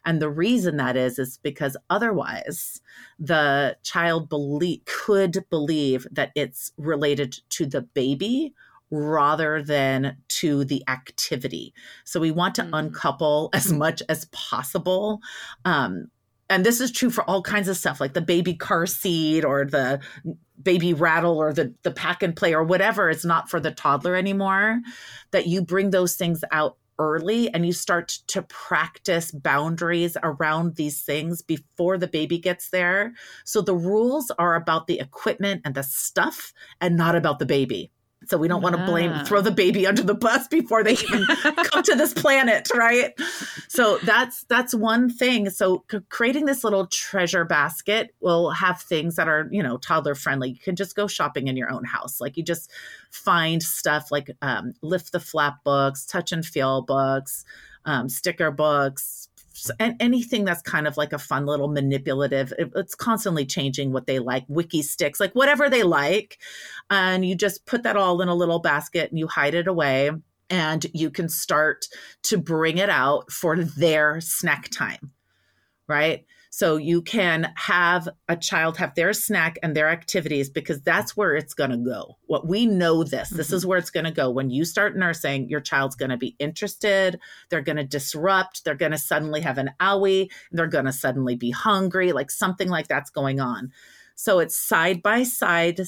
and 0.06 0.22
the 0.22 0.30
reason 0.30 0.78
that 0.78 0.96
is 0.96 1.20
is 1.20 1.40
because 1.44 1.76
otherwise 1.90 2.82
the 3.20 3.76
child 3.84 4.30
believe, 4.30 4.82
could 4.86 5.46
believe 5.50 6.08
that 6.12 6.32
it's 6.36 6.72
related 6.78 7.38
to 7.50 7.66
the 7.66 7.82
baby 7.82 8.54
rather 8.92 9.64
than 9.64 10.16
to 10.28 10.64
the 10.64 10.84
activity. 10.88 11.74
So 12.04 12.20
we 12.20 12.30
want 12.30 12.56
to 12.56 12.62
mm-hmm. 12.62 12.74
uncouple 12.76 13.50
as 13.54 13.74
much 13.74 14.04
as 14.08 14.26
possible 14.26 15.22
um, 15.66 16.10
and 16.50 16.66
this 16.66 16.80
is 16.80 16.92
true 16.92 17.10
for 17.10 17.24
all 17.24 17.42
kinds 17.42 17.68
of 17.68 17.78
stuff 17.78 18.00
like 18.00 18.14
the 18.14 18.22
baby 18.22 18.54
car 18.54 18.86
seat 18.86 19.44
or 19.44 19.66
the 19.66 20.00
baby 20.62 20.94
rattle 20.94 21.38
or 21.38 21.54
the 21.54 21.74
the 21.84 21.92
pack 21.92 22.24
and 22.24 22.36
play 22.36 22.54
or 22.54 22.64
whatever 22.64 23.10
it's 23.10 23.26
not 23.26 23.50
for 23.50 23.60
the 23.60 23.72
toddler 23.72 24.16
anymore 24.16 24.80
that 25.32 25.48
you 25.48 25.62
bring 25.62 25.90
those 25.90 26.16
things 26.16 26.44
out 26.52 26.78
early 27.00 27.54
and 27.54 27.66
you 27.66 27.74
start 27.74 28.08
to 28.28 28.42
practice 28.44 29.32
boundaries 29.32 30.18
around 30.24 30.76
these 30.76 31.02
things 31.02 31.42
before 31.42 31.98
the 31.98 32.08
baby 32.08 32.38
gets 32.38 32.70
there. 32.70 33.14
So 33.44 33.62
the 33.62 33.76
rules 33.76 34.32
are 34.40 34.56
about 34.56 34.88
the 34.88 35.00
equipment 35.00 35.62
and 35.66 35.76
the 35.76 35.84
stuff 35.84 36.54
and 36.80 36.96
not 36.96 37.16
about 37.16 37.40
the 37.40 37.46
baby 37.46 37.92
so 38.28 38.38
we 38.38 38.48
don't 38.48 38.62
want 38.62 38.76
to 38.76 38.86
blame, 38.86 39.14
throw 39.26 39.42
the 39.42 39.52
baby 39.52 39.86
under 39.88 40.04
the 40.04 40.14
bus 40.14 40.48
before 40.48 40.84
they 40.84 40.94
even 40.94 41.26
come 41.72 41.84
to 41.84 41.96
this 41.96 42.14
planet, 42.14 42.70
right? 42.74 43.14
So 43.68 43.98
that's 44.00 44.44
that's 44.46 44.74
one 44.74 45.10
thing. 45.10 45.50
So 45.50 45.84
creating 46.10 46.46
this 46.46 46.64
little 46.64 46.88
treasure 46.88 47.46
basket 47.46 48.14
will 48.20 48.52
have 48.52 48.82
things 48.82 49.16
that 49.16 49.28
are 49.28 49.48
you 49.52 49.64
know 49.64 49.78
toddler 49.78 50.16
friendly. 50.16 50.50
You 50.50 50.60
can 50.60 50.76
just 50.76 50.96
go 50.96 51.08
shopping 51.08 51.48
in 51.48 51.58
your 51.58 51.72
own 51.72 51.84
house, 51.84 52.20
like 52.20 52.38
you 52.38 52.44
just 52.44 52.72
find 53.10 53.62
stuff 53.62 54.12
like 54.12 54.32
um, 54.42 54.74
lift 54.82 55.12
the 55.12 55.20
flap 55.20 55.64
books, 55.64 56.06
touch 56.06 56.32
and 56.32 56.46
feel 56.46 56.82
books, 56.82 57.46
um, 57.86 58.10
sticker 58.10 58.52
books, 58.52 59.30
and 59.80 59.96
anything 60.00 60.46
that's 60.46 60.62
kind 60.62 60.88
of 60.88 60.98
like 60.98 61.14
a 61.14 61.20
fun 61.20 61.46
little 61.46 61.68
manipulative 61.68 62.54
it, 62.58 62.72
it's 62.76 62.96
constantly 62.96 63.46
changing 63.46 63.92
what 63.92 64.08
they 64.08 64.20
like 64.20 64.48
Wikki 64.48 64.82
Stix 64.82 65.20
like 65.20 65.34
whatever 65.34 65.70
they 65.70 65.84
like. 65.84 66.40
And 66.90 67.26
you 67.26 67.36
just 67.36 67.66
put 67.66 67.84
that 67.84 67.96
all 67.96 68.22
in 68.22 68.28
a 68.28 68.36
little 68.36 68.60
basket 68.60 69.10
and 69.10 69.20
you 69.20 69.28
hide 69.28 69.54
it 69.56 69.68
away. 69.68 70.12
And 70.50 70.86
you 70.94 71.10
can 71.10 71.28
start 71.28 71.88
to 72.24 72.38
bring 72.38 72.78
it 72.78 72.90
out 72.90 73.32
for 73.32 73.58
their 73.58 74.22
snack 74.22 74.70
time 74.70 75.12
right 75.88 76.26
so 76.56 76.78
you 76.78 77.02
can 77.02 77.52
have 77.56 78.08
a 78.30 78.38
child 78.38 78.78
have 78.78 78.96
their 78.96 79.12
snack 79.12 79.60
and 79.62 79.76
their 79.76 79.90
activities 79.90 80.50
because 80.50 80.82
that's 80.82 81.18
where 81.18 81.36
it's 81.36 81.54
going 81.54 81.70
to 81.70 81.76
go. 81.76 82.16
What 82.28 82.48
we 82.48 82.66
know 82.66 83.04
this, 83.04 83.28
mm-hmm. 83.28 83.36
this 83.36 83.52
is 83.52 83.66
where 83.66 83.78
it's 83.78 83.90
going 83.90 84.06
to 84.06 84.12
go. 84.12 84.30
When 84.30 84.50
you 84.50 84.64
start 84.64 84.96
nursing, 84.96 85.50
your 85.50 85.60
child's 85.60 85.98
going 85.98 86.12
to 86.12 86.18
be 86.18 86.34
interested. 86.40 87.20
They're 87.50 87.62
going 87.62 87.76
to 87.76 87.84
disrupt. 87.84 88.64
They're 88.64 88.74
going 88.74 88.94
to 88.94 88.98
suddenly 88.98 89.42
have 89.42 89.58
an 89.58 89.72
owie. 89.82 90.32
They're 90.54 90.68
going 90.68 90.86
to 90.86 90.94
suddenly 90.94 91.36
be 91.36 91.52
hungry, 91.52 92.14
like 92.14 92.32
something 92.32 92.70
like 92.70 92.88
that's 92.88 93.10
going 93.10 93.42
on. 93.42 93.74
So 94.16 94.40
it's 94.40 94.56
side 94.56 95.04
by 95.04 95.24
side 95.24 95.82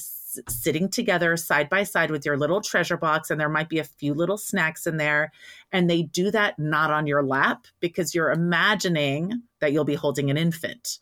sitting 0.48 0.88
together 0.88 1.36
side 1.36 1.68
by 1.68 1.82
side 1.82 2.10
with 2.10 2.24
your 2.26 2.36
little 2.36 2.60
treasure 2.60 2.96
box, 2.96 3.30
and 3.30 3.40
there 3.40 3.48
might 3.48 3.68
be 3.68 3.78
a 3.78 3.84
few 3.84 4.14
little 4.14 4.38
snacks 4.38 4.86
in 4.86 4.96
there. 4.96 5.32
And 5.72 5.88
they 5.88 6.02
do 6.02 6.30
that 6.30 6.58
not 6.58 6.90
on 6.90 7.06
your 7.06 7.22
lap 7.22 7.66
because 7.80 8.14
you're 8.14 8.30
imagining 8.30 9.42
that 9.60 9.72
you'll 9.72 9.84
be 9.84 9.94
holding 9.94 10.30
an 10.30 10.36
infant. 10.36 10.98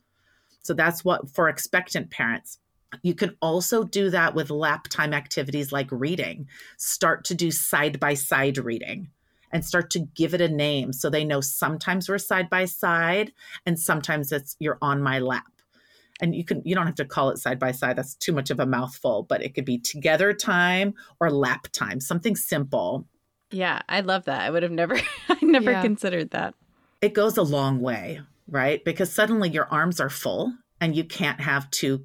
So 0.62 0.74
that's 0.74 1.04
what 1.04 1.30
for 1.30 1.48
expectant 1.48 2.10
parents. 2.10 2.58
You 3.02 3.14
can 3.14 3.36
also 3.42 3.84
do 3.84 4.10
that 4.10 4.34
with 4.34 4.50
lap 4.50 4.88
time 4.88 5.12
activities 5.12 5.72
like 5.72 5.88
reading. 5.90 6.48
Start 6.76 7.24
to 7.26 7.34
do 7.34 7.50
side 7.50 8.00
by 8.00 8.14
side 8.14 8.58
reading 8.58 9.10
and 9.52 9.64
start 9.64 9.90
to 9.90 10.00
give 10.00 10.34
it 10.34 10.40
a 10.40 10.48
name 10.48 10.92
so 10.92 11.08
they 11.08 11.24
know 11.24 11.40
sometimes 11.40 12.08
we're 12.08 12.18
side 12.18 12.50
by 12.50 12.64
side 12.64 13.32
and 13.64 13.78
sometimes 13.78 14.32
it's 14.32 14.56
you're 14.58 14.78
on 14.82 15.02
my 15.02 15.18
lap 15.18 15.55
and 16.20 16.34
you 16.34 16.44
can 16.44 16.62
you 16.64 16.74
don't 16.74 16.86
have 16.86 16.94
to 16.96 17.04
call 17.04 17.30
it 17.30 17.38
side 17.38 17.58
by 17.58 17.72
side 17.72 17.96
that's 17.96 18.14
too 18.14 18.32
much 18.32 18.50
of 18.50 18.60
a 18.60 18.66
mouthful 18.66 19.22
but 19.22 19.42
it 19.42 19.54
could 19.54 19.64
be 19.64 19.78
together 19.78 20.32
time 20.32 20.94
or 21.20 21.30
lap 21.30 21.68
time 21.72 22.00
something 22.00 22.36
simple. 22.36 23.06
Yeah 23.50 23.82
i 23.88 24.00
love 24.00 24.24
that. 24.24 24.40
I 24.40 24.50
would 24.50 24.62
have 24.62 24.72
never 24.72 24.98
i 25.28 25.38
never 25.42 25.72
yeah. 25.72 25.82
considered 25.82 26.30
that. 26.30 26.54
It 27.00 27.14
goes 27.14 27.36
a 27.36 27.42
long 27.42 27.80
way 27.80 28.20
right? 28.48 28.84
Because 28.84 29.12
suddenly 29.12 29.50
your 29.50 29.66
arms 29.70 30.00
are 30.00 30.10
full 30.10 30.52
and 30.80 30.94
you 30.94 31.04
can't 31.04 31.40
have 31.40 31.70
two 31.70 32.04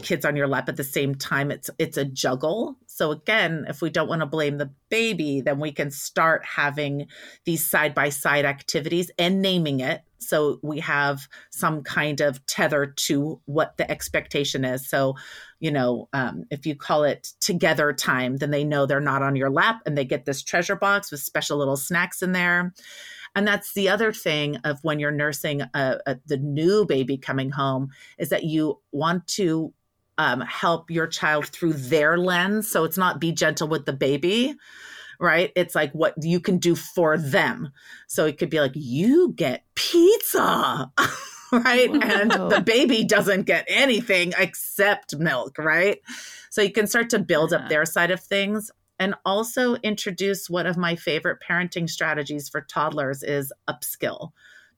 kids 0.00 0.24
on 0.24 0.36
your 0.36 0.48
lap 0.48 0.68
at 0.68 0.76
the 0.76 0.84
same 0.84 1.14
time. 1.14 1.50
It's 1.50 1.68
it's 1.78 1.98
a 1.98 2.04
juggle. 2.04 2.76
So 2.86 3.10
again 3.10 3.66
if 3.68 3.82
we 3.82 3.90
don't 3.90 4.08
want 4.08 4.20
to 4.20 4.26
blame 4.26 4.58
the 4.58 4.70
baby 4.88 5.40
then 5.40 5.58
we 5.58 5.72
can 5.72 5.90
start 5.90 6.44
having 6.44 7.08
these 7.44 7.68
side 7.68 7.94
by 7.94 8.08
side 8.08 8.44
activities 8.44 9.10
and 9.18 9.42
naming 9.42 9.80
it 9.80 10.02
so 10.22 10.58
we 10.62 10.80
have 10.80 11.28
some 11.50 11.82
kind 11.82 12.20
of 12.20 12.44
tether 12.46 12.86
to 12.86 13.40
what 13.46 13.76
the 13.76 13.90
expectation 13.90 14.64
is. 14.64 14.88
So 14.88 15.14
you 15.60 15.70
know 15.70 16.08
um, 16.12 16.44
if 16.50 16.66
you 16.66 16.74
call 16.74 17.04
it 17.04 17.32
together 17.40 17.92
time 17.92 18.36
then 18.38 18.50
they 18.50 18.64
know 18.64 18.86
they're 18.86 19.00
not 19.00 19.22
on 19.22 19.36
your 19.36 19.50
lap 19.50 19.80
and 19.86 19.96
they 19.96 20.04
get 20.04 20.24
this 20.24 20.42
treasure 20.42 20.76
box 20.76 21.10
with 21.10 21.20
special 21.20 21.58
little 21.58 21.76
snacks 21.76 22.22
in 22.22 22.32
there. 22.32 22.72
And 23.34 23.46
that's 23.46 23.72
the 23.72 23.88
other 23.88 24.12
thing 24.12 24.56
of 24.64 24.78
when 24.82 24.98
you're 24.98 25.10
nursing 25.10 25.62
a, 25.62 25.98
a, 26.06 26.18
the 26.26 26.36
new 26.36 26.84
baby 26.84 27.16
coming 27.16 27.50
home 27.50 27.90
is 28.18 28.28
that 28.28 28.44
you 28.44 28.80
want 28.92 29.26
to 29.28 29.72
um, 30.18 30.42
help 30.42 30.90
your 30.90 31.06
child 31.06 31.46
through 31.46 31.72
their 31.72 32.18
lens. 32.18 32.68
So 32.68 32.84
it's 32.84 32.98
not 32.98 33.20
be 33.20 33.32
gentle 33.32 33.68
with 33.68 33.86
the 33.86 33.92
baby 33.92 34.54
right? 35.22 35.52
It's 35.54 35.74
like 35.74 35.92
what 35.92 36.14
you 36.20 36.40
can 36.40 36.58
do 36.58 36.74
for 36.74 37.16
them. 37.16 37.70
So 38.08 38.26
it 38.26 38.38
could 38.38 38.50
be 38.50 38.60
like, 38.60 38.72
you 38.74 39.32
get 39.34 39.64
pizza, 39.76 40.92
right? 41.52 41.90
Whoa. 41.90 42.00
And 42.00 42.30
the 42.30 42.62
baby 42.64 43.04
doesn't 43.04 43.44
get 43.46 43.64
anything 43.68 44.34
except 44.36 45.16
milk, 45.16 45.56
right? 45.58 46.00
So 46.50 46.60
you 46.60 46.72
can 46.72 46.88
start 46.88 47.08
to 47.10 47.20
build 47.20 47.52
up 47.52 47.68
their 47.68 47.86
side 47.86 48.10
of 48.10 48.20
things 48.20 48.70
and 48.98 49.14
also 49.24 49.76
introduce 49.76 50.50
one 50.50 50.66
of 50.66 50.76
my 50.76 50.96
favorite 50.96 51.38
parenting 51.48 51.88
strategies 51.88 52.48
for 52.48 52.60
toddlers 52.60 53.22
is 53.22 53.52
upskill 53.70 54.30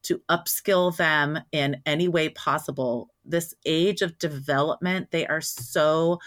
to 0.03 0.21
upskill 0.31 0.95
them 0.97 1.39
in 1.51 1.81
any 1.87 2.09
way 2.09 2.29
possible 2.29 3.09
this 3.25 3.55
age 3.65 4.03
of 4.03 4.19
development 4.19 5.11
they 5.11 5.27
are 5.27 5.41
so 5.41 6.19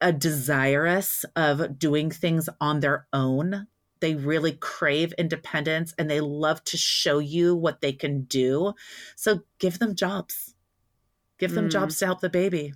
a 0.00 0.12
desirous 0.12 1.24
of 1.34 1.78
doing 1.78 2.10
things 2.10 2.48
on 2.60 2.80
their 2.80 3.06
own. 3.12 3.66
They 4.00 4.14
really 4.14 4.52
crave 4.52 5.12
independence 5.14 5.94
and 5.98 6.10
they 6.10 6.20
love 6.20 6.62
to 6.64 6.76
show 6.76 7.18
you 7.18 7.54
what 7.54 7.80
they 7.80 7.92
can 7.92 8.24
do. 8.24 8.74
So 9.14 9.40
give 9.58 9.78
them 9.78 9.94
jobs. 9.94 10.54
Give 11.38 11.52
them 11.52 11.68
mm. 11.68 11.72
jobs 11.72 11.98
to 11.98 12.06
help 12.06 12.20
the 12.20 12.28
baby. 12.28 12.74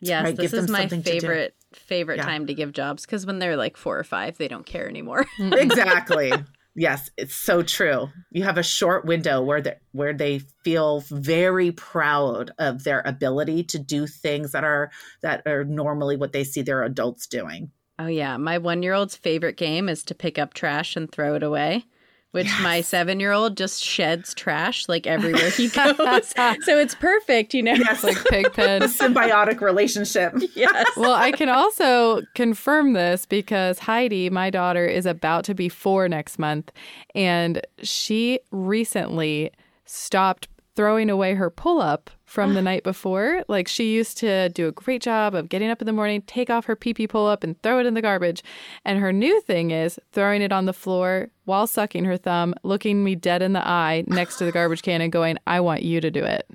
Yes, 0.00 0.24
right? 0.24 0.36
this 0.36 0.52
give 0.52 0.64
is 0.64 0.70
my 0.70 0.86
favorite 0.86 1.54
favorite 1.72 2.18
yeah. 2.18 2.24
time 2.24 2.46
to 2.46 2.54
give 2.54 2.72
jobs 2.72 3.04
because 3.04 3.26
when 3.26 3.40
they're 3.40 3.56
like 3.56 3.76
four 3.76 3.98
or 3.98 4.04
five, 4.04 4.38
they 4.38 4.48
don't 4.48 4.64
care 4.64 4.88
anymore. 4.88 5.26
exactly. 5.38 6.32
Yes, 6.78 7.10
it's 7.16 7.34
so 7.34 7.62
true. 7.62 8.08
You 8.30 8.44
have 8.44 8.56
a 8.56 8.62
short 8.62 9.04
window 9.04 9.42
where 9.42 9.60
they, 9.60 9.74
where 9.90 10.14
they 10.14 10.38
feel 10.62 11.00
very 11.10 11.72
proud 11.72 12.52
of 12.58 12.84
their 12.84 13.02
ability 13.04 13.64
to 13.64 13.80
do 13.80 14.06
things 14.06 14.52
that 14.52 14.62
are 14.62 14.92
that 15.22 15.42
are 15.44 15.64
normally 15.64 16.16
what 16.16 16.32
they 16.32 16.44
see 16.44 16.62
their 16.62 16.84
adults 16.84 17.26
doing. 17.26 17.72
Oh 17.98 18.06
yeah, 18.06 18.36
my 18.36 18.60
1-year-old's 18.60 19.16
favorite 19.16 19.56
game 19.56 19.88
is 19.88 20.04
to 20.04 20.14
pick 20.14 20.38
up 20.38 20.54
trash 20.54 20.94
and 20.94 21.10
throw 21.10 21.34
it 21.34 21.42
away 21.42 21.84
which 22.32 22.46
yes. 22.46 22.62
my 22.62 22.80
seven 22.80 23.20
year 23.20 23.32
old 23.32 23.56
just 23.56 23.82
sheds 23.82 24.34
trash 24.34 24.88
like 24.88 25.06
everywhere 25.06 25.50
he 25.50 25.68
goes. 25.68 26.34
so 26.62 26.78
it's 26.78 26.94
perfect, 26.94 27.54
you 27.54 27.62
know? 27.62 27.72
Yes, 27.72 28.04
like 28.04 28.22
Pigpen. 28.26 28.82
symbiotic 28.82 29.60
relationship. 29.60 30.34
Yes. 30.54 30.86
Well, 30.96 31.14
I 31.14 31.32
can 31.32 31.48
also 31.48 32.22
confirm 32.34 32.92
this 32.92 33.26
because 33.26 33.78
Heidi, 33.78 34.30
my 34.30 34.50
daughter, 34.50 34.86
is 34.86 35.06
about 35.06 35.44
to 35.44 35.54
be 35.54 35.68
four 35.68 36.08
next 36.08 36.38
month. 36.38 36.70
And 37.14 37.62
she 37.82 38.40
recently 38.50 39.50
stopped 39.84 40.48
throwing 40.76 41.10
away 41.10 41.34
her 41.34 41.50
pull 41.50 41.80
up 41.80 42.10
from 42.28 42.54
the 42.54 42.62
night 42.70 42.84
before. 42.84 43.42
Like 43.48 43.66
she 43.66 43.92
used 43.92 44.18
to 44.18 44.50
do 44.50 44.68
a 44.68 44.72
great 44.72 45.02
job 45.02 45.34
of 45.34 45.48
getting 45.48 45.70
up 45.70 45.82
in 45.82 45.86
the 45.86 45.92
morning, 45.92 46.22
take 46.22 46.50
off 46.50 46.66
her 46.66 46.76
pee 46.76 46.94
pee 46.94 47.06
pull 47.08 47.26
up 47.26 47.42
and 47.42 47.60
throw 47.62 47.80
it 47.80 47.86
in 47.86 47.94
the 47.94 48.02
garbage. 48.02 48.42
And 48.84 49.00
her 49.00 49.12
new 49.12 49.40
thing 49.40 49.70
is 49.70 49.98
throwing 50.12 50.42
it 50.42 50.52
on 50.52 50.66
the 50.66 50.72
floor 50.72 51.30
while 51.44 51.66
sucking 51.66 52.04
her 52.04 52.16
thumb, 52.16 52.54
looking 52.62 53.02
me 53.02 53.14
dead 53.14 53.42
in 53.42 53.54
the 53.54 53.66
eye 53.66 54.04
next 54.06 54.36
to 54.36 54.44
the 54.44 54.52
garbage 54.52 54.82
can 54.82 55.00
and 55.00 55.10
going, 55.10 55.38
I 55.46 55.60
want 55.60 55.82
you 55.82 56.00
to 56.00 56.10
do 56.10 56.22
it. 56.22 56.48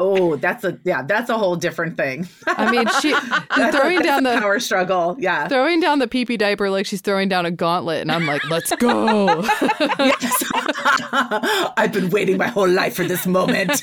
Oh, 0.00 0.34
that's 0.34 0.64
a 0.64 0.76
yeah, 0.84 1.02
that's 1.02 1.30
a 1.30 1.38
whole 1.38 1.54
different 1.54 1.96
thing. 1.96 2.26
I 2.48 2.68
mean, 2.68 2.86
she 3.00 3.12
a- 3.12 3.72
throwing 3.72 3.96
that's 3.98 4.06
down 4.06 4.24
the 4.24 4.36
power 4.40 4.58
struggle. 4.58 5.14
Yeah. 5.20 5.46
throwing 5.46 5.78
down 5.78 6.00
the 6.00 6.08
pee 6.08 6.24
pee 6.24 6.36
diaper 6.36 6.68
like 6.68 6.84
she's 6.84 7.00
throwing 7.00 7.28
down 7.28 7.46
a 7.46 7.52
gauntlet, 7.52 8.00
and 8.00 8.10
I'm 8.10 8.26
like, 8.26 8.42
let's 8.50 8.74
go. 8.76 9.44
Yes. 9.98 10.44
I've 11.76 11.92
been 11.92 12.10
waiting 12.10 12.36
my 12.38 12.48
whole 12.48 12.68
life 12.68 12.96
for 12.96 13.04
this 13.04 13.26
moment. 13.26 13.82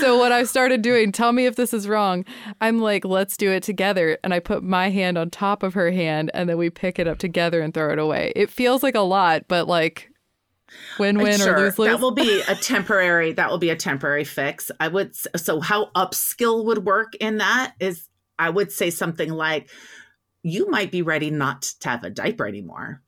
so 0.00 0.16
what 0.18 0.32
I 0.32 0.44
started 0.44 0.82
doing, 0.82 1.12
tell 1.12 1.32
me 1.32 1.46
if 1.46 1.56
this 1.56 1.74
is 1.74 1.88
wrong. 1.88 2.24
I'm 2.60 2.78
like, 2.78 3.04
let's 3.04 3.36
do 3.36 3.50
it 3.50 3.62
together, 3.62 4.18
and 4.22 4.32
I 4.32 4.38
put 4.40 4.62
my 4.62 4.90
hand 4.90 5.18
on 5.18 5.30
top 5.30 5.62
of 5.62 5.74
her 5.74 5.90
hand, 5.90 6.30
and 6.34 6.48
then 6.48 6.56
we 6.56 6.70
pick 6.70 6.98
it 6.98 7.08
up 7.08 7.18
together 7.18 7.60
and 7.60 7.74
throw 7.74 7.92
it 7.92 7.98
away. 7.98 8.32
It 8.36 8.50
feels 8.50 8.82
like 8.82 8.94
a 8.94 9.00
lot, 9.00 9.44
but 9.48 9.66
like 9.66 10.10
win 10.98 11.18
win 11.18 11.38
Sure, 11.38 11.54
or 11.54 11.60
lose 11.64 11.78
lose. 11.78 11.88
That 11.88 12.00
will 12.00 12.12
be 12.12 12.42
a 12.42 12.54
temporary. 12.54 13.32
That 13.32 13.50
will 13.50 13.58
be 13.58 13.70
a 13.70 13.76
temporary 13.76 14.24
fix. 14.24 14.70
I 14.80 14.88
would. 14.88 15.14
So 15.36 15.60
how 15.60 15.90
upskill 15.96 16.64
would 16.64 16.84
work 16.84 17.14
in 17.16 17.38
that 17.38 17.74
is, 17.80 18.08
I 18.38 18.50
would 18.50 18.72
say 18.72 18.90
something 18.90 19.30
like, 19.30 19.70
you 20.42 20.68
might 20.70 20.92
be 20.92 21.02
ready 21.02 21.30
not 21.30 21.62
to 21.80 21.88
have 21.88 22.04
a 22.04 22.10
diaper 22.10 22.46
anymore. 22.46 23.02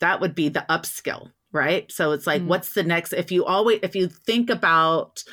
That 0.00 0.20
would 0.20 0.34
be 0.34 0.48
the 0.48 0.64
upskill, 0.68 1.30
right? 1.52 1.90
So 1.90 2.12
it's 2.12 2.26
like, 2.26 2.42
Mm. 2.42 2.46
what's 2.46 2.74
the 2.74 2.82
next? 2.82 3.12
If 3.12 3.32
you 3.32 3.44
always, 3.44 3.80
if 3.82 3.96
you 3.96 4.08
think 4.08 4.50
about 4.50 5.24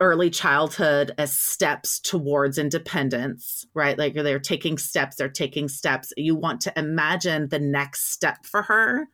early 0.00 0.30
childhood 0.30 1.12
as 1.18 1.36
steps 1.36 2.00
towards 2.00 2.58
independence, 2.58 3.64
right? 3.74 3.98
Like 3.98 4.14
they're 4.14 4.38
taking 4.38 4.78
steps, 4.78 5.16
they're 5.16 5.28
taking 5.28 5.68
steps. 5.68 6.12
You 6.16 6.34
want 6.36 6.60
to 6.62 6.78
imagine 6.78 7.48
the 7.48 7.60
next 7.60 8.10
step 8.12 8.44
for 8.44 8.62
her 8.62 9.08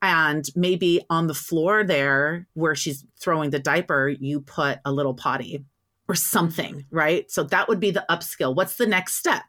and 0.00 0.46
maybe 0.54 1.02
on 1.10 1.26
the 1.26 1.34
floor 1.34 1.84
there 1.84 2.46
where 2.54 2.74
she's 2.74 3.04
throwing 3.20 3.50
the 3.50 3.58
diaper 3.58 4.08
you 4.08 4.40
put 4.40 4.78
a 4.84 4.92
little 4.92 5.14
potty 5.14 5.64
or 6.08 6.14
something 6.14 6.74
mm-hmm. 6.74 6.96
right? 6.96 7.30
So 7.30 7.42
that 7.44 7.68
would 7.68 7.80
be 7.80 7.90
the 7.90 8.06
upskill. 8.10 8.54
What's 8.54 8.76
the 8.76 8.86
next 8.86 9.14
step? 9.14 9.44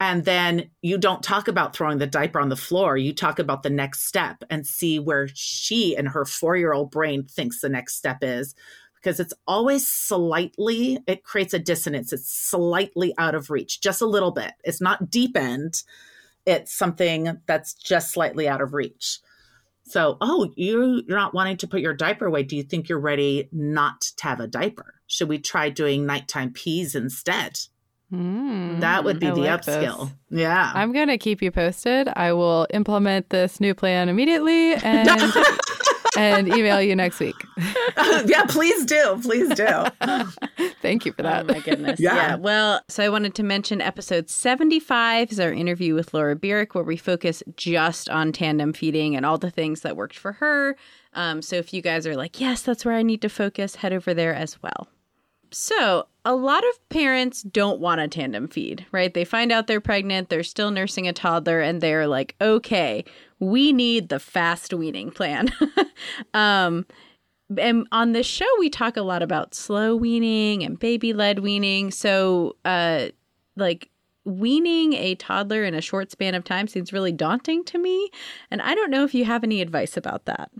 And 0.00 0.24
then 0.24 0.70
you 0.80 0.96
don't 0.96 1.24
talk 1.24 1.48
about 1.48 1.74
throwing 1.74 1.98
the 1.98 2.06
diaper 2.06 2.38
on 2.38 2.50
the 2.50 2.56
floor. 2.56 2.96
You 2.96 3.12
talk 3.12 3.40
about 3.40 3.64
the 3.64 3.70
next 3.70 4.06
step 4.06 4.44
and 4.48 4.64
see 4.64 5.00
where 5.00 5.26
she 5.34 5.96
and 5.96 6.08
her 6.08 6.24
4-year-old 6.24 6.92
brain 6.92 7.24
thinks 7.24 7.60
the 7.60 7.68
next 7.68 7.96
step 7.96 8.18
is 8.22 8.54
because 8.94 9.18
it's 9.18 9.34
always 9.48 9.90
slightly 9.90 11.00
it 11.08 11.24
creates 11.24 11.52
a 11.52 11.58
dissonance. 11.58 12.12
It's 12.12 12.32
slightly 12.32 13.12
out 13.18 13.34
of 13.34 13.50
reach 13.50 13.80
just 13.80 14.00
a 14.00 14.06
little 14.06 14.30
bit. 14.30 14.52
It's 14.62 14.80
not 14.80 15.10
deep 15.10 15.36
end 15.36 15.82
it's 16.48 16.72
something 16.72 17.38
that's 17.46 17.74
just 17.74 18.10
slightly 18.10 18.48
out 18.48 18.62
of 18.62 18.72
reach 18.72 19.18
so, 19.88 20.16
oh, 20.20 20.52
you, 20.56 21.02
you're 21.06 21.16
not 21.18 21.34
wanting 21.34 21.56
to 21.58 21.66
put 21.66 21.80
your 21.80 21.94
diaper 21.94 22.26
away. 22.26 22.42
Do 22.42 22.56
you 22.56 22.62
think 22.62 22.88
you're 22.88 23.00
ready 23.00 23.48
not 23.52 24.00
to 24.18 24.24
have 24.24 24.40
a 24.40 24.46
diaper? 24.46 24.94
Should 25.06 25.28
we 25.28 25.38
try 25.38 25.70
doing 25.70 26.04
nighttime 26.06 26.52
peas 26.52 26.94
instead? 26.94 27.58
Mm, 28.12 28.80
That 28.80 29.04
would 29.04 29.20
be 29.20 29.26
I 29.28 29.30
the 29.32 29.40
like 29.40 29.64
this. 29.64 29.76
upskill. 29.76 30.12
Yeah. 30.30 30.72
I'm 30.74 30.92
gonna 30.92 31.18
keep 31.18 31.42
you 31.42 31.50
posted. 31.50 32.08
I 32.16 32.32
will 32.32 32.66
implement 32.70 33.28
this 33.30 33.60
new 33.60 33.74
plan 33.74 34.08
immediately 34.08 34.72
and 34.82 35.08
and 36.18 36.48
email 36.48 36.80
you 36.82 36.94
next 36.96 37.20
week. 37.20 37.36
yeah, 38.26 38.44
please 38.48 38.84
do. 38.84 39.18
Please 39.22 39.48
do. 39.54 39.84
Thank 40.82 41.06
you 41.06 41.12
for 41.12 41.22
that. 41.22 41.44
Oh 41.48 41.52
my 41.52 41.60
goodness. 41.60 42.00
Yeah. 42.00 42.14
yeah. 42.14 42.34
Well, 42.36 42.82
so 42.88 43.04
I 43.04 43.08
wanted 43.08 43.34
to 43.36 43.42
mention 43.42 43.80
episode 43.80 44.28
75 44.28 45.32
is 45.32 45.40
our 45.40 45.52
interview 45.52 45.94
with 45.94 46.12
Laura 46.14 46.36
Bierich, 46.36 46.74
where 46.74 46.84
we 46.84 46.96
focus 46.96 47.42
just 47.56 48.08
on 48.10 48.32
tandem 48.32 48.72
feeding 48.72 49.16
and 49.16 49.24
all 49.24 49.38
the 49.38 49.50
things 49.50 49.80
that 49.82 49.96
worked 49.96 50.18
for 50.18 50.32
her. 50.32 50.76
Um, 51.14 51.42
so 51.42 51.56
if 51.56 51.72
you 51.72 51.82
guys 51.82 52.06
are 52.06 52.16
like, 52.16 52.40
yes, 52.40 52.62
that's 52.62 52.84
where 52.84 52.94
I 52.94 53.02
need 53.02 53.22
to 53.22 53.28
focus, 53.28 53.76
head 53.76 53.92
over 53.92 54.14
there 54.14 54.34
as 54.34 54.62
well. 54.62 54.88
So, 55.50 56.06
a 56.24 56.34
lot 56.34 56.62
of 56.62 56.88
parents 56.90 57.42
don't 57.42 57.80
want 57.80 58.00
a 58.00 58.08
tandem 58.08 58.48
feed, 58.48 58.84
right? 58.92 59.12
They 59.12 59.24
find 59.24 59.50
out 59.50 59.66
they're 59.66 59.80
pregnant, 59.80 60.28
they're 60.28 60.42
still 60.42 60.70
nursing 60.70 61.08
a 61.08 61.12
toddler, 61.12 61.60
and 61.60 61.80
they're 61.80 62.06
like, 62.06 62.34
okay, 62.40 63.04
we 63.38 63.72
need 63.72 64.08
the 64.08 64.18
fast 64.18 64.74
weaning 64.74 65.10
plan. 65.10 65.48
um, 66.34 66.84
and 67.56 67.86
on 67.92 68.12
this 68.12 68.26
show, 68.26 68.46
we 68.58 68.68
talk 68.68 68.96
a 68.98 69.02
lot 69.02 69.22
about 69.22 69.54
slow 69.54 69.96
weaning 69.96 70.62
and 70.62 70.78
baby 70.78 71.14
led 71.14 71.38
weaning. 71.38 71.90
So, 71.90 72.56
uh, 72.64 73.06
like, 73.56 73.88
weaning 74.24 74.92
a 74.92 75.14
toddler 75.14 75.64
in 75.64 75.74
a 75.74 75.80
short 75.80 76.10
span 76.10 76.34
of 76.34 76.44
time 76.44 76.68
seems 76.68 76.92
really 76.92 77.12
daunting 77.12 77.64
to 77.64 77.78
me. 77.78 78.10
And 78.50 78.60
I 78.60 78.74
don't 78.74 78.90
know 78.90 79.04
if 79.04 79.14
you 79.14 79.24
have 79.24 79.44
any 79.44 79.62
advice 79.62 79.96
about 79.96 80.26
that. 80.26 80.50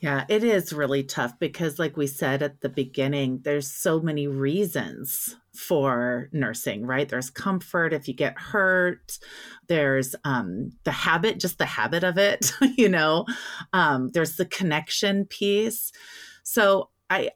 Yeah, 0.00 0.24
it 0.28 0.44
is 0.44 0.72
really 0.72 1.02
tough 1.02 1.38
because, 1.40 1.80
like 1.80 1.96
we 1.96 2.06
said 2.06 2.40
at 2.40 2.60
the 2.60 2.68
beginning, 2.68 3.40
there's 3.42 3.66
so 3.66 4.00
many 4.00 4.28
reasons 4.28 5.36
for 5.52 6.28
nursing, 6.32 6.86
right? 6.86 7.08
There's 7.08 7.30
comfort 7.30 7.92
if 7.92 8.06
you 8.06 8.14
get 8.14 8.38
hurt. 8.38 9.18
There's 9.66 10.14
um, 10.22 10.70
the 10.84 10.92
habit, 10.92 11.40
just 11.40 11.58
the 11.58 11.66
habit 11.66 12.04
of 12.04 12.16
it, 12.16 12.52
you 12.76 12.88
know. 12.88 13.26
Um, 13.72 14.10
there's 14.10 14.36
the 14.36 14.46
connection 14.46 15.24
piece. 15.24 15.90
So 16.44 16.90
I, 17.10 17.32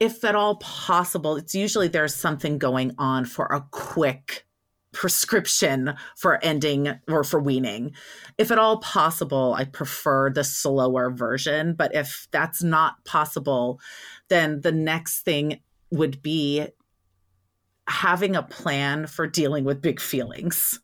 if 0.00 0.24
at 0.24 0.34
all 0.34 0.56
possible, 0.56 1.36
it's 1.36 1.54
usually 1.54 1.86
there's 1.86 2.16
something 2.16 2.58
going 2.58 2.96
on 2.98 3.26
for 3.26 3.46
a 3.46 3.64
quick 3.70 4.44
prescription 4.92 5.94
for 6.16 6.42
ending 6.42 6.98
or 7.08 7.24
for 7.24 7.40
weaning. 7.40 7.92
If 8.38 8.50
at 8.50 8.58
all 8.58 8.78
possible, 8.78 9.54
I 9.56 9.64
prefer 9.64 10.30
the 10.30 10.44
slower 10.44 11.10
version. 11.10 11.74
But 11.74 11.94
if 11.94 12.28
that's 12.30 12.62
not 12.62 13.04
possible, 13.04 13.80
then 14.28 14.60
the 14.60 14.72
next 14.72 15.20
thing 15.20 15.60
would 15.90 16.22
be 16.22 16.66
having 17.88 18.36
a 18.36 18.42
plan 18.42 19.06
for 19.06 19.26
dealing 19.26 19.64
with 19.64 19.82
big 19.82 20.00
feelings. 20.00 20.80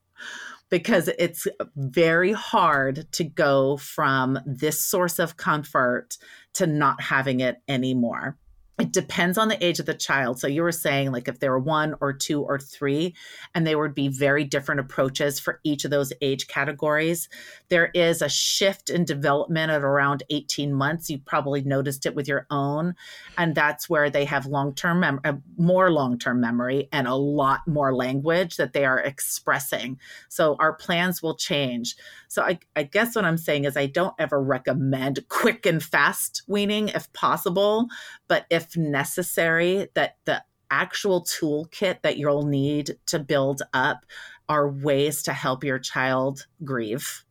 Because 0.68 1.08
it's 1.16 1.46
very 1.76 2.32
hard 2.32 3.06
to 3.12 3.22
go 3.22 3.76
from 3.76 4.40
this 4.44 4.84
source 4.84 5.20
of 5.20 5.36
comfort 5.36 6.18
to 6.54 6.66
not 6.66 7.00
having 7.00 7.38
it 7.38 7.58
anymore 7.68 8.36
it 8.78 8.92
depends 8.92 9.38
on 9.38 9.48
the 9.48 9.64
age 9.64 9.80
of 9.80 9.86
the 9.86 9.94
child. 9.94 10.38
So 10.38 10.46
you 10.46 10.62
were 10.62 10.72
saying 10.72 11.10
like 11.10 11.28
if 11.28 11.40
they 11.40 11.48
were 11.48 11.58
one 11.58 11.94
or 12.00 12.12
two 12.12 12.42
or 12.42 12.58
three, 12.58 13.14
and 13.54 13.66
there 13.66 13.78
would 13.78 13.94
be 13.94 14.08
very 14.08 14.44
different 14.44 14.80
approaches 14.80 15.40
for 15.40 15.60
each 15.64 15.84
of 15.84 15.90
those 15.90 16.12
age 16.20 16.46
categories. 16.46 17.28
There 17.70 17.90
is 17.94 18.20
a 18.20 18.28
shift 18.28 18.90
in 18.90 19.04
development 19.04 19.70
at 19.70 19.82
around 19.82 20.24
18 20.28 20.74
months. 20.74 21.08
You 21.08 21.18
probably 21.18 21.62
noticed 21.62 22.04
it 22.04 22.14
with 22.14 22.28
your 22.28 22.46
own. 22.50 22.94
And 23.38 23.54
that's 23.54 23.88
where 23.88 24.10
they 24.10 24.26
have 24.26 24.44
long-term 24.44 25.00
mem- 25.00 25.20
uh, 25.24 25.34
more 25.56 25.90
long-term 25.90 26.40
memory 26.40 26.88
and 26.92 27.06
a 27.06 27.14
lot 27.14 27.66
more 27.66 27.94
language 27.94 28.56
that 28.56 28.74
they 28.74 28.84
are 28.84 29.00
expressing. 29.00 29.98
So 30.28 30.56
our 30.58 30.74
plans 30.74 31.22
will 31.22 31.36
change. 31.36 31.96
So 32.36 32.42
I, 32.42 32.58
I 32.76 32.82
guess 32.82 33.16
what 33.16 33.24
I'm 33.24 33.38
saying 33.38 33.64
is 33.64 33.78
I 33.78 33.86
don't 33.86 34.12
ever 34.18 34.42
recommend 34.42 35.26
quick 35.30 35.64
and 35.64 35.82
fast 35.82 36.42
weaning 36.46 36.88
if 36.90 37.10
possible, 37.14 37.86
but 38.28 38.44
if 38.50 38.76
necessary, 38.76 39.88
that 39.94 40.18
the 40.26 40.44
actual 40.70 41.24
toolkit 41.24 42.02
that 42.02 42.18
you'll 42.18 42.44
need 42.44 42.98
to 43.06 43.18
build 43.18 43.62
up 43.72 44.04
are 44.50 44.68
ways 44.68 45.22
to 45.22 45.32
help 45.32 45.64
your 45.64 45.78
child 45.78 46.46
grieve 46.62 47.24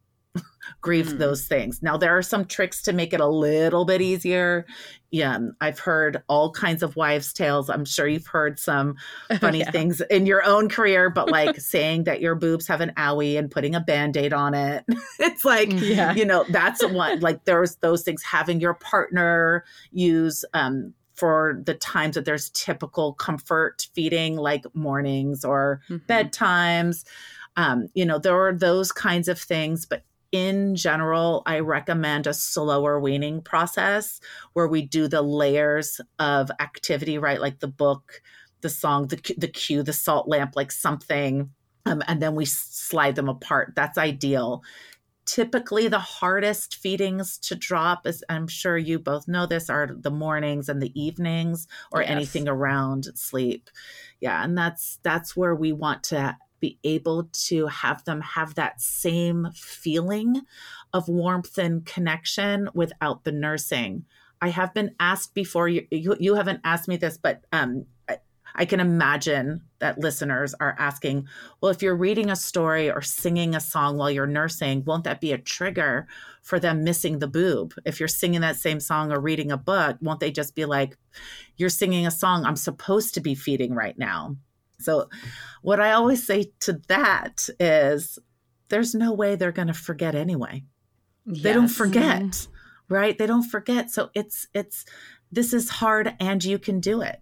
grieve 0.82 1.08
Mm. 1.08 1.18
those 1.20 1.48
things. 1.48 1.82
Now 1.84 1.98
there 1.98 2.16
are 2.18 2.22
some 2.22 2.46
tricks 2.46 2.82
to 2.84 2.94
make 2.94 3.14
it 3.14 3.20
a 3.20 3.28
little 3.28 3.86
bit 3.86 4.02
easier. 4.02 4.66
Yeah, 5.12 5.40
I've 5.62 5.80
heard 5.80 6.22
all 6.28 6.52
kinds 6.52 6.84
of 6.84 6.96
wives' 6.96 7.32
tales. 7.34 7.70
I'm 7.70 7.86
sure 7.86 8.08
you've 8.08 8.28
heard 8.28 8.60
some 8.60 8.96
funny 9.40 9.60
yeah. 9.60 9.72
things 9.72 10.02
in 10.10 10.26
your 10.26 10.44
own 10.44 10.68
career, 10.70 11.10
but 11.10 11.30
like 11.32 11.60
saying 11.60 12.04
that 12.06 12.20
your 12.22 12.36
boobs 12.36 12.68
have 12.68 12.82
an 12.82 12.92
owie 12.98 13.38
and 13.40 13.50
putting 13.50 13.76
a 13.76 13.80
band-aid 13.80 14.34
on 14.34 14.54
it. 14.54 14.84
it's 15.20 15.46
like, 15.46 15.70
Yeah. 15.72 16.14
you 16.14 16.26
know, 16.26 16.46
that's 16.50 16.86
one 16.86 17.20
like 17.20 17.46
there's 17.46 17.76
those 17.78 18.04
things 18.04 18.22
having 18.24 18.60
your 18.60 18.74
partner 18.74 19.64
use 19.92 20.44
um 20.54 20.94
for 21.14 21.62
the 21.66 21.76
times 21.76 22.16
that 22.16 22.26
there's 22.26 22.50
typical 22.50 23.14
comfort 23.14 23.88
feeding 23.96 24.36
like 24.36 24.66
mornings 24.76 25.46
or 25.46 25.80
Mhm. 25.90 26.02
bedtimes. 26.08 27.06
Um, 27.56 27.88
you 27.94 28.06
know, 28.06 28.20
there 28.20 28.38
are 28.38 28.54
those 28.54 28.92
kinds 28.92 29.30
of 29.30 29.40
things, 29.40 29.86
but 29.86 30.04
in 30.36 30.76
general, 30.76 31.44
I 31.46 31.60
recommend 31.60 32.28
a 32.28 32.34
slower 32.34 33.00
weaning 33.00 33.42
process 33.42 34.20
where 34.52 34.68
we 34.68 34.82
do 34.82 35.08
the 35.08 35.22
layers 35.22 36.02
of 36.20 36.52
activity, 36.60 37.18
right? 37.18 37.40
Like 37.40 37.60
the 37.60 37.70
book, 37.70 38.22
the 38.60 38.68
song, 38.68 39.08
the, 39.08 39.16
the 39.38 39.48
cue, 39.48 39.82
the 39.82 39.94
salt 39.94 40.28
lamp, 40.28 40.58
like 40.58 40.74
something, 40.74 41.52
um, 41.86 42.04
and 42.10 42.22
then 42.22 42.36
we 42.36 42.44
slide 42.44 43.16
them 43.16 43.30
apart. 43.30 43.76
That's 43.78 43.98
ideal. 43.98 44.62
Typically, 45.26 45.88
the 45.88 46.00
hardest 46.00 46.76
feedings 46.76 47.38
to 47.38 47.56
drop, 47.56 48.02
as 48.04 48.22
I'm 48.28 48.50
sure 48.50 48.78
you 48.78 49.00
both 49.00 49.30
know 49.30 49.46
this, 49.46 49.70
are 49.70 49.88
the 49.90 50.12
mornings 50.12 50.68
and 50.68 50.82
the 50.82 50.92
evenings 51.02 51.66
or 51.94 52.02
Yes. 52.02 52.12
anything 52.12 52.50
around 52.50 53.06
sleep. 53.16 53.70
Yeah, 54.20 54.44
and 54.44 54.58
that's 54.58 55.00
that's 55.02 55.34
where 55.38 55.56
we 55.56 55.72
want 55.72 56.04
to 56.06 56.36
be 56.60 56.80
able 56.84 57.30
to 57.32 57.68
have 57.68 58.04
them 58.06 58.22
have 58.22 58.56
that 58.56 58.82
same 58.82 59.50
feeling 59.54 60.42
of 60.94 61.08
warmth 61.08 61.58
and 61.58 61.86
connection 61.86 62.70
without 62.74 63.24
the 63.24 63.32
nursing. 63.32 64.06
I 64.42 64.50
have 64.50 64.74
been 64.74 64.96
asked 65.00 65.34
before. 65.34 65.68
You 65.68 65.88
you, 65.92 66.16
you 66.20 66.36
haven't 66.36 66.62
asked 66.64 66.88
me 66.88 66.98
this, 66.98 67.18
but 67.18 67.44
um, 67.52 67.86
I, 68.10 68.18
I 68.54 68.66
can 68.66 68.80
imagine 68.80 69.62
that 69.80 70.00
listeners 70.00 70.54
are 70.60 70.76
asking, 70.80 71.28
well, 71.62 71.72
if 71.72 71.82
you're 71.82 71.96
reading 71.96 72.30
a 72.30 72.36
story 72.36 72.90
or 72.90 73.02
singing 73.02 73.54
a 73.54 73.60
song 73.60 73.98
while 73.98 74.10
you're 74.10 74.28
nursing, 74.28 74.84
won't 74.86 75.04
that 75.04 75.22
be 75.22 75.34
a 75.34 75.38
trigger 75.38 76.08
for 76.42 76.60
them 76.60 76.84
missing 76.84 77.20
the 77.20 77.28
boob? 77.28 77.74
If 77.86 78.00
you're 78.00 78.08
singing 78.08 78.42
that 78.42 78.56
same 78.56 78.80
song 78.80 79.12
or 79.12 79.20
reading 79.20 79.52
a 79.52 79.58
book, 79.58 79.98
won't 80.02 80.20
they 80.20 80.32
just 80.32 80.56
be 80.56 80.66
like, 80.66 80.98
you're 81.58 81.70
singing 81.70 82.08
a 82.08 82.12
song 82.12 82.46
I'm 82.46 82.56
supposed 82.56 83.14
to 83.16 83.22
be 83.22 83.36
feeding 83.36 83.74
right 83.74 83.98
now? 83.98 84.38
So, 84.80 85.10
what 85.62 85.80
I 85.80 85.92
always 85.94 86.26
say 86.26 86.52
to 86.62 86.82
that 86.88 87.48
is, 87.60 88.20
there's 88.70 88.96
no 88.96 89.14
way 89.14 89.36
they're 89.36 89.52
going 89.52 89.68
to 89.68 89.74
forget 89.74 90.16
anyway. 90.16 90.64
They 91.26 91.54
don't 91.54 91.64
Yes. 91.64 91.72
Mm-hmm. 91.74 91.84
forget, 91.84 92.48
right? 92.90 93.18
They 93.18 93.26
don't 93.28 93.50
forget. 93.50 93.90
So 93.92 94.10
it's 94.14 94.48
it's 94.54 94.86
this 95.32 95.54
is 95.54 95.70
hard 95.70 96.16
and 96.20 96.44
you 96.44 96.60
can 96.60 96.80
do 96.80 97.02
it. 97.02 97.20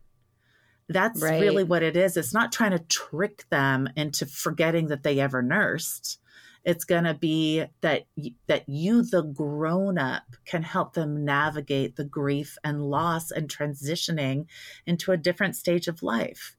That's 0.90 1.22
Right. 1.22 1.40
really 1.42 1.64
what 1.64 1.84
it 1.84 1.96
is. 1.96 2.18
It's 2.18 2.34
not 2.34 2.52
trying 2.52 2.72
to 2.72 2.80
trick 2.80 3.46
them 3.50 3.88
into 3.96 4.26
forgetting 4.26 4.88
that 4.88 5.04
they 5.04 5.20
ever 5.20 5.42
nursed. 5.42 6.20
It's 6.66 6.86
going 6.86 7.04
to 7.06 7.14
be 7.14 7.64
that 7.82 8.04
that 8.48 8.68
you 8.68 9.04
the 9.04 9.22
grown 9.22 9.98
up 9.98 10.24
can 10.46 10.64
help 10.64 10.94
them 10.94 11.24
navigate 11.26 11.96
the 11.96 12.06
grief 12.06 12.58
and 12.64 12.84
loss 12.90 13.32
and 13.32 13.50
transitioning 13.50 14.46
into 14.86 15.12
a 15.12 15.18
different 15.18 15.56
stage 15.56 15.88
of 15.88 16.04
life. 16.04 16.56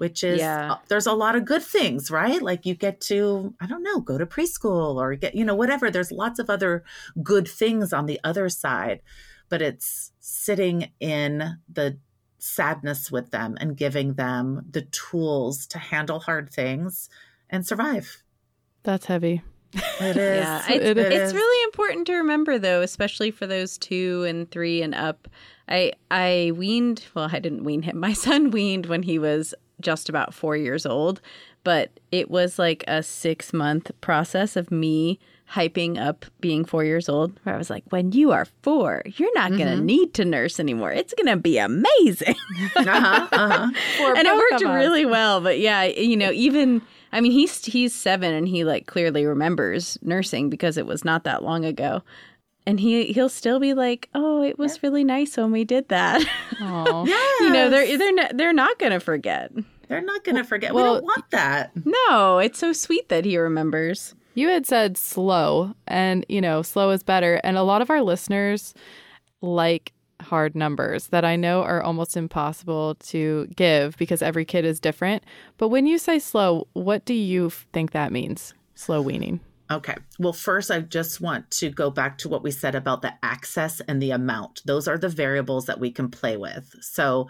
Which 0.00 0.24
is 0.24 0.38
Yeah. 0.40 0.72
uh, 0.72 0.76
there's 0.88 1.06
a 1.06 1.12
lot 1.12 1.36
of 1.36 1.44
good 1.44 1.62
things, 1.62 2.10
right? 2.10 2.40
Like 2.40 2.64
you 2.64 2.74
get 2.74 3.02
to 3.02 3.52
I 3.60 3.66
don't 3.66 3.82
know, 3.82 4.00
go 4.00 4.16
to 4.16 4.24
preschool 4.24 4.96
or 4.96 5.14
get 5.14 5.34
you 5.34 5.44
know 5.44 5.54
whatever. 5.54 5.90
There's 5.90 6.10
lots 6.10 6.38
of 6.38 6.48
other 6.48 6.84
good 7.22 7.46
things 7.46 7.92
on 7.92 8.06
the 8.06 8.18
other 8.24 8.48
side, 8.48 9.02
but 9.50 9.60
it's 9.60 10.12
sitting 10.18 10.90
in 11.00 11.58
the 11.70 11.98
sadness 12.38 13.10
with 13.12 13.30
them 13.30 13.58
and 13.60 13.76
giving 13.76 14.14
them 14.14 14.64
the 14.70 14.82
tools 14.90 15.66
to 15.66 15.78
handle 15.78 16.20
hard 16.20 16.50
things 16.50 17.10
and 17.50 17.66
survive. 17.66 18.22
That's 18.82 19.04
heavy. 19.04 19.42
It 19.74 19.82
is. 20.16 20.44
Yeah, 20.44 20.72
It 20.72 20.96
it's, 20.96 21.14
it's 21.14 21.34
really 21.34 21.62
important 21.64 22.06
to 22.06 22.14
remember 22.14 22.58
though, 22.58 22.80
especially 22.80 23.30
for 23.30 23.46
those 23.46 23.76
two 23.76 24.24
and 24.26 24.50
three 24.50 24.80
and 24.80 24.94
up. 24.94 25.28
I 25.68 25.92
I 26.10 26.52
weaned. 26.56 27.04
Well, 27.14 27.28
I 27.30 27.38
didn't 27.38 27.64
wean 27.64 27.82
him. 27.82 27.98
My 28.00 28.14
son 28.26 28.50
weaned 28.50 28.86
when 28.86 29.02
he 29.02 29.18
was 29.18 29.54
just 29.80 30.08
about 30.08 30.34
four 30.34 30.56
years 30.56 30.84
old, 30.86 31.20
but 31.64 31.90
it 32.12 32.30
was 32.30 32.58
like 32.58 32.84
a 32.88 33.02
six 33.02 33.52
month 33.52 33.90
process 34.00 34.56
of 34.56 34.70
me 34.70 35.18
hyping 35.52 35.98
up 35.98 36.24
being 36.40 36.64
four 36.64 36.84
years 36.84 37.08
old. 37.08 37.38
Where 37.42 37.54
I 37.54 37.58
was 37.58 37.70
like, 37.70 37.82
when 37.90 38.12
you 38.12 38.30
are 38.30 38.46
four, 38.62 39.02
you're 39.16 39.34
not 39.34 39.50
gonna 39.50 39.76
Mhm. 39.76 39.82
need 39.82 40.14
to 40.14 40.24
nurse 40.24 40.60
anymore. 40.60 40.92
It's 40.92 41.12
gonna 41.14 41.36
be 41.36 41.58
amazing. 41.58 42.36
uh-huh, 42.76 43.26
uh-huh. 43.32 43.70
And 44.16 44.26
it 44.28 44.34
worked 44.36 44.62
really 44.64 45.04
well. 45.06 45.40
But 45.40 45.58
yeah, 45.58 45.82
you 45.84 46.16
know, 46.16 46.30
even 46.30 46.82
I 47.12 47.20
mean, 47.20 47.32
he's 47.32 47.64
he's 47.64 47.92
seven 47.92 48.32
and 48.32 48.46
he 48.46 48.62
like 48.64 48.86
clearly 48.86 49.26
remembers 49.26 49.98
nursing 50.02 50.48
because 50.50 50.76
it 50.78 50.86
was 50.86 51.04
not 51.04 51.24
that 51.24 51.42
long 51.42 51.64
ago. 51.64 52.02
And 52.66 52.78
he 52.78 53.06
he'll 53.12 53.28
still 53.28 53.58
be 53.58 53.74
like, 53.74 54.08
"Oh, 54.14 54.42
it 54.42 54.58
was 54.58 54.82
really 54.82 55.02
nice 55.02 55.36
when 55.36 55.50
we 55.50 55.64
did 55.64 55.88
that." 55.88 56.22
Aw. 56.60 57.04
you 57.40 57.50
know, 57.50 57.70
they're 57.70 57.96
they're 57.98 58.14
not, 58.14 58.36
they're 58.36 58.52
not 58.52 58.78
gonna 58.78 59.00
forget. 59.00 59.50
They're 59.88 60.00
not 60.00 60.22
going 60.22 60.36
to 60.36 60.44
forget. 60.44 60.72
well, 60.72 60.84
we 60.84 60.98
don't 61.00 61.04
want 61.04 61.30
that. 61.32 61.72
No, 61.84 62.38
it's 62.38 62.60
so 62.60 62.72
sweet 62.72 63.08
that 63.08 63.24
he 63.24 63.36
remembers. 63.36 64.14
You 64.34 64.46
had 64.48 64.64
said 64.64 64.96
slow, 64.96 65.74
and 65.88 66.24
you 66.28 66.40
know, 66.40 66.62
slow 66.62 66.90
is 66.90 67.02
better. 67.02 67.40
And 67.42 67.56
a 67.56 67.64
lot 67.64 67.82
of 67.82 67.90
our 67.90 68.00
listeners 68.00 68.72
like 69.40 69.92
hard 70.20 70.54
numbers 70.54 71.08
that 71.08 71.24
I 71.24 71.34
know 71.34 71.62
are 71.62 71.82
almost 71.82 72.16
impossible 72.16 72.94
to 73.06 73.48
give 73.56 73.96
because 73.96 74.22
every 74.22 74.44
kid 74.44 74.64
is 74.64 74.78
different. 74.78 75.24
But 75.56 75.70
when 75.70 75.86
you 75.86 75.98
say 75.98 76.20
slow, 76.20 76.68
what 76.74 77.04
do 77.04 77.14
you 77.14 77.50
think 77.72 77.90
that 77.90 78.12
means? 78.12 78.54
Slow 78.76 79.02
weaning. 79.02 79.40
Okay. 79.70 79.94
Well, 80.18 80.32
first, 80.32 80.70
I 80.70 80.80
just 80.80 81.20
want 81.20 81.50
to 81.52 81.70
go 81.70 81.90
back 81.90 82.18
to 82.18 82.28
what 82.28 82.42
we 82.42 82.50
said 82.50 82.74
about 82.74 83.02
the 83.02 83.14
access 83.22 83.80
and 83.80 84.02
the 84.02 84.10
amount. 84.10 84.62
Those 84.64 84.88
are 84.88 84.98
the 84.98 85.08
variables 85.08 85.66
that 85.66 85.78
we 85.78 85.92
can 85.92 86.10
play 86.10 86.36
with. 86.36 86.74
So, 86.80 87.28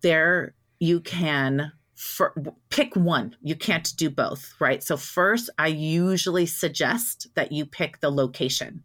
there 0.00 0.54
you 0.80 1.00
can 1.00 1.72
for, 1.94 2.34
pick 2.70 2.96
one. 2.96 3.36
You 3.42 3.54
can't 3.54 3.92
do 3.96 4.08
both, 4.08 4.54
right? 4.58 4.82
So, 4.82 4.96
first, 4.96 5.50
I 5.58 5.66
usually 5.66 6.46
suggest 6.46 7.28
that 7.34 7.52
you 7.52 7.66
pick 7.66 8.00
the 8.00 8.10
location, 8.10 8.82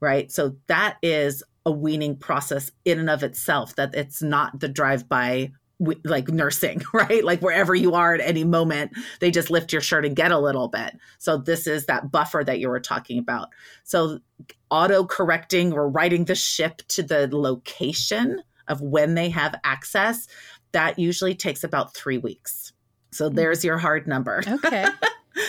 right? 0.00 0.32
So, 0.32 0.56
that 0.68 0.96
is 1.02 1.42
a 1.66 1.70
weaning 1.70 2.16
process 2.16 2.70
in 2.86 2.98
and 2.98 3.10
of 3.10 3.22
itself, 3.22 3.76
that 3.76 3.94
it's 3.94 4.22
not 4.22 4.58
the 4.58 4.68
drive 4.68 5.06
by 5.06 5.52
like 6.04 6.28
nursing, 6.28 6.82
right? 6.92 7.24
Like 7.24 7.40
wherever 7.40 7.74
you 7.74 7.94
are 7.94 8.14
at 8.14 8.20
any 8.20 8.44
moment, 8.44 8.92
they 9.20 9.30
just 9.30 9.50
lift 9.50 9.72
your 9.72 9.82
shirt 9.82 10.04
and 10.04 10.16
get 10.16 10.32
a 10.32 10.38
little 10.38 10.68
bit. 10.68 10.96
So 11.18 11.36
this 11.36 11.66
is 11.66 11.86
that 11.86 12.10
buffer 12.10 12.42
that 12.44 12.58
you 12.58 12.68
were 12.68 12.80
talking 12.80 13.18
about. 13.18 13.48
So 13.84 14.20
auto 14.70 15.04
correcting 15.04 15.72
or 15.72 15.88
righting 15.88 16.24
the 16.24 16.34
ship 16.34 16.82
to 16.88 17.02
the 17.02 17.28
location 17.30 18.42
of 18.68 18.80
when 18.80 19.14
they 19.14 19.28
have 19.30 19.54
access, 19.64 20.26
that 20.72 20.98
usually 20.98 21.34
takes 21.34 21.64
about 21.64 21.94
three 21.94 22.18
weeks. 22.18 22.72
So 23.10 23.28
hmm. 23.28 23.36
there's 23.36 23.64
your 23.64 23.78
hard 23.78 24.06
number. 24.06 24.42
Okay. 24.46 24.86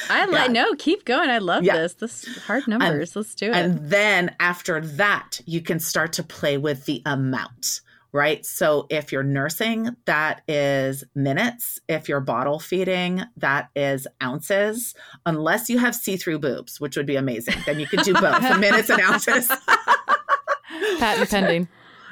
I 0.09 0.27
Yeah. 0.29 0.47
no, 0.47 0.75
keep 0.75 1.05
going. 1.05 1.29
I 1.29 1.39
love 1.39 1.63
Yeah. 1.63 1.77
this. 1.77 1.93
This 1.95 2.37
hard 2.45 2.67
numbers. 2.67 3.15
Let's 3.15 3.35
do 3.35 3.47
it. 3.47 3.55
And 3.55 3.89
then 3.89 4.35
after 4.39 4.79
that, 4.81 5.41
you 5.45 5.61
can 5.61 5.79
start 5.79 6.13
to 6.13 6.23
play 6.23 6.57
with 6.57 6.85
the 6.85 7.01
amount, 7.05 7.81
right? 8.13 8.45
So 8.45 8.85
if 8.89 9.11
you're 9.11 9.23
nursing, 9.23 9.89
that 10.05 10.43
is 10.47 11.03
minutes. 11.15 11.79
If 11.89 12.07
you're 12.07 12.21
bottle 12.21 12.59
feeding, 12.59 13.23
that 13.37 13.69
is 13.75 14.07
ounces, 14.21 14.93
unless 15.25 15.67
you 15.67 15.79
have 15.79 15.95
see 15.95 16.15
through 16.15 16.39
boobs, 16.39 16.79
which 16.79 16.95
would 16.95 17.07
be 17.07 17.15
amazing. 17.15 17.55
Then 17.65 17.79
you 17.79 17.87
could 17.87 18.03
do 18.03 18.13
both 18.13 18.59
minutes 18.59 18.89
and 18.89 19.01
ounces. 19.01 19.51
Patent 20.99 21.29
pending. 21.29 21.67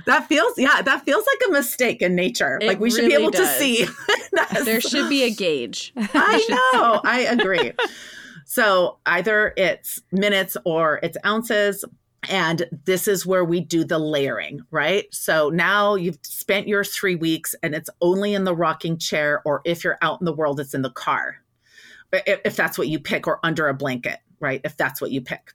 that 0.08 0.28
feels, 0.28 0.58
yeah, 0.58 0.82
that 0.82 1.06
feels 1.06 1.26
like 1.26 1.50
a 1.50 1.52
mistake 1.52 2.02
in 2.02 2.16
nature. 2.16 2.58
It 2.60 2.68
like 2.68 2.80
we 2.80 2.90
should 2.90 3.08
be 3.08 3.14
able 3.14 3.30
does. 3.30 3.48
to 3.48 3.60
see. 3.60 3.86
There 4.64 4.82
should 4.82 5.10
be 5.10 5.24
a 5.24 5.30
gauge. 5.30 5.94
I 5.98 6.46
know. 6.50 7.02
I 7.04 7.22
agree. 7.22 7.74
So 8.46 8.98
either 9.06 9.54
it's 9.56 10.02
minutes 10.12 10.58
or 10.66 11.00
it's 11.04 11.18
ounces. 11.26 11.86
And 12.30 12.66
this 12.86 13.08
is 13.08 13.26
where 13.26 13.44
we 13.44 13.62
do 13.62 13.84
the 13.84 13.98
layering, 13.98 14.62
right? 14.70 15.06
So 15.12 15.50
now 15.50 15.96
you've 15.96 16.20
spent 16.22 16.68
your 16.68 16.84
three 16.84 17.16
weeks 17.16 17.56
and 17.64 17.74
it's 17.74 17.90
only 18.00 18.36
in 18.36 18.44
the 18.44 18.56
rocking 18.56 18.98
chair, 18.98 19.42
or 19.44 19.62
if 19.66 19.84
you're 19.84 19.98
out 20.02 20.22
in 20.22 20.26
the 20.26 20.34
world, 20.34 20.60
it's 20.60 20.76
in 20.76 20.84
the 20.84 20.92
car, 20.92 21.38
if, 22.14 22.56
that's 22.56 22.78
what 22.78 22.90
you 22.90 23.00
pick, 23.00 23.26
or 23.26 23.40
under 23.44 23.68
a 23.68 23.74
blanket, 23.74 24.20
right? 24.40 24.62
If 24.64 24.78
that's 24.78 25.02
what 25.02 25.12
you 25.12 25.22
pick. 25.22 25.54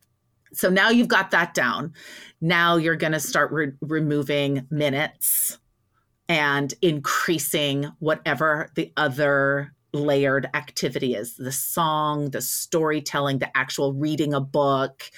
So 0.52 0.68
now 0.68 0.90
you've 0.90 1.08
got 1.08 1.30
that 1.30 1.54
down. 1.54 1.92
Now 2.40 2.76
you're 2.76 2.96
going 2.96 3.12
to 3.12 3.20
start 3.20 3.52
re- 3.52 3.72
removing 3.80 4.66
minutes 4.70 5.58
and 6.28 6.74
increasing 6.82 7.92
whatever 8.00 8.72
the 8.74 8.92
other 8.96 9.72
layered 9.92 10.48
activity 10.54 11.14
is 11.14 11.36
the 11.36 11.52
song, 11.52 12.30
the 12.30 12.40
storytelling, 12.40 13.38
the 13.38 13.56
actual 13.56 13.92
reading 13.92 14.34
a 14.34 14.40
book, 14.40 15.10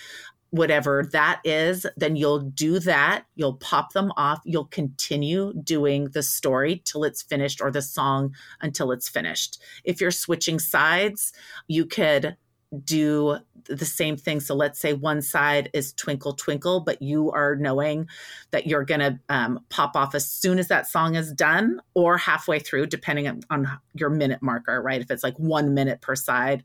whatever 0.51 1.05
that 1.13 1.41
is, 1.45 1.87
then 1.97 2.17
you'll 2.17 2.41
do 2.41 2.79
that. 2.81 3.25
You'll 3.35 3.57
pop 3.57 3.93
them 3.93 4.13
off. 4.17 4.41
You'll 4.45 4.65
continue 4.67 5.53
doing 5.63 6.09
the 6.11 6.23
story 6.23 6.83
till 6.85 7.05
it's 7.05 7.23
finished 7.23 7.61
or 7.61 7.71
the 7.71 7.83
song 7.83 8.35
until 8.61 8.91
it's 8.91 9.09
finished. 9.09 9.61
If 9.85 10.01
you're 10.01 10.11
switching 10.11 10.59
sides, 10.59 11.33
you 11.67 11.85
could 11.85 12.37
do 12.85 13.39
the 13.69 13.85
same 13.85 14.17
thing. 14.17 14.41
So 14.41 14.55
let's 14.55 14.79
say 14.79 14.93
one 14.93 15.23
side 15.23 15.71
is 15.73 15.93
twinkle 15.95 16.35
twinkle, 16.35 16.81
but 16.81 17.01
you 17.03 17.31
are 17.33 17.57
knowing 17.57 18.09
that 18.51 18.67
you're 18.67 18.85
going 18.85 19.01
to 19.01 19.19
um, 19.29 19.61
pop 19.69 19.97
off 19.97 20.15
as 20.15 20.31
soon 20.31 20.59
as 20.59 20.69
that 20.69 20.87
song 20.87 21.15
is 21.15 21.33
done 21.33 21.81
or 21.95 22.17
halfway 22.17 22.59
through, 22.59 22.87
depending 22.87 23.29
on, 23.29 23.41
on 23.51 23.69
your 23.95 24.11
minute 24.11 24.43
marker, 24.43 24.81
right? 24.83 25.01
If 25.01 25.11
it's 25.11 25.23
like 25.23 25.39
one 25.39 25.75
minute 25.75 26.01
per 26.01 26.15
side, 26.15 26.65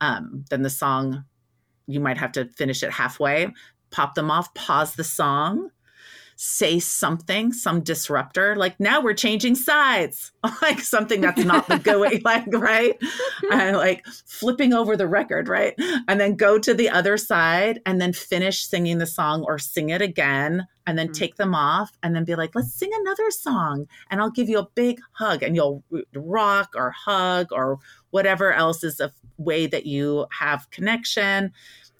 um, 0.00 0.44
then 0.50 0.62
the 0.62 0.70
song, 0.70 1.24
you 1.86 2.00
might 2.00 2.18
have 2.18 2.32
to 2.32 2.46
finish 2.46 2.82
it 2.82 2.90
halfway, 2.90 3.48
pop 3.90 4.14
them 4.14 4.30
off, 4.30 4.52
pause 4.54 4.94
the 4.94 5.04
song. 5.04 5.70
Say 6.38 6.80
something, 6.80 7.50
some 7.54 7.80
disruptor. 7.80 8.56
Like 8.56 8.78
now 8.78 9.00
we're 9.00 9.14
changing 9.14 9.54
sides, 9.54 10.32
like 10.60 10.80
something 10.80 11.22
that's 11.22 11.42
not 11.42 11.66
the 11.66 11.78
going, 11.82 12.20
like 12.26 12.44
right, 12.48 12.94
and 13.50 13.74
like 13.78 14.04
flipping 14.26 14.74
over 14.74 14.98
the 14.98 15.08
record, 15.08 15.48
right, 15.48 15.72
and 16.06 16.20
then 16.20 16.36
go 16.36 16.58
to 16.58 16.74
the 16.74 16.90
other 16.90 17.16
side 17.16 17.80
and 17.86 18.02
then 18.02 18.12
finish 18.12 18.66
singing 18.66 18.98
the 18.98 19.06
song 19.06 19.44
or 19.48 19.58
sing 19.58 19.88
it 19.88 20.02
again, 20.02 20.66
and 20.86 20.98
then 20.98 21.08
Mhm. 21.08 21.14
take 21.14 21.36
them 21.36 21.54
off 21.54 21.92
and 22.02 22.14
then 22.14 22.24
be 22.26 22.34
like, 22.34 22.54
let's 22.54 22.74
sing 22.74 22.90
another 22.92 23.30
song, 23.30 23.86
and 24.10 24.20
I'll 24.20 24.30
give 24.30 24.50
you 24.50 24.58
a 24.58 24.68
big 24.74 25.00
hug, 25.12 25.42
and 25.42 25.56
you'll 25.56 25.84
rock 26.14 26.74
or 26.76 26.90
hug 26.90 27.46
or 27.50 27.78
whatever 28.10 28.52
else 28.52 28.84
is 28.84 29.00
a 29.00 29.10
way 29.38 29.66
that 29.66 29.86
you 29.86 30.26
have 30.38 30.70
connection, 30.70 31.52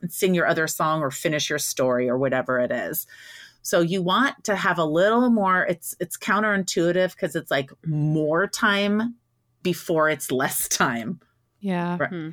and 0.03 0.12
sing 0.12 0.34
your 0.34 0.47
other 0.47 0.66
song 0.66 1.01
or 1.03 1.11
finish 1.11 1.49
your 1.51 1.59
story 1.59 2.09
or 2.09 2.18
whatever 2.18 2.59
it 2.61 2.70
is. 2.70 3.07
So 3.62 3.80
you 3.80 4.01
want 4.03 4.45
to 4.45 4.55
have 4.55 4.78
a 4.78 4.84
little 4.84 5.28
more 5.30 5.64
it's 5.64 5.97
it's 5.99 6.16
counterintuitive 6.16 7.12
because 7.14 7.34
it's 7.34 7.51
like 7.51 7.70
more 7.84 8.47
time 8.47 9.16
before 9.62 10.09
it's 10.09 10.30
less 10.30 10.68
time. 10.68 11.20
Yeah. 11.61 11.97
Right. 11.99 12.11
Hmm. 12.11 12.30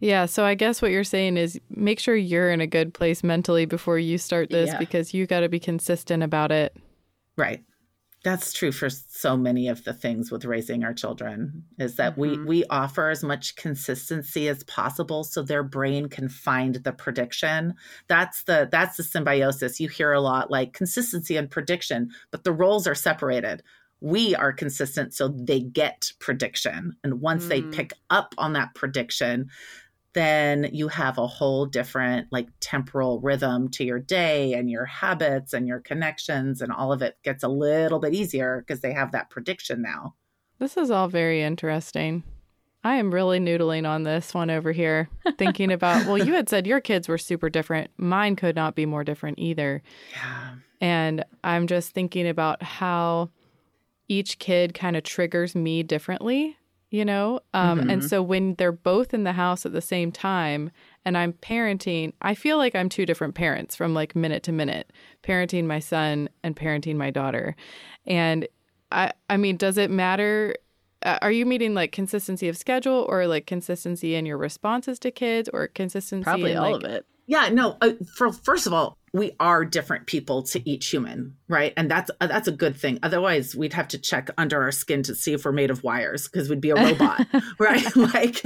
Yeah. 0.00 0.26
So 0.26 0.44
I 0.44 0.54
guess 0.54 0.80
what 0.80 0.90
you're 0.92 1.02
saying 1.04 1.36
is 1.36 1.60
make 1.70 1.98
sure 1.98 2.14
you're 2.14 2.50
in 2.50 2.60
a 2.60 2.66
good 2.66 2.94
place 2.94 3.24
mentally 3.24 3.64
before 3.66 3.98
you 3.98 4.16
start 4.18 4.50
this 4.50 4.68
Yeah. 4.68 4.78
because 4.78 5.12
you 5.12 5.26
got 5.26 5.40
to 5.40 5.48
be 5.48 5.58
consistent 5.58 6.22
about 6.22 6.52
it. 6.52 6.76
Right. 7.36 7.64
That's 8.24 8.54
true 8.54 8.72
for 8.72 8.88
so 8.88 9.36
many 9.36 9.68
of 9.68 9.84
the 9.84 9.92
things 9.92 10.30
with 10.30 10.46
raising 10.46 10.82
our 10.82 10.94
children 10.94 11.62
is 11.78 11.96
that 11.96 12.16
we 12.16 12.40
Mhm. 12.40 12.46
we 12.46 12.64
offer 12.70 13.10
as 13.10 13.22
much 13.22 13.54
consistency 13.56 14.48
as 14.48 14.62
possible 14.64 15.24
so 15.24 15.42
their 15.42 15.62
brain 15.62 16.08
can 16.08 16.30
find 16.30 16.76
the 16.76 16.92
prediction. 16.94 17.74
That's 18.08 18.44
the 18.44 18.66
that's 18.72 18.96
the 18.96 19.02
symbiosis. 19.02 19.78
You 19.78 19.90
hear 19.90 20.12
a 20.12 20.22
lot 20.22 20.50
like 20.50 20.72
consistency 20.72 21.36
and 21.36 21.50
prediction, 21.50 22.10
but 22.30 22.44
the 22.44 22.52
roles 22.52 22.86
are 22.86 22.94
separated. 22.94 23.62
We 24.00 24.34
are 24.34 24.52
consistent 24.54 25.12
so 25.12 25.28
they 25.28 25.60
get 25.60 26.10
prediction. 26.18 26.96
And 27.04 27.20
once 27.20 27.48
they 27.48 27.62
Mm. 27.62 27.70
pick 27.72 27.92
up 28.08 28.34
on 28.38 28.54
that 28.54 28.74
prediction, 28.74 29.50
then 30.14 30.70
you 30.72 30.88
have 30.88 31.18
a 31.18 31.26
whole 31.26 31.66
different 31.66 32.28
like 32.30 32.48
temporal 32.60 33.20
rhythm 33.20 33.68
to 33.68 33.84
your 33.84 33.98
day 33.98 34.54
and 34.54 34.70
your 34.70 34.84
habits 34.84 35.52
and 35.52 35.66
your 35.66 35.80
connections 35.80 36.62
and 36.62 36.72
all 36.72 36.92
of 36.92 37.02
it 37.02 37.18
gets 37.22 37.42
a 37.42 37.48
little 37.48 37.98
bit 37.98 38.14
easier 38.14 38.60
because 38.60 38.80
they 38.80 38.92
have 38.92 39.12
that 39.12 39.28
prediction 39.28 39.82
now. 39.82 40.14
This 40.58 40.76
is 40.76 40.90
all 40.90 41.08
very 41.08 41.42
interesting. 41.42 42.22
I 42.84 42.96
am 42.96 43.12
really 43.12 43.40
noodling 43.40 43.88
on 43.88 44.02
this 44.02 44.34
one 44.34 44.50
over 44.50 44.70
here, 44.70 45.08
thinking 45.38 45.72
about, 45.72 46.06
well, 46.06 46.18
you 46.18 46.34
had 46.34 46.48
said 46.48 46.66
your 46.66 46.80
kids 46.80 47.08
were 47.08 47.18
super 47.18 47.48
different. 47.48 47.90
Mine 47.96 48.36
could 48.36 48.54
not 48.54 48.74
be 48.74 48.86
more 48.86 49.04
different 49.04 49.38
either. 49.38 49.82
Yeah. 50.12 50.54
And 50.80 51.24
I'm 51.42 51.66
just 51.66 51.92
thinking 51.92 52.28
about 52.28 52.62
how 52.62 53.30
each 54.06 54.38
kid 54.38 54.74
kind 54.74 54.96
of 54.96 55.02
triggers 55.02 55.54
me 55.54 55.82
differently, 55.82 56.58
you 56.94 57.04
know? 57.04 57.40
Um, 57.52 57.80
And 57.88 58.02
Mhm. 58.02 58.08
so 58.08 58.22
when 58.22 58.54
they're 58.54 58.70
both 58.70 59.12
in 59.12 59.24
the 59.24 59.32
house 59.32 59.66
at 59.66 59.72
the 59.72 59.80
same 59.80 60.12
time 60.12 60.70
and 61.04 61.18
I'm 61.18 61.32
parenting, 61.32 62.12
I 62.22 62.34
feel 62.36 62.56
like 62.56 62.76
I'm 62.76 62.88
two 62.88 63.04
different 63.04 63.34
parents 63.34 63.74
from 63.74 63.94
like 63.94 64.14
minute 64.14 64.44
to 64.44 64.52
minute, 64.52 64.92
parenting 65.24 65.64
my 65.64 65.80
son 65.80 66.28
and 66.44 66.54
parenting 66.54 66.94
my 66.94 67.10
daughter. 67.10 67.56
And 68.06 68.46
I, 68.92 69.10
I 69.28 69.36
mean, 69.36 69.56
does 69.56 69.76
it 69.76 69.90
matter? 69.90 70.54
uh, 71.02 71.18
Are 71.20 71.32
you 71.32 71.44
meaning 71.46 71.74
like 71.74 71.90
consistency 71.90 72.48
of 72.48 72.56
schedule 72.56 73.04
or 73.08 73.26
like 73.26 73.46
consistency 73.46 74.14
in 74.14 74.24
your 74.24 74.38
responses 74.38 75.00
to 75.00 75.10
kids 75.10 75.48
or 75.52 75.66
consistency 75.66 76.22
Probably 76.22 76.52
in 76.52 76.58
all 76.58 76.72
like, 76.74 76.84
of 76.84 76.90
it. 76.90 77.06
Yeah, 77.26 77.48
no. 77.48 77.76
Uh, 77.80 77.94
for 78.16 78.30
first 78.32 78.68
of 78.68 78.72
all, 78.72 78.98
we 79.14 79.30
are 79.38 79.64
different 79.64 80.08
people 80.08 80.42
to 80.42 80.68
each 80.68 80.88
human, 80.88 81.36
right? 81.48 81.72
And 81.76 81.88
that's 81.88 82.10
uh, 82.20 82.26
that's 82.26 82.48
a 82.48 82.52
good 82.52 82.76
thing. 82.76 82.98
Otherwise, 83.04 83.54
we'd 83.54 83.72
have 83.72 83.86
to 83.88 83.98
check 83.98 84.28
under 84.36 84.60
our 84.60 84.72
skin 84.72 85.04
to 85.04 85.14
see 85.14 85.32
if 85.32 85.44
we're 85.44 85.52
made 85.52 85.70
of 85.70 85.84
wires 85.84 86.26
because 86.26 86.50
we'd 86.50 86.60
be 86.60 86.70
a 86.70 86.74
robot, 86.74 87.24
right? 87.60 87.94
like 87.96 88.42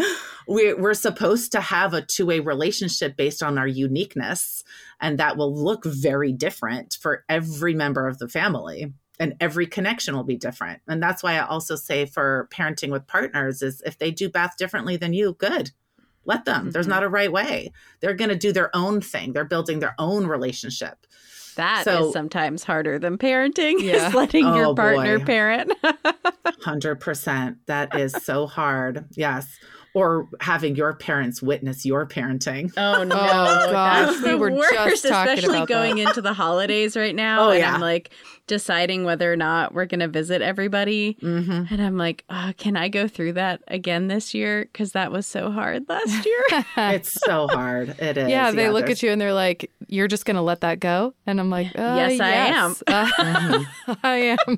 we 0.47 0.75
we're 0.75 0.93
supposed 0.93 1.53
to 1.53 1.63
have 1.63 1.95
a 1.95 2.03
two 2.03 2.27
way 2.27 2.41
relationship 2.41 3.17
based 3.17 3.43
on 3.43 3.57
our 3.57 3.67
uniqueness, 3.67 4.63
and 5.01 5.19
that 5.19 5.39
will 5.39 5.53
look 5.53 5.87
very 5.87 6.33
different 6.33 6.99
for 7.01 7.25
every 7.31 7.73
member 7.75 8.07
of 8.07 8.19
the 8.19 8.29
family. 8.29 8.93
And 9.21 9.35
every 9.41 9.67
connection 9.67 10.15
will 10.15 10.23
be 10.23 10.37
different. 10.37 10.81
And 10.87 11.03
that's 11.03 11.25
why 11.25 11.33
I 11.35 11.45
also 11.45 11.75
say 11.75 12.07
for 12.07 12.47
parenting 12.53 12.93
with 12.93 13.09
partners 13.09 13.63
is 13.63 13.83
if 13.85 13.99
they 13.99 14.13
do 14.13 14.29
bath 14.29 14.57
differently 14.57 14.97
than 14.97 15.13
you, 15.13 15.33
good 15.33 15.73
let 16.25 16.45
them 16.45 16.71
there's 16.71 16.87
Mhm. 16.87 16.91
not 16.91 17.03
a 17.05 17.09
right 17.09 17.33
way 17.33 17.73
they're 18.01 18.15
going 18.15 18.29
to 18.31 18.37
do 18.37 18.53
their 18.53 18.75
own 18.75 19.01
thing 19.01 19.33
they're 19.33 19.45
building 19.45 19.79
their 19.81 19.95
own 19.99 20.27
relationship 20.27 21.07
That 21.57 21.81
is 21.81 21.85
So- 21.87 22.13
sometimes 22.13 22.63
harder 22.63 22.99
than 23.01 23.19
parenting. 23.19 23.81
Yeah. 23.83 24.09
Is 24.09 24.15
letting 24.15 24.45
Oh, 24.47 24.55
your 24.57 24.75
partner 24.77 25.19
boy. 25.19 25.25
parent. 25.25 25.73
100% 26.47 27.57
that 27.67 27.97
is 27.99 28.13
so 28.13 28.47
hard 28.47 29.05
yes 29.13 29.59
or 29.95 30.29
having 30.41 30.77
your 30.77 30.95
parents 30.95 31.41
witness 31.43 31.85
your 31.87 32.07
parenting 32.07 32.73
Oh 32.77 33.03
no, 33.05 33.15
gosh, 33.15 34.07
that's 34.07 34.23
we 34.23 34.31
the 34.31 34.39
were 34.39 34.51
worst, 34.53 34.73
just 34.75 35.07
talking 35.09 35.33
especially 35.35 35.57
about 35.59 35.69
that. 35.69 35.75
going 35.75 35.99
into 35.99 36.21
the 36.23 36.33
holidays 36.33 36.97
right 36.97 37.15
now. 37.15 37.49
Oh, 37.49 37.51
and 37.51 37.61
yeah. 37.61 37.75
I'm 37.75 37.81
like 37.81 38.11
deciding 38.47 39.05
whether 39.05 39.31
or 39.31 39.37
not 39.37 39.75
we're 39.75 39.85
going 39.85 40.01
to 40.01 40.09
visit 40.09 40.41
everybody. 40.41 41.19
hmm 41.21 41.65
And 41.71 41.83
I'm 41.83 41.99
like, 41.99 42.25
oh, 42.31 42.53
can 42.57 42.77
I 42.79 42.89
go 42.89 43.07
through 43.07 43.35
that 43.35 43.61
again 43.69 44.09
this 44.09 44.33
year? 44.33 44.63
Because 44.73 44.93
that 44.93 45.13
was 45.13 45.27
so 45.27 45.51
hard 45.51 45.85
last 45.87 46.25
year. 46.25 46.43
it's 46.77 47.13
so 47.27 47.47
hard 47.49 47.91
it 47.99 48.17
is 48.17 48.29
Yeah, 48.31 48.51
they 48.51 48.71
look 48.71 48.87
there's- 48.87 48.99
at 49.01 49.03
you 49.03 49.11
and 49.11 49.21
they're 49.21 49.35
like, 49.35 49.71
"You're 49.87 50.09
just 50.09 50.25
gonna 50.25 50.43
let 50.43 50.61
that 50.63 50.81
go?" 50.81 51.13
And 51.27 51.39
I'm 51.41 51.51
like, 51.51 51.67
uh, 51.79 51.95
Yes, 52.09 52.21
I 52.21 52.31
am. 52.31 52.75
Uh, 52.87 53.65
I 54.03 54.17
am." 54.17 54.57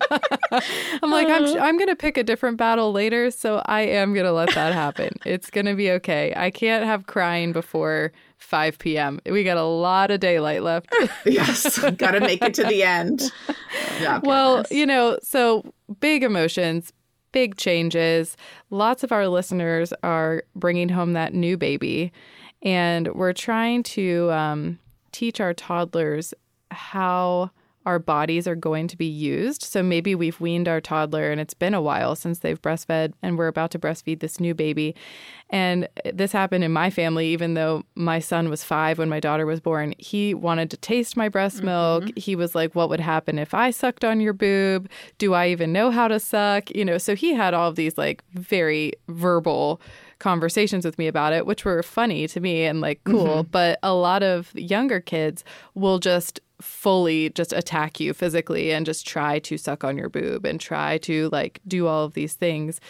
I'm 1.03 1.11
like, 1.11 1.29
I'm 1.29 1.59
I'm 1.61 1.79
gonna 1.79 1.97
pick 1.97 2.17
a 2.17 2.23
different 2.23 2.57
battle 2.59 2.93
later, 2.93 3.31
so 3.31 3.63
I 3.67 3.83
am 3.83 4.15
gonna 4.15 4.33
let 4.33 4.55
that 4.55 4.73
happen. 4.73 5.11
It's 5.25 5.51
gonna 5.51 5.75
be 5.75 5.91
okay. 5.93 6.33
I 6.37 6.51
can't 6.51 6.85
have 6.85 7.07
crying 7.07 7.53
before 7.53 8.13
5 8.39 8.79
p.m. 8.79 9.21
We 9.27 9.45
got 9.45 9.57
a 9.57 9.65
lot 9.65 10.11
of 10.11 10.21
daylight 10.21 10.63
left. 10.63 10.95
yes 11.25 11.79
gotta 11.97 12.21
make 12.21 12.43
it 12.43 12.55
to 12.55 12.65
the 12.65 12.83
end 12.83 13.23
yeah 14.01 14.21
well, 14.23 14.65
you 14.71 14.87
know, 14.87 15.19
so 15.23 15.73
big 16.01 16.23
emotions, 16.23 16.93
big 17.33 17.57
changes. 17.57 18.37
Lots 18.71 19.05
of 19.05 19.13
our 19.13 19.29
listeners 19.29 19.93
are 20.03 20.45
bringing 20.55 20.89
home 20.89 21.13
that 21.15 21.35
new 21.35 21.57
baby, 21.57 22.13
and 22.63 23.09
we're 23.15 23.33
trying 23.33 23.83
to 23.83 24.31
um, 24.33 24.79
teach 25.13 25.41
our 25.41 25.55
toddlers 25.55 26.35
how 26.71 27.51
our 27.91 27.99
bodies 27.99 28.47
are 28.47 28.55
going 28.55 28.87
to 28.87 28.97
be 28.97 29.05
used. 29.07 29.63
So 29.65 29.83
maybe 29.83 30.15
we've 30.15 30.41
weaned 30.41 30.69
our 30.69 30.81
toddler 30.81 31.33
and 31.33 31.41
it's 31.41 31.55
been 31.55 31.75
a 31.75 31.83
while 31.83 32.15
since 32.15 32.39
they've 32.39 32.63
breastfed 32.63 33.15
and 33.21 33.37
we're 33.37 33.49
about 33.49 33.73
to 33.73 33.81
breastfeed 33.81 34.21
this 34.21 34.39
new 34.39 34.55
baby. 34.55 34.95
And 35.51 35.89
this 36.15 36.31
happened 36.31 36.63
in 36.63 36.71
my 36.71 36.89
family, 36.89 37.27
even 37.31 37.55
though 37.55 37.83
my 37.97 38.21
son 38.21 38.49
was 38.49 38.63
five 38.63 38.99
when 38.99 39.09
my 39.09 39.19
daughter 39.19 39.45
was 39.45 39.59
born. 39.59 39.95
He 39.99 40.35
wanted 40.35 40.71
to 40.71 40.77
taste 40.77 41.17
my 41.17 41.29
breast 41.29 41.57
mm-hmm. 41.57 41.67
milk. 41.67 42.17
He 42.17 42.37
was 42.37 42.55
like, 42.55 42.77
What 42.77 42.91
would 42.91 43.01
happen 43.01 43.41
if 43.41 43.55
I 43.55 43.73
sucked 43.73 44.05
on 44.05 44.21
your 44.21 44.35
boob? 44.35 44.89
Do 45.19 45.35
I 45.35 45.49
even 45.49 45.73
know 45.73 45.91
how 45.91 46.07
to 46.07 46.21
suck? 46.21 46.71
You 46.71 46.85
know, 46.85 46.97
so 46.97 47.17
he 47.17 47.35
had 47.35 47.55
all 47.55 47.69
of 47.69 47.75
these 47.75 47.99
like 47.99 48.23
very 48.35 48.93
verbal 49.09 49.81
conversations 50.21 50.85
with 50.85 50.97
me 50.97 51.09
about 51.09 51.33
it, 51.33 51.45
which 51.45 51.65
were 51.65 51.83
funny 51.83 52.29
to 52.29 52.39
me 52.39 52.65
and 52.67 52.81
like 52.81 53.03
cool. 53.03 53.43
Mm-hmm. 53.43 53.51
But 53.51 53.81
a 53.83 53.95
lot 53.95 54.23
of 54.23 54.55
younger 54.55 55.01
kids 55.01 55.43
will 55.75 55.99
just 55.99 56.39
fully 56.61 57.31
just 57.31 57.53
attack 57.53 58.01
you 58.01 58.13
physically 58.15 58.73
and 58.73 58.87
just 58.87 59.07
try 59.07 59.39
to 59.41 59.57
suck 59.59 59.85
on 59.85 59.97
your 59.97 60.09
boob 60.09 60.45
and 60.45 60.61
try 60.61 60.99
to 60.99 61.29
like 61.31 61.61
do 61.67 61.87
all 61.87 62.05
of 62.05 62.15
these 62.15 62.35
things. 62.35 62.81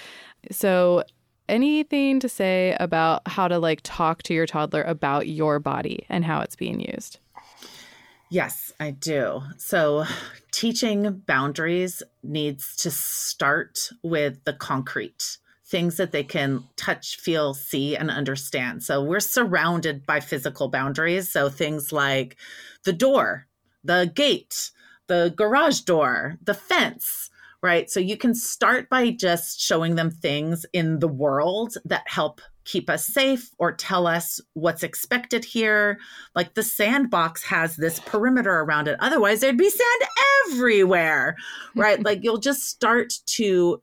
So 0.51 1.05
anything 1.49 2.21
to 2.21 2.29
say 2.29 2.77
about 2.81 3.27
how 3.27 3.49
to 3.49 3.59
like 3.59 3.81
talk 3.83 4.23
to 4.23 4.35
your 4.35 4.47
toddler 4.47 4.83
about 4.83 5.27
your 5.27 5.59
body 5.59 6.07
and 6.09 6.25
how 6.25 6.41
it's 6.41 6.57
being 6.57 6.81
used? 6.81 7.19
Yes, 8.31 8.73
I 8.79 8.93
do. 8.93 9.43
So, 9.59 10.05
teaching 10.53 11.25
boundaries 11.27 12.01
needs 12.23 12.77
to 12.77 12.91
start 12.91 13.91
with 14.05 14.45
the 14.45 14.53
concrete 14.53 15.39
things 15.67 15.97
that 15.97 16.13
they 16.13 16.23
can 16.23 16.65
touch, 16.77 17.17
feel, 17.17 17.55
see, 17.55 17.97
and 17.97 18.09
understand. 18.09 18.85
So, 18.85 19.03
we're 19.03 19.19
surrounded 19.19 20.07
by 20.07 20.21
physical 20.21 20.69
boundaries. 20.69 21.29
So, 21.29 21.49
things 21.49 21.91
like 21.91 22.37
the 22.85 22.93
door, 22.93 23.49
the 23.85 24.11
gate, 24.15 24.71
the 25.07 25.33
garage 25.37 25.81
door, 25.81 26.37
the 26.43 26.55
fence, 26.55 27.31
right? 27.63 27.91
So, 27.91 28.01
you 28.01 28.17
can 28.17 28.35
start 28.35 28.89
by 28.89 29.11
just 29.11 29.61
showing 29.61 29.95
them 29.95 30.11
things 30.11 30.67
in 30.73 30.99
the 30.99 31.09
world 31.09 31.75
that 31.85 32.05
help 32.07 32.41
keep 32.65 32.89
us 32.89 33.07
safe 33.07 33.51
or 33.59 33.73
tell 33.73 34.07
us 34.07 34.41
what's 34.55 34.83
expected 34.83 35.45
here. 35.45 35.99
Like 36.35 36.55
the 36.55 36.63
sandbox 36.63 37.43
has 37.45 37.77
this 37.77 37.99
perimeter 38.01 38.61
around 38.61 38.87
it. 38.87 38.97
Otherwise 39.01 39.41
there'd 39.41 39.57
be 39.57 39.71
sand 39.71 40.11
everywhere 40.53 41.37
right? 41.75 42.01
Like 42.11 42.21
you'll 42.23 42.39
just 42.39 42.69
start 42.69 43.13
to 43.27 43.83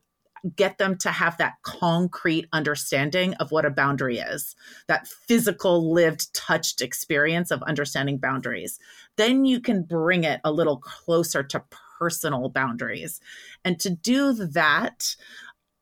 get 0.55 0.77
them 0.77 0.97
to 0.97 1.11
have 1.11 1.37
that 1.37 1.53
concrete 1.63 2.47
understanding 2.53 3.33
of 3.35 3.51
what 3.51 3.65
a 3.65 3.69
boundary 3.69 4.19
is 4.19 4.55
that 4.87 5.07
physical 5.07 5.93
lived 5.93 6.33
touched 6.33 6.81
experience 6.81 7.51
of 7.51 7.61
understanding 7.63 8.17
boundaries 8.17 8.79
then 9.17 9.45
you 9.45 9.59
can 9.59 9.83
bring 9.83 10.23
it 10.23 10.39
a 10.43 10.51
little 10.51 10.77
closer 10.77 11.43
to 11.43 11.63
personal 11.99 12.49
boundaries 12.49 13.19
and 13.65 13.79
to 13.79 13.89
do 13.89 14.33
that 14.33 15.15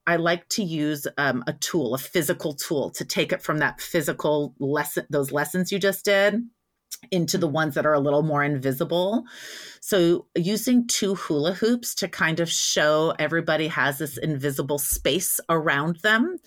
I 0.08 0.18
like 0.18 0.48
to 0.50 0.64
use 0.64 1.08
um, 1.18 1.44
a 1.48 1.54
tool, 1.54 1.96
a 1.96 1.98
physical 1.98 2.54
tool, 2.54 2.92
to 2.92 3.06
take 3.06 3.32
it 3.32 3.42
from 3.42 3.58
that 3.60 3.82
physical 3.82 4.54
lesson, 4.60 5.06
those 5.10 5.32
lessons 5.32 5.72
you 5.72 5.80
just 5.80 6.06
did, 6.06 6.44
into 7.12 7.38
the 7.38 7.48
ones 7.48 7.74
that 7.76 7.86
are 7.86 7.94
a 7.94 8.00
little 8.00 8.22
more 8.22 8.44
invisible. 8.44 9.24
So, 9.82 10.28
using 10.36 10.88
two 10.88 11.16
hula 11.16 11.54
hoops 11.54 11.96
to 11.96 12.08
kind 12.08 12.40
of 12.40 12.50
show 12.50 13.14
everybody 13.18 13.68
has 13.68 13.98
this 13.98 14.18
invisible 14.18 14.78
space 14.78 15.40
around 15.50 15.98
them. 15.98 16.38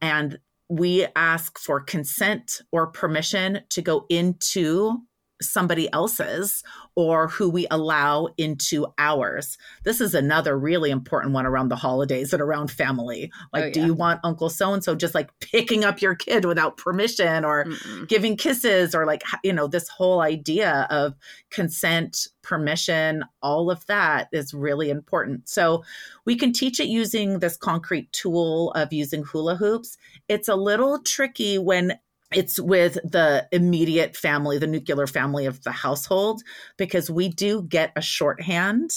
And 0.00 0.38
we 0.68 1.06
ask 1.16 1.58
for 1.58 1.80
consent 1.80 2.60
or 2.70 2.86
permission 2.86 3.62
to 3.70 3.82
go 3.82 4.06
into 4.08 4.98
somebody 5.40 5.92
else's 5.92 6.62
or 6.94 7.28
who 7.28 7.48
we 7.48 7.66
allow 7.70 8.28
into 8.36 8.86
ours. 8.98 9.56
This 9.84 10.00
is 10.00 10.14
another 10.14 10.58
really 10.58 10.90
important 10.90 11.32
one 11.32 11.46
around 11.46 11.68
the 11.68 11.76
holidays 11.76 12.32
and 12.32 12.42
around 12.42 12.70
family. 12.70 13.30
Like, 13.52 13.64
Oh, 13.64 13.70
do 13.70 13.86
you 13.86 13.94
want 13.94 14.20
Uncle 14.24 14.50
so 14.50 14.72
and 14.72 14.82
so 14.82 14.94
just 14.94 15.14
like 15.14 15.30
picking 15.40 15.84
up 15.84 16.02
your 16.02 16.14
kid 16.14 16.44
without 16.44 16.76
permission 16.76 17.44
or 17.44 17.64
Mm-mm. 17.64 18.08
giving 18.08 18.36
kisses 18.36 18.94
or 18.94 19.06
like, 19.06 19.22
you 19.44 19.52
know, 19.52 19.66
this 19.66 19.88
whole 19.88 20.20
idea 20.20 20.86
of 20.90 21.14
consent, 21.50 22.28
permission, 22.42 23.24
all 23.42 23.70
of 23.70 23.84
that 23.86 24.28
is 24.32 24.54
really 24.54 24.90
important. 24.90 25.48
So 25.48 25.84
we 26.24 26.36
can 26.36 26.52
teach 26.52 26.80
it 26.80 26.88
using 26.88 27.38
this 27.38 27.56
concrete 27.56 28.12
tool 28.12 28.72
of 28.72 28.92
using 28.92 29.22
hula 29.22 29.56
hoops. 29.56 29.96
It's 30.28 30.48
a 30.48 30.56
little 30.56 30.98
tricky 31.00 31.58
when 31.58 31.98
it's 32.32 32.60
with 32.60 32.94
the 33.04 33.48
immediate 33.50 34.16
family, 34.16 34.58
the 34.58 34.66
nuclear 34.66 35.06
family 35.06 35.46
of 35.46 35.62
the 35.64 35.72
household, 35.72 36.42
because 36.76 37.10
we 37.10 37.28
do 37.28 37.62
get 37.62 37.92
a 37.96 38.00
shorthand 38.00 38.90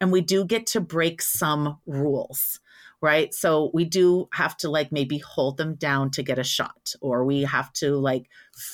and 0.00 0.10
we 0.10 0.20
do 0.20 0.44
get 0.44 0.66
to 0.68 0.80
break 0.80 1.22
some 1.22 1.78
rules, 1.86 2.58
right? 3.00 3.32
So 3.32 3.70
we 3.72 3.84
do 3.84 4.28
have 4.32 4.56
to 4.58 4.70
like 4.70 4.90
maybe 4.90 5.18
hold 5.18 5.56
them 5.56 5.74
down 5.74 6.10
to 6.12 6.22
get 6.22 6.38
a 6.38 6.44
shot, 6.44 6.94
or 7.00 7.24
we 7.24 7.42
have 7.42 7.72
to 7.74 7.96
like 7.96 8.28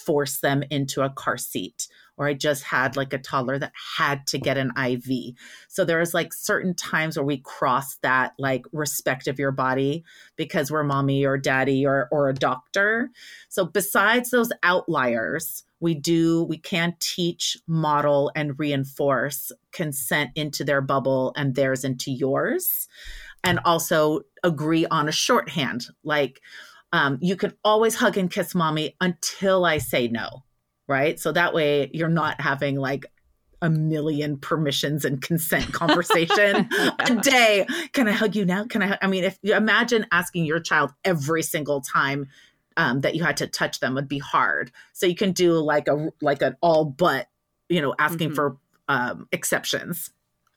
force 0.04 0.40
them 0.40 0.62
into 0.70 1.02
a 1.02 1.10
car 1.10 1.36
seat. 1.36 1.88
Or 2.18 2.26
I 2.26 2.34
just 2.34 2.62
had 2.62 2.96
like 2.96 3.12
a 3.12 3.18
toddler 3.18 3.58
that 3.58 3.72
had 3.96 4.26
to 4.28 4.38
get 4.38 4.56
an 4.56 4.72
IV. 4.76 5.34
So 5.68 5.84
there's 5.84 6.14
like 6.14 6.32
certain 6.32 6.74
times 6.74 7.16
where 7.16 7.24
we 7.24 7.38
cross 7.38 7.96
that 7.96 8.32
like 8.38 8.64
respect 8.72 9.28
of 9.28 9.38
your 9.38 9.52
body 9.52 10.04
because 10.36 10.70
we're 10.70 10.84
mommy 10.84 11.24
or 11.24 11.36
daddy 11.36 11.84
or 11.84 12.08
or 12.10 12.28
a 12.28 12.34
doctor. 12.34 13.10
So 13.48 13.64
besides 13.64 14.30
those 14.30 14.50
outliers, 14.62 15.64
we 15.80 15.94
do 15.94 16.44
we 16.44 16.58
can 16.58 16.94
teach, 17.00 17.56
model 17.66 18.32
and 18.34 18.58
reinforce 18.58 19.52
consent 19.72 20.30
into 20.34 20.64
their 20.64 20.80
bubble 20.80 21.32
and 21.36 21.54
theirs 21.54 21.84
into 21.84 22.10
yours. 22.10 22.88
And 23.44 23.60
also 23.64 24.22
agree 24.42 24.86
on 24.86 25.08
a 25.08 25.12
shorthand. 25.12 25.86
Like 26.02 26.40
um, 26.92 27.18
you 27.20 27.36
can 27.36 27.52
always 27.62 27.96
hug 27.96 28.16
and 28.16 28.30
kiss 28.30 28.54
mommy 28.54 28.96
until 29.00 29.64
I 29.64 29.78
say 29.78 30.08
no. 30.08 30.44
Right. 30.88 31.18
So 31.18 31.32
that 31.32 31.52
way 31.52 31.90
you're 31.92 32.08
not 32.08 32.40
having 32.40 32.76
like 32.76 33.06
a 33.62 33.70
million 33.70 34.36
permissions 34.36 35.04
and 35.04 35.20
consent 35.20 35.72
conversation 35.72 36.68
a 36.98 37.16
day. 37.22 37.66
Can 37.92 38.06
I 38.06 38.12
hug 38.12 38.36
you 38.36 38.44
now? 38.44 38.64
Can 38.66 38.82
I? 38.82 38.98
I 39.00 39.06
mean, 39.06 39.24
if 39.24 39.38
you 39.42 39.54
imagine 39.54 40.06
asking 40.12 40.44
your 40.44 40.60
child 40.60 40.92
every 41.04 41.42
single 41.42 41.80
time 41.80 42.28
um, 42.76 43.00
that 43.00 43.14
you 43.14 43.24
had 43.24 43.38
to 43.38 43.46
touch 43.46 43.80
them 43.80 43.94
would 43.94 44.08
be 44.08 44.18
hard. 44.18 44.70
So 44.92 45.06
you 45.06 45.16
can 45.16 45.32
do 45.32 45.54
like 45.54 45.88
a 45.88 46.10
like 46.20 46.42
an 46.42 46.56
all 46.60 46.84
but, 46.84 47.28
you 47.68 47.80
know, 47.80 47.94
asking 47.98 48.30
Mhm. 48.30 48.34
for 48.34 48.56
um, 48.88 49.26
exceptions. 49.32 50.10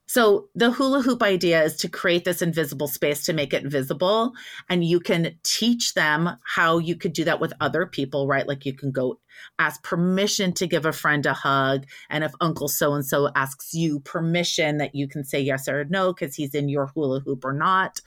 So 0.10 0.50
the 0.56 0.72
hula 0.72 1.04
hoop 1.04 1.22
idea 1.22 1.62
is 1.62 1.76
to 1.76 1.88
create 1.88 2.26
this 2.26 2.42
invisible 2.42 2.88
space 2.88 3.26
to 3.26 3.34
make 3.34 3.54
it 3.54 3.68
visible, 3.68 4.34
and 4.68 4.84
you 4.84 5.00
can 5.00 5.36
teach 5.44 5.94
them 5.94 6.32
how 6.44 6.80
you 6.80 6.96
could 6.96 7.14
do 7.14 7.26
that 7.26 7.40
with 7.40 7.54
other 7.62 7.86
people, 7.86 8.26
right? 8.26 8.48
Like 8.48 8.66
you 8.66 8.74
can 8.74 8.92
go 8.92 9.20
ask 9.60 9.84
permission 9.84 10.52
to 10.54 10.66
give 10.66 10.88
a 10.88 10.92
friend 10.92 11.28
a 11.28 11.34
hug, 11.34 11.86
and 12.10 12.24
if 12.24 12.32
Uncle 12.42 12.68
so 12.68 12.96
and 12.96 13.06
so 13.06 13.30
asks 13.36 13.76
you 13.76 14.00
permission, 14.00 14.78
that 14.80 14.96
you 14.96 15.08
can 15.08 15.24
say 15.24 15.42
yes 15.42 15.68
or 15.68 15.86
no 15.86 16.12
because 16.12 16.34
he's 16.34 16.56
in 16.56 16.70
your 16.70 16.88
hula 16.88 17.20
hoop 17.20 17.46
or 17.46 17.54
not. 17.54 18.00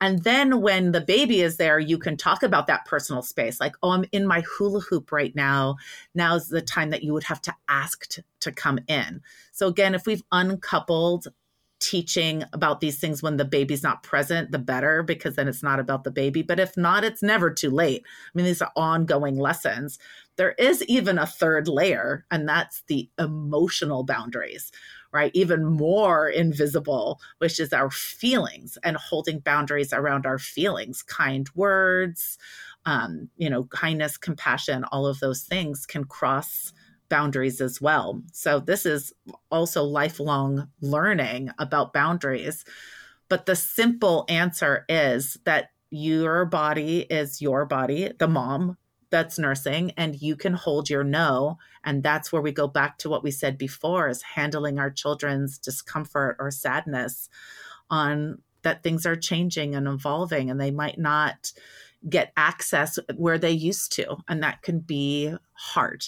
And 0.00 0.22
then 0.24 0.62
when 0.62 0.92
the 0.92 1.00
baby 1.00 1.42
is 1.42 1.56
there, 1.56 1.78
you 1.78 1.98
can 1.98 2.16
talk 2.16 2.42
about 2.42 2.66
that 2.68 2.86
personal 2.86 3.22
space. 3.22 3.60
Like, 3.60 3.76
oh, 3.82 3.90
I'm 3.90 4.04
in 4.12 4.26
my 4.26 4.42
hula 4.42 4.80
hoop 4.80 5.12
right 5.12 5.34
now. 5.34 5.76
Now's 6.14 6.48
the 6.48 6.62
time 6.62 6.90
that 6.90 7.02
you 7.02 7.12
would 7.12 7.24
have 7.24 7.42
to 7.42 7.54
ask 7.68 8.06
to 8.40 8.52
come 8.52 8.78
in. 8.88 9.20
So, 9.52 9.66
again, 9.66 9.94
if 9.94 10.06
we've 10.06 10.22
uncoupled 10.32 11.28
teaching 11.80 12.44
about 12.52 12.80
these 12.80 12.98
things 12.98 13.22
when 13.22 13.38
the 13.38 13.44
baby's 13.44 13.82
not 13.82 14.02
present, 14.02 14.52
the 14.52 14.58
better, 14.58 15.02
because 15.02 15.34
then 15.34 15.48
it's 15.48 15.62
not 15.62 15.80
about 15.80 16.04
the 16.04 16.10
baby. 16.10 16.42
But 16.42 16.60
if 16.60 16.76
not, 16.76 17.04
it's 17.04 17.22
never 17.22 17.50
too 17.50 17.70
late. 17.70 18.04
I 18.06 18.30
mean, 18.34 18.46
these 18.46 18.62
are 18.62 18.72
ongoing 18.76 19.38
lessons. 19.38 19.98
There 20.36 20.52
is 20.52 20.84
even 20.84 21.18
a 21.18 21.26
third 21.26 21.68
layer, 21.68 22.26
and 22.30 22.48
that's 22.48 22.82
the 22.86 23.08
emotional 23.18 24.04
boundaries 24.04 24.70
right? 25.12 25.30
Even 25.34 25.64
more 25.64 26.28
invisible, 26.28 27.20
which 27.38 27.58
is 27.58 27.72
our 27.72 27.90
feelings 27.90 28.78
and 28.82 28.96
holding 28.96 29.40
boundaries 29.40 29.92
around 29.92 30.26
our 30.26 30.38
feelings, 30.38 31.02
kind 31.02 31.48
words, 31.54 32.38
um, 32.86 33.28
you 33.36 33.50
know, 33.50 33.64
kindness, 33.64 34.16
compassion, 34.16 34.84
all 34.84 35.06
of 35.06 35.20
those 35.20 35.42
things 35.42 35.86
can 35.86 36.04
cross 36.04 36.72
boundaries 37.08 37.60
as 37.60 37.80
well. 37.80 38.22
So 38.32 38.60
this 38.60 38.86
is 38.86 39.12
also 39.50 39.82
lifelong 39.82 40.68
learning 40.80 41.50
about 41.58 41.92
boundaries. 41.92 42.64
But 43.28 43.46
the 43.46 43.56
simple 43.56 44.24
answer 44.28 44.84
is 44.88 45.36
that 45.44 45.70
your 45.90 46.44
body 46.44 47.00
is 47.00 47.42
your 47.42 47.66
body, 47.66 48.12
the 48.18 48.28
mom 48.28 48.76
that's 49.10 49.38
nursing, 49.38 49.92
and 49.96 50.20
you 50.20 50.36
can 50.36 50.54
hold 50.54 50.88
your 50.88 51.04
no. 51.04 51.58
And 51.84 52.02
that's 52.02 52.32
where 52.32 52.42
we 52.42 52.52
go 52.52 52.68
back 52.68 52.98
to 52.98 53.10
what 53.10 53.22
we 53.22 53.30
said 53.30 53.58
before 53.58 54.08
is 54.08 54.22
handling 54.22 54.78
our 54.78 54.90
children's 54.90 55.58
discomfort 55.58 56.36
or 56.38 56.50
sadness 56.50 57.28
on 57.88 58.42
that 58.62 58.82
things 58.82 59.06
are 59.06 59.16
changing 59.16 59.74
and 59.74 59.88
evolving 59.88 60.50
and 60.50 60.60
they 60.60 60.70
might 60.70 60.98
not 60.98 61.52
get 62.08 62.32
access 62.36 62.98
where 63.16 63.38
they 63.38 63.50
used 63.50 63.92
to. 63.92 64.16
And 64.28 64.42
that 64.42 64.62
can 64.62 64.80
be 64.80 65.34
hard 65.52 66.04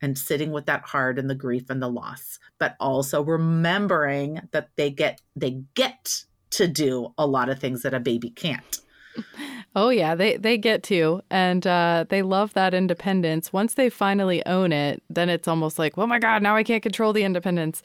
and 0.00 0.18
sitting 0.18 0.52
with 0.52 0.66
that 0.66 0.82
hard 0.82 1.18
and 1.18 1.28
the 1.30 1.34
grief 1.34 1.70
and 1.70 1.82
the 1.82 1.88
loss, 1.88 2.38
but 2.58 2.76
also 2.78 3.22
remembering 3.22 4.40
that 4.52 4.70
they 4.76 4.90
get 4.90 5.20
they 5.34 5.62
get 5.74 6.24
to 6.50 6.68
do 6.68 7.12
a 7.18 7.26
lot 7.26 7.48
of 7.48 7.58
things 7.58 7.82
that 7.82 7.94
a 7.94 8.00
baby 8.00 8.30
can't. 8.30 8.80
Oh 9.78 9.90
yeah, 9.90 10.14
they 10.14 10.38
they 10.38 10.56
get 10.56 10.82
to, 10.84 11.20
and 11.30 11.66
uh, 11.66 12.06
they 12.08 12.22
love 12.22 12.54
that 12.54 12.72
independence. 12.72 13.52
Once 13.52 13.74
they 13.74 13.90
finally 13.90 14.44
own 14.46 14.72
it, 14.72 15.02
then 15.10 15.28
it's 15.28 15.46
almost 15.46 15.78
like, 15.78 15.98
oh 15.98 16.06
my 16.06 16.18
god, 16.18 16.42
now 16.42 16.56
I 16.56 16.62
can't 16.62 16.82
control 16.82 17.12
the 17.12 17.24
independence. 17.24 17.82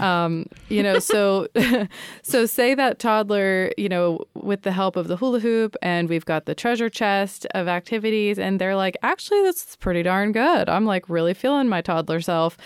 Um, 0.00 0.46
you 0.68 0.84
know, 0.84 1.00
so 1.00 1.48
so 2.22 2.46
say 2.46 2.74
that 2.76 3.00
toddler, 3.00 3.72
you 3.76 3.88
know, 3.88 4.24
with 4.34 4.62
the 4.62 4.70
help 4.70 4.94
of 4.94 5.08
the 5.08 5.16
hula 5.16 5.40
hoop, 5.40 5.74
and 5.82 6.08
we've 6.08 6.24
got 6.24 6.46
the 6.46 6.54
treasure 6.54 6.88
chest 6.88 7.44
of 7.56 7.66
activities, 7.66 8.38
and 8.38 8.60
they're 8.60 8.76
like, 8.76 8.96
actually, 9.02 9.42
this 9.42 9.68
is 9.68 9.76
pretty 9.76 10.04
darn 10.04 10.30
good. 10.30 10.68
I'm 10.68 10.86
like 10.86 11.08
really 11.08 11.34
feeling 11.34 11.68
my 11.68 11.80
toddler 11.80 12.20
self. 12.20 12.56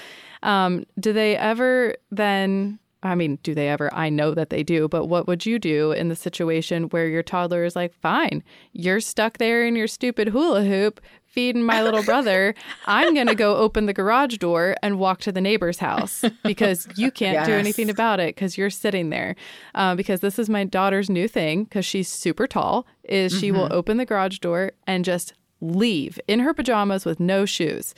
Um, 0.43 0.85
do 1.01 1.15
they 1.15 1.35
ever 1.39 1.97
then? 2.11 2.79
I 3.07 3.15
mean, 3.15 3.39
do 3.43 3.55
they 3.55 3.69
ever? 3.69 3.93
I 3.95 4.09
know 4.09 4.35
that 4.35 4.51
they 4.51 4.63
do, 4.63 4.89
but 4.89 5.07
what 5.07 5.27
would 5.27 5.47
you 5.47 5.59
do 5.59 5.93
in 5.93 6.09
the 6.09 6.17
situation 6.17 6.85
where 6.85 7.09
your 7.09 7.23
toddler 7.23 7.65
is 7.65 7.77
like, 7.77 7.95
fine, 7.95 8.43
you're 8.73 9.01
stuck 9.01 9.39
there 9.39 9.67
in 9.67 9.77
your 9.77 9.87
stupid 9.87 10.29
hula 10.29 10.65
hoop 10.65 11.01
feeding 11.25 11.63
my 11.63 11.83
little 11.83 12.03
brother. 12.13 12.55
I'm 12.87 13.15
going 13.15 13.27
to 13.27 13.35
go 13.35 13.57
open 13.57 13.87
the 13.87 13.93
garage 13.93 14.39
door 14.39 14.75
and 14.83 14.99
walk 14.99 15.21
to 15.21 15.33
the 15.33 15.41
neighbor's 15.41 15.79
house 15.79 16.25
because 16.43 16.89
you 16.97 17.11
can't 17.13 17.47
do 17.47 17.53
anything 17.53 17.91
about 17.91 18.21
it 18.21 18.35
because 18.35 18.57
you're 18.57 18.71
sitting 18.71 19.11
there. 19.11 19.37
Uh, 19.75 19.95
because 19.95 20.21
this 20.21 20.39
is 20.39 20.49
my 20.49 20.65
daughter's 20.65 21.11
new 21.11 21.29
thing 21.29 21.65
because 21.65 21.85
she's 21.85 22.09
super 22.09 22.47
tall, 22.47 22.87
is 23.05 23.39
she 23.39 23.53
will 23.53 23.69
open 23.71 23.99
the 23.99 24.07
garage 24.07 24.39
door 24.39 24.73
and 24.87 25.05
just 25.05 25.35
leave 25.61 26.19
in 26.27 26.41
her 26.41 26.53
pajamas 26.55 27.05
with 27.05 27.21
no 27.21 27.45
shoes. 27.45 27.95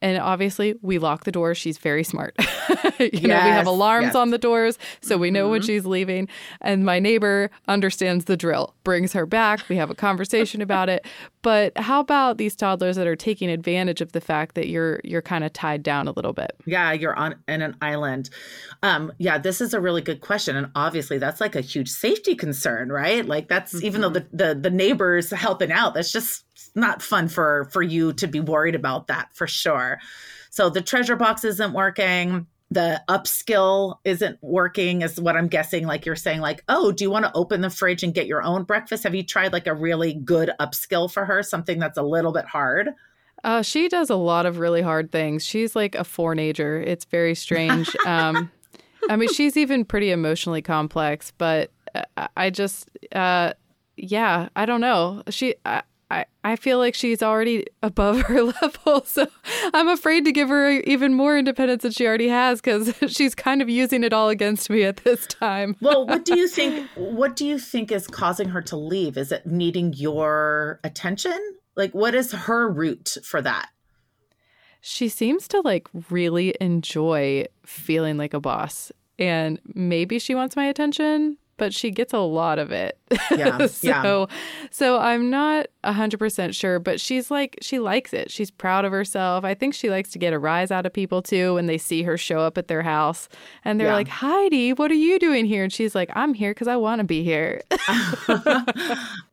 And 0.00 0.18
obviously, 0.18 0.74
we 0.80 0.98
lock 0.98 1.24
the 1.24 1.32
door. 1.32 1.54
She's 1.54 1.78
very 1.78 2.04
smart. 2.04 2.36
you 3.00 3.26
know, 3.26 3.34
we 3.34 3.50
have 3.50 3.66
alarms 3.66 4.06
yes. 4.06 4.14
on 4.14 4.30
the 4.30 4.38
doors, 4.38 4.78
so 5.00 5.16
we 5.16 5.30
know 5.30 5.48
when 5.48 5.60
mm-hmm. 5.60 5.66
she's 5.66 5.86
leaving. 5.86 6.28
And 6.60 6.84
my 6.84 7.00
neighbor 7.00 7.50
understands 7.66 8.26
the 8.26 8.36
drill, 8.36 8.74
brings 8.84 9.12
her 9.12 9.26
back. 9.26 9.68
We 9.68 9.76
have 9.76 9.90
a 9.90 9.94
conversation 9.94 10.62
about 10.62 10.88
it. 10.88 11.04
But 11.48 11.78
how 11.78 12.00
about 12.00 12.36
these 12.36 12.54
toddlers 12.54 12.96
that 12.96 13.06
are 13.06 13.16
taking 13.16 13.48
advantage 13.48 14.02
of 14.02 14.12
the 14.12 14.20
fact 14.20 14.54
that 14.54 14.68
you're 14.68 15.00
you're 15.02 15.22
kind 15.22 15.44
of 15.44 15.52
tied 15.54 15.82
down 15.82 16.06
a 16.06 16.10
little 16.10 16.34
bit? 16.34 16.52
Yeah, 16.66 16.92
you're 16.92 17.16
on 17.16 17.36
in 17.48 17.62
an 17.62 17.74
island. 17.80 18.28
Um, 18.82 19.14
yeah, 19.16 19.38
this 19.38 19.62
is 19.62 19.72
a 19.72 19.80
really 19.80 20.02
good 20.02 20.20
question, 20.20 20.56
and 20.56 20.70
obviously 20.74 21.16
that's 21.16 21.40
like 21.40 21.56
a 21.56 21.62
huge 21.62 21.88
safety 21.88 22.34
concern, 22.34 22.90
right? 22.90 23.24
Like 23.24 23.48
that's 23.48 23.82
even 23.82 24.02
though 24.02 24.10
the, 24.10 24.26
the 24.30 24.58
the 24.60 24.68
neighbors 24.68 25.30
helping 25.30 25.72
out, 25.72 25.94
that's 25.94 26.12
just 26.12 26.44
not 26.74 27.00
fun 27.00 27.28
for 27.28 27.70
for 27.72 27.80
you 27.80 28.12
to 28.12 28.26
be 28.26 28.40
worried 28.40 28.74
about 28.74 29.06
that 29.06 29.30
for 29.32 29.46
sure. 29.46 30.00
So 30.50 30.68
the 30.68 30.82
treasure 30.82 31.16
box 31.16 31.44
isn't 31.44 31.72
working. 31.72 32.46
The 32.70 33.02
upskill 33.08 33.98
isn't 34.04 34.38
working, 34.42 35.02
is 35.02 35.18
what 35.18 35.36
I'm 35.36 35.48
guessing. 35.48 35.86
Like 35.86 36.04
you're 36.04 36.16
saying, 36.16 36.40
like, 36.40 36.62
oh, 36.68 36.92
do 36.92 37.02
you 37.04 37.10
want 37.10 37.24
to 37.24 37.32
open 37.34 37.62
the 37.62 37.70
fridge 37.70 38.02
and 38.02 38.12
get 38.12 38.26
your 38.26 38.42
own 38.42 38.64
breakfast? 38.64 39.04
Have 39.04 39.14
you 39.14 39.22
tried 39.22 39.52
like 39.52 39.66
a 39.66 39.74
really 39.74 40.14
good 40.14 40.50
upskill 40.60 41.10
for 41.10 41.24
her? 41.24 41.42
Something 41.42 41.78
that's 41.78 41.96
a 41.96 42.02
little 42.02 42.32
bit 42.32 42.44
hard. 42.44 42.90
Uh, 43.44 43.62
she 43.62 43.88
does 43.88 44.10
a 44.10 44.16
lot 44.16 44.46
of 44.46 44.58
really 44.58 44.82
hard 44.82 45.12
things. 45.12 45.44
She's 45.44 45.76
like 45.76 45.94
a 45.94 46.04
four-nager. 46.04 46.80
It's 46.80 47.04
very 47.04 47.34
strange. 47.34 47.94
um, 48.06 48.50
I 49.08 49.16
mean, 49.16 49.32
she's 49.32 49.56
even 49.56 49.84
pretty 49.84 50.10
emotionally 50.10 50.62
complex, 50.62 51.32
but 51.38 51.70
uh, 51.94 52.28
I 52.36 52.50
just, 52.50 52.90
uh, 53.14 53.54
yeah, 53.96 54.48
I 54.56 54.66
don't 54.66 54.80
know. 54.80 55.22
She, 55.30 55.54
I, 55.64 55.82
I, 56.10 56.24
I 56.42 56.56
feel 56.56 56.78
like 56.78 56.94
she's 56.94 57.22
already 57.22 57.66
above 57.82 58.22
her 58.28 58.42
level. 58.42 59.04
So 59.04 59.26
I'm 59.74 59.88
afraid 59.88 60.24
to 60.24 60.32
give 60.32 60.48
her 60.48 60.70
even 60.70 61.14
more 61.14 61.36
independence 61.36 61.82
than 61.82 61.92
she 61.92 62.06
already 62.06 62.28
has 62.28 62.60
because 62.60 62.94
she's 63.08 63.34
kind 63.34 63.60
of 63.60 63.68
using 63.68 64.04
it 64.04 64.12
all 64.12 64.28
against 64.28 64.70
me 64.70 64.84
at 64.84 64.98
this 64.98 65.26
time. 65.26 65.76
well, 65.80 66.06
what 66.06 66.24
do 66.24 66.38
you 66.38 66.48
think? 66.48 66.88
What 66.94 67.36
do 67.36 67.46
you 67.46 67.58
think 67.58 67.92
is 67.92 68.06
causing 68.06 68.48
her 68.48 68.62
to 68.62 68.76
leave? 68.76 69.16
Is 69.16 69.32
it 69.32 69.46
needing 69.46 69.92
your 69.92 70.80
attention? 70.84 71.38
Like, 71.76 71.92
what 71.92 72.14
is 72.14 72.32
her 72.32 72.68
route 72.68 73.16
for 73.22 73.40
that? 73.42 73.68
She 74.80 75.08
seems 75.08 75.48
to 75.48 75.60
like 75.60 75.88
really 76.08 76.54
enjoy 76.60 77.46
feeling 77.64 78.16
like 78.16 78.32
a 78.32 78.40
boss. 78.40 78.90
And 79.18 79.60
maybe 79.74 80.18
she 80.18 80.34
wants 80.34 80.54
my 80.54 80.64
attention, 80.64 81.36
but 81.56 81.74
she 81.74 81.90
gets 81.90 82.12
a 82.14 82.18
lot 82.18 82.58
of 82.58 82.70
it. 82.70 82.98
Yeah, 83.30 83.66
so, 83.66 83.86
yeah. 83.86 84.26
so 84.70 84.98
I'm 84.98 85.28
not 85.28 85.66
100% 85.92 86.54
sure, 86.54 86.78
but 86.78 87.00
she's 87.00 87.30
like, 87.30 87.58
she 87.60 87.78
likes 87.78 88.12
it. 88.12 88.30
She's 88.30 88.50
proud 88.50 88.84
of 88.84 88.92
herself. 88.92 89.44
I 89.44 89.54
think 89.54 89.74
she 89.74 89.90
likes 89.90 90.10
to 90.10 90.18
get 90.18 90.32
a 90.32 90.38
rise 90.38 90.70
out 90.70 90.86
of 90.86 90.92
people 90.92 91.22
too 91.22 91.54
when 91.54 91.66
they 91.66 91.78
see 91.78 92.02
her 92.02 92.16
show 92.16 92.40
up 92.40 92.58
at 92.58 92.68
their 92.68 92.82
house 92.82 93.28
and 93.64 93.78
they're 93.78 93.88
Yeah. 93.88 93.94
like, 93.94 94.08
Heidi, 94.08 94.72
what 94.72 94.90
are 94.90 94.94
you 94.94 95.18
doing 95.18 95.44
here? 95.44 95.62
And 95.64 95.72
she's 95.72 95.94
like, 95.94 96.10
I'm 96.14 96.34
here 96.34 96.52
because 96.52 96.68
I 96.68 96.76
want 96.76 97.00
to 97.00 97.04
be 97.04 97.22
here. 97.22 97.62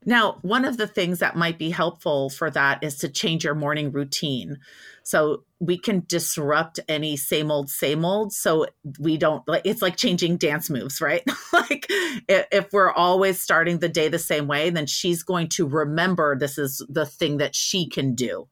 Now, 0.08 0.38
one 0.44 0.66
of 0.66 0.78
the 0.78 0.86
things 0.88 1.18
that 1.20 1.36
might 1.36 1.58
be 1.58 1.72
helpful 1.72 2.30
for 2.30 2.52
that 2.52 2.84
is 2.84 2.98
to 3.00 3.10
change 3.10 3.44
your 3.44 3.56
morning 3.56 3.92
routine. 3.92 4.60
So 5.02 5.44
we 5.60 5.78
can 5.80 6.04
disrupt 6.08 6.80
any 6.88 7.16
same 7.18 7.50
old, 7.50 7.70
same 7.70 8.06
old. 8.06 8.32
So 8.34 8.68
we 9.00 9.18
don't 9.18 9.48
like 9.48 9.64
it's 9.66 9.82
like 9.82 9.98
changing 9.98 10.38
dance 10.38 10.70
moves, 10.70 11.02
right? 11.02 11.24
like 11.54 11.88
if 11.90 12.72
we're 12.72 12.92
always 12.92 13.40
starting 13.40 13.80
the 13.80 13.90
day 13.90 14.08
the 14.10 14.20
same 14.20 14.48
way, 14.48 14.70
then 14.70 14.86
she's 14.86 15.24
going 15.24 15.48
to 15.50 15.68
remember 15.68 16.36
this 16.46 16.60
is 16.60 16.86
the 16.88 17.08
thing 17.08 17.38
that 17.38 17.56
she 17.56 17.90
can 17.90 18.14
do. 18.14 18.48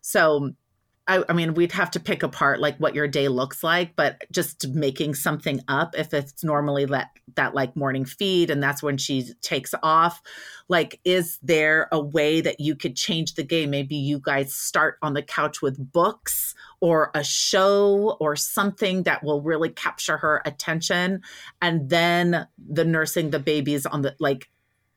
So 0.00 0.52
I, 1.08 1.24
I 1.28 1.32
mean, 1.32 1.54
we'd 1.54 1.72
have 1.72 1.90
to 1.92 2.00
pick 2.00 2.22
apart 2.22 2.60
like 2.60 2.76
what 2.78 2.94
your 2.94 3.08
day 3.08 3.26
looks 3.26 3.64
like, 3.64 3.96
but 3.96 4.22
just 4.30 4.68
making 4.68 5.16
something 5.16 5.60
up 5.66 5.96
if 5.98 6.14
it's 6.14 6.44
normally 6.44 6.84
that 6.84 7.10
that 7.34 7.54
like 7.56 7.74
morning 7.74 8.04
feed 8.04 8.50
and 8.50 8.62
that's 8.62 8.84
when 8.84 8.98
she 8.98 9.24
takes 9.40 9.74
off. 9.82 10.22
Like, 10.68 11.00
is 11.04 11.40
there 11.42 11.88
a 11.90 12.00
way 12.00 12.40
that 12.40 12.60
you 12.60 12.76
could 12.76 12.94
change 12.94 13.34
the 13.34 13.42
game? 13.42 13.70
Maybe 13.70 13.96
you 13.96 14.20
guys 14.20 14.54
start 14.54 14.98
on 15.02 15.14
the 15.14 15.22
couch 15.22 15.60
with 15.60 15.92
books 15.92 16.54
or 16.80 17.10
a 17.14 17.24
show 17.24 18.16
or 18.20 18.36
something 18.36 19.02
that 19.02 19.24
will 19.24 19.42
really 19.42 19.70
capture 19.70 20.18
her 20.18 20.40
attention, 20.44 21.22
and 21.60 21.90
then 21.90 22.46
the 22.56 22.84
nursing 22.84 23.30
the 23.30 23.40
babies 23.40 23.86
on 23.86 24.02
the 24.02 24.14
like 24.20 24.48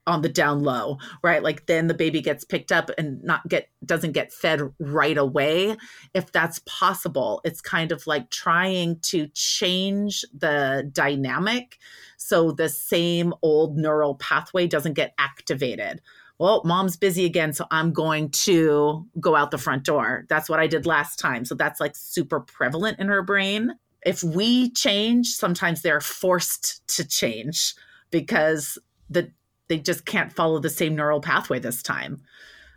on 0.08 0.22
the 0.22 0.30
down 0.30 0.64
low 0.64 0.97
right? 1.24 1.43
Like 1.43 1.66
then 1.66 1.88
the 1.88 1.93
baby 1.93 2.22
gets 2.22 2.43
picked 2.43 2.72
up 2.72 2.91
and 2.97 3.24
not 3.24 3.47
get 3.47 3.70
doesn't 3.86 4.14
get 4.14 4.32
fed 4.32 4.62
right 4.80 5.18
away. 5.18 5.76
If 6.14 6.32
that's 6.32 6.60
possible 6.66 7.41
it's 7.43 7.62
kind 7.62 7.91
of 7.91 8.06
like 8.08 8.30
trying 8.30 8.99
to 9.01 9.28
change 9.30 10.26
the 10.34 10.89
dynamic 10.91 11.78
so 12.18 12.51
the 12.51 12.70
same 12.70 13.34
old 13.41 13.78
neural 13.78 14.16
pathway 14.16 14.68
doesn't 14.68 14.93
get 14.93 15.14
activated. 15.18 16.01
Well 16.38 16.62
mom's 16.66 16.97
busy 16.97 17.26
again 17.26 17.53
so 17.53 17.66
i'm 17.72 17.93
going 17.93 18.30
to 18.30 19.08
go 19.20 19.36
out 19.36 19.51
the 19.51 19.58
front 19.58 19.84
door. 19.84 20.26
That's 20.30 20.49
what 20.49 20.60
i 20.60 20.68
did 20.68 20.86
last 20.86 21.18
time. 21.18 21.45
So 21.45 21.56
that's 21.56 21.80
like 21.80 21.95
super 21.95 22.39
prevalent 22.39 22.99
in 22.99 23.08
her 23.08 23.24
brain. 23.24 23.76
If 24.06 24.24
we 24.24 24.72
change 24.72 25.30
sometimes 25.30 25.82
they're 25.82 26.01
forced 26.01 26.88
to 26.89 27.08
change 27.08 27.74
because 28.12 28.78
the 29.10 29.32
they 29.68 29.80
just 29.80 30.05
can't 30.05 30.34
follow 30.34 30.59
the 30.59 30.70
same 30.70 30.95
neural 30.95 31.22
pathway 31.22 31.59
this 31.59 31.82
time. 31.84 32.22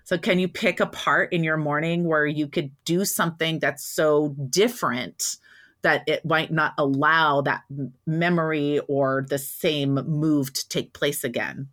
So, 0.05 0.17
can 0.17 0.39
you 0.39 0.49
pick 0.49 0.81
a 0.81 0.87
part 0.87 1.33
in 1.33 1.45
your 1.45 1.59
morning 1.59 2.05
where 2.05 2.27
you 2.27 2.49
could 2.49 2.71
do 2.85 3.05
something 3.05 3.59
that's 3.59 3.85
so 3.85 4.35
different 4.49 5.37
that 5.83 6.03
it 6.07 6.25
might 6.25 6.51
not 6.51 6.73
allow 6.79 7.43
that 7.43 7.63
memory 8.07 8.81
or 8.89 9.27
the 9.29 9.39
same 9.39 9.95
move 9.95 10.53
to 10.55 10.69
take 10.69 10.95
place 10.95 11.25
again? 11.25 11.69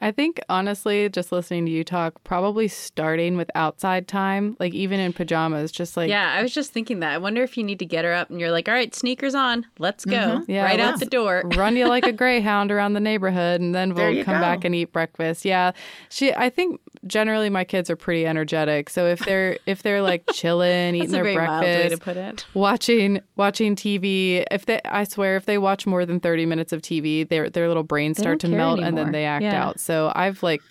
I 0.00 0.10
think 0.10 0.40
honestly, 0.48 1.08
just 1.10 1.32
listening 1.32 1.66
to 1.66 1.70
you 1.72 1.84
talk, 1.84 2.24
probably 2.24 2.66
starting 2.66 3.36
with 3.36 3.50
outside 3.54 4.08
time, 4.08 4.56
like 4.58 4.72
even 4.74 4.98
in 4.98 5.12
pajamas, 5.12 5.70
just 5.70 5.96
like 5.96 6.08
yeah, 6.08 6.32
I 6.32 6.42
was 6.42 6.52
just 6.52 6.72
thinking 6.72 7.00
that. 7.00 7.12
I 7.12 7.18
wonder 7.18 7.42
if 7.42 7.56
you 7.58 7.62
need 7.62 7.78
to 7.80 7.84
get 7.84 8.04
her 8.04 8.12
up 8.12 8.30
and 8.30 8.40
you're 8.40 8.50
like, 8.50 8.68
all 8.68 8.74
right, 8.74 8.92
sneakers 8.94 9.34
on, 9.34 9.66
let's 9.78 10.04
go. 10.04 10.16
Mhm. 10.16 10.44
Yeah, 10.48 10.64
right 10.64 10.80
out 10.80 10.98
the 10.98 11.06
door. 11.06 11.42
run 11.56 11.76
you 11.76 11.86
like 11.86 12.04
a 12.06 12.12
greyhound 12.12 12.72
around 12.72 12.94
the 12.94 13.00
neighborhood 13.00 13.60
and 13.60 13.74
then 13.74 13.94
we'll 13.94 14.24
come 14.24 14.36
go. 14.36 14.40
back 14.40 14.64
and 14.64 14.74
eat 14.74 14.92
breakfast. 14.92 15.44
Yeah. 15.44 15.72
She 16.08 16.32
I 16.34 16.48
think 16.48 16.80
generally 17.06 17.50
my 17.50 17.64
kids 17.64 17.90
are 17.90 17.96
pretty 17.96 18.26
energetic. 18.26 18.88
So 18.88 19.06
if 19.06 19.18
they're 19.20 19.58
if 19.66 19.82
they're 19.82 20.02
like 20.02 20.24
chilling, 20.32 20.94
eating 20.94 21.10
their 21.10 21.22
very 21.22 21.36
way 21.36 21.42
to 21.44 21.58
breakfast, 21.98 22.02
put 22.02 22.16
it. 22.16 22.46
watching 22.54 23.20
watching 23.36 23.76
TV, 23.76 24.44
if 24.50 24.66
they 24.66 24.80
I 24.84 25.04
swear 25.04 25.36
if 25.36 25.44
they 25.46 25.58
watch 25.58 25.86
more 25.86 26.06
than 26.06 26.18
30 26.18 26.46
minutes 26.46 26.72
of 26.72 26.80
TV, 26.82 27.28
their 27.28 27.50
their 27.50 27.68
little 27.68 27.82
brains 27.82 28.18
start 28.18 28.40
to 28.40 28.46
don't 28.46 28.52
care 28.52 28.58
melt 28.58 28.80
and 28.80 28.96
then 28.96 29.12
they 29.12 29.26
act 29.26 29.42
Yeah. 29.42 29.62
out. 29.66 29.80
So 29.82 30.12
I've 30.14 30.42
like 30.42 30.62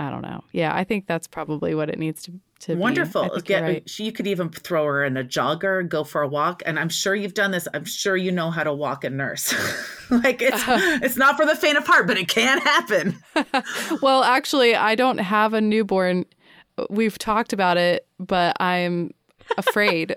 I 0.00 0.10
don't 0.10 0.22
know. 0.22 0.44
Yeah, 0.52 0.72
I 0.74 0.84
think 0.84 1.06
that's 1.08 1.26
probably 1.26 1.74
what 1.74 1.88
it 1.90 1.98
needs 1.98 2.22
to 2.22 2.32
to 2.60 2.74
be. 2.74 2.80
Wonderful. 2.80 3.22
I 3.22 3.26
you're 3.26 3.40
Get, 3.40 3.62
right. 3.62 3.90
she- 3.90 4.04
You 4.04 4.12
could 4.12 4.26
even 4.26 4.48
throw 4.48 4.84
her 4.84 5.04
in 5.04 5.16
a 5.16 5.24
jogger, 5.24 5.88
go 5.88 6.02
for 6.04 6.22
a 6.22 6.28
walk, 6.28 6.62
and 6.66 6.78
I'm 6.78 6.88
sure 6.88 7.14
you've 7.14 7.34
done 7.34 7.50
this. 7.52 7.66
I'm 7.74 7.84
sure 7.84 8.16
you 8.16 8.32
know 8.32 8.50
how 8.50 8.64
to 8.64 8.72
walk 8.72 9.04
and 9.04 9.16
nurse. 9.16 9.52
like 10.10 10.40
it's 10.42 10.62
it's 11.02 11.16
not 11.16 11.36
for 11.36 11.46
the 11.46 11.56
faint 11.56 11.78
of 11.78 11.86
heart, 11.86 12.06
but 12.06 12.16
it 12.18 12.28
can 12.28 12.58
happen. 12.58 13.16
well, 14.02 14.22
actually, 14.24 14.74
I 14.74 14.94
don't 14.94 15.18
have 15.18 15.52
a 15.54 15.60
newborn. 15.60 16.26
We've 16.90 17.18
talked 17.18 17.52
about 17.52 17.76
it, 17.76 18.06
but 18.20 18.56
I'm 18.60 19.12
afraid. 19.56 20.14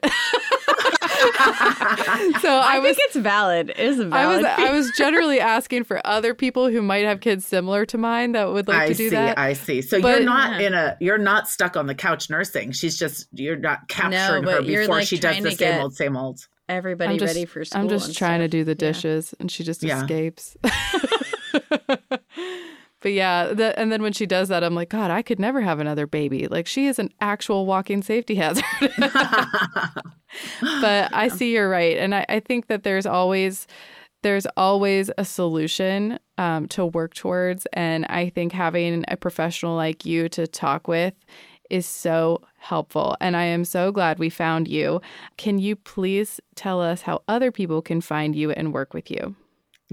so 2.42 2.50
I, 2.50 2.76
I, 2.76 2.80
was 2.80 2.96
think 2.96 3.08
it's 3.08 3.16
valid. 3.18 3.70
It 3.72 3.80
is 3.80 3.98
valid. 3.98 4.14
I 4.14 4.26
was. 4.28 4.46
I 4.46 4.72
was 4.72 4.92
generally 4.98 5.40
asking 5.40 5.84
for 5.84 6.06
other 6.06 6.34
people 6.34 6.70
who 6.70 6.82
might 6.82 7.06
have 7.06 7.20
kids 7.20 7.46
similar 7.46 7.86
to 7.88 7.98
mine 7.98 8.32
that 8.34 8.52
would 8.52 8.68
like 8.68 8.80
I 8.82 8.88
to 8.88 8.94
do 8.94 9.10
see. 9.10 9.16
that. 9.16 9.38
I 9.38 9.54
see. 9.54 9.82
So 9.82 10.02
But- 10.02 10.18
you're 10.18 10.26
not 10.26 10.62
in 10.62 10.74
a 10.74 10.98
you're 11.00 11.18
not 11.18 11.48
stuck 11.48 11.76
on 11.78 11.88
the 11.88 11.96
couch 11.96 12.30
nursing. 12.30 12.72
She's 12.72 12.98
just 12.98 13.28
you're 13.34 13.56
not 13.56 13.88
capturing 13.88 14.44
her 14.44 14.60
but 14.60 14.66
you're, 14.66 14.82
before 14.84 14.96
like, 14.96 15.08
she 15.08 15.20
does 15.20 15.38
the 15.42 15.50
to 15.52 15.56
same 15.56 15.82
old, 15.82 15.96
same 15.96 16.18
old. 16.18 16.48
Everybody 16.70 17.14
I'm 17.14 17.20
just, 17.20 17.36
ready 17.36 17.46
for 17.46 17.66
school. 17.66 17.82
I'm 17.82 17.90
just 17.90 18.08
and 18.08 18.16
trying 18.16 18.40
to 18.40 18.48
do 18.48 18.64
the 18.64 18.72
Yeah. 18.72 18.76
dishes, 18.92 19.36
and 19.40 19.52
she 19.52 19.64
just 19.64 19.84
Yeah. 19.84 20.02
escapes. 20.02 20.56
but 23.02 23.14
yeah, 23.14 23.48
the, 23.48 23.78
and 23.78 23.92
then 23.92 24.02
when 24.02 24.14
she 24.14 24.26
does 24.26 24.48
that, 24.50 24.64
I'm 24.64 24.76
like, 24.76 24.90
God, 24.90 25.12
I 25.12 25.22
could 25.22 25.40
never 25.40 25.62
have 25.62 25.80
another 25.80 26.06
baby. 26.08 26.48
Like 26.48 26.68
she 26.68 26.88
is 26.88 27.00
an 27.00 27.10
actual 27.20 27.66
walking 27.66 28.02
safety 28.04 28.36
hazard. 28.42 28.64
but 30.82 31.14
I 31.14 31.28
see 31.28 31.54
you're 31.54 31.70
right, 31.70 31.98
and 31.98 32.16
I, 32.16 32.26
I 32.30 32.40
think 32.40 32.68
that 32.68 32.84
there's 32.84 33.06
always 33.06 33.68
there's 34.24 34.46
always 34.56 35.10
a 35.18 35.26
solution 35.26 36.20
um, 36.38 36.68
to 36.70 36.86
work 36.86 37.16
towards, 37.16 37.66
and 37.74 38.06
I 38.06 38.30
think 38.30 38.54
having 38.54 39.04
a 39.08 39.18
professional 39.18 39.76
like 39.76 40.06
you 40.06 40.30
to 40.30 40.46
talk 40.46 40.88
with 40.88 41.16
is 41.72 41.88
so 41.88 42.42
helpful. 42.60 43.16
And 43.20 43.36
I 43.36 43.46
am 43.46 43.66
so 43.66 43.92
glad 43.92 44.20
we 44.20 44.30
found 44.30 44.68
you. 44.68 45.02
Can 45.38 45.58
you 45.58 45.76
please 45.76 46.40
tell 46.54 46.82
us 46.82 47.02
how 47.02 47.24
other 47.28 47.52
people 47.52 47.82
can 47.82 48.02
find 48.02 48.36
you 48.36 48.52
and 48.52 48.74
work 48.74 48.94
with 48.94 49.10
you? 49.10 49.36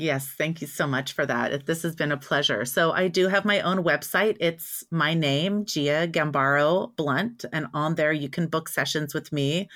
Yes, 0.01 0.29
thank 0.29 0.61
you 0.61 0.69
so 0.69 0.87
much 0.87 1.13
for 1.13 1.27
that. 1.27 1.67
This 1.67 1.83
has 1.83 1.97
been 1.97 2.13
a 2.13 2.17
pleasure. 2.17 2.65
So 2.65 2.93
I 2.93 3.09
do 3.09 3.27
have 3.27 3.45
my 3.45 3.61
own 3.63 3.83
website. 3.83 4.37
It's 4.39 4.85
my 4.93 5.13
name, 5.13 5.65
Gia 5.65 6.07
Gambaro 6.07 6.95
Blount, 6.95 7.45
and 7.53 7.67
on 7.75 7.97
there 7.97 8.13
you 8.13 8.29
can 8.29 8.47
book 8.47 8.69
sessions 8.69 9.13
with 9.13 9.33
me. 9.33 9.69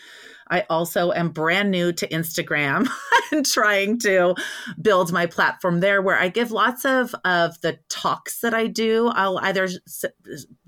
I 0.49 0.65
also 0.71 1.11
am 1.11 1.31
brand 1.31 1.73
new 1.73 1.93
to 1.95 2.07
Instagram 2.07 2.89
and 3.33 3.45
trying 3.45 3.99
to 4.01 4.37
build 4.81 5.11
my 5.11 5.27
platform 5.27 5.81
there 5.81 6.01
where 6.01 6.17
I 6.17 6.29
give 6.29 6.53
lots 6.53 6.85
of 6.85 7.13
of 7.25 7.61
the 7.63 7.81
talks 7.89 8.43
that 8.43 8.55
I 8.55 8.69
do. 8.69 9.09
I'll 9.09 9.39
either 9.39 9.69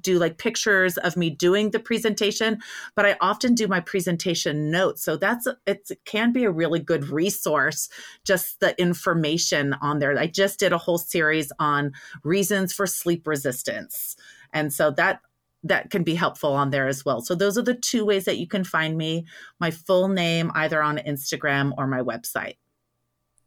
do 0.04 0.18
like 0.20 0.38
pictures 0.38 0.96
of 0.98 1.16
me 1.16 1.30
doing 1.30 1.70
the 1.70 1.80
presentation, 1.80 2.60
but 2.94 3.04
I 3.04 3.16
often 3.20 3.54
do 3.54 3.66
my 3.66 3.80
presentation 3.80 4.70
notes. 4.70 5.02
So 5.02 5.16
that's 5.16 5.48
it 5.66 5.90
can 6.04 6.32
be 6.32 6.44
a 6.44 6.50
really 6.50 6.78
good 6.78 7.08
resource 7.08 7.88
just 8.24 8.60
the 8.60 8.80
information 8.80 9.74
on 9.80 9.98
there. 9.98 10.16
I 10.16 10.28
just 10.28 10.60
did 10.60 10.72
a 10.72 10.78
whole 10.78 10.98
series 10.98 11.50
on 11.58 11.92
reasons 12.22 12.72
for 12.72 12.86
sleep 12.86 13.26
resistance. 13.26 14.16
And 14.52 14.72
so 14.72 14.92
that 14.92 15.20
that 15.64 15.90
can 15.90 16.02
be 16.02 16.14
helpful 16.14 16.52
on 16.52 16.70
there 16.70 16.86
as 16.86 17.04
well. 17.04 17.22
So 17.22 17.34
those 17.34 17.56
are 17.56 17.62
the 17.62 17.74
two 17.74 18.04
ways 18.04 18.26
that 18.26 18.36
you 18.36 18.46
can 18.46 18.64
find 18.64 18.96
me. 18.98 19.24
My 19.58 19.70
full 19.70 20.08
name 20.08 20.52
either 20.54 20.82
on 20.82 20.98
Instagram 20.98 21.72
or 21.78 21.86
my 21.86 22.00
website. 22.00 22.56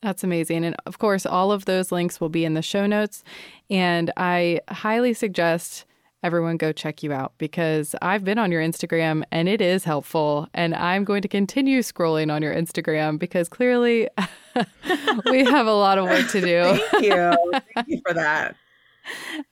That's 0.02 0.24
amazing. 0.24 0.66
And 0.66 0.76
of 0.86 1.00
course, 1.00 1.26
all 1.26 1.52
of 1.52 1.66
those 1.66 1.92
links 1.92 2.22
will 2.22 2.30
be 2.30 2.46
in 2.46 2.54
the 2.54 2.62
show 2.62 2.86
notes. 2.86 3.24
And 3.70 4.12
I 4.18 4.62
highly 4.70 5.14
suggest 5.14 5.86
everyone 6.24 6.58
go 6.58 6.72
check 6.72 7.04
you 7.04 7.14
out 7.14 7.34
because 7.38 7.96
I've 8.02 8.24
been 8.24 8.38
on 8.38 8.52
your 8.52 8.62
Instagram 8.62 9.24
and 9.32 9.48
it 9.48 9.62
is 9.62 9.84
helpful. 9.84 10.48
And 10.54 10.76
I'm 10.76 11.04
going 11.04 11.22
to 11.22 11.28
continue 11.28 11.80
scrolling 11.82 12.32
on 12.34 12.42
your 12.42 12.54
Instagram 12.54 13.20
because 13.20 13.50
clearly 13.50 14.10
we 15.30 15.44
have 15.46 15.68
a 15.68 15.74
lot 15.74 15.98
of 15.98 16.06
work 16.06 16.28
to 16.32 16.42
do. 16.42 16.80
Thank 16.92 17.06
you. 17.06 17.62
Thank 17.76 17.88
you 17.88 18.02
for 18.08 18.14
that. 18.14 18.56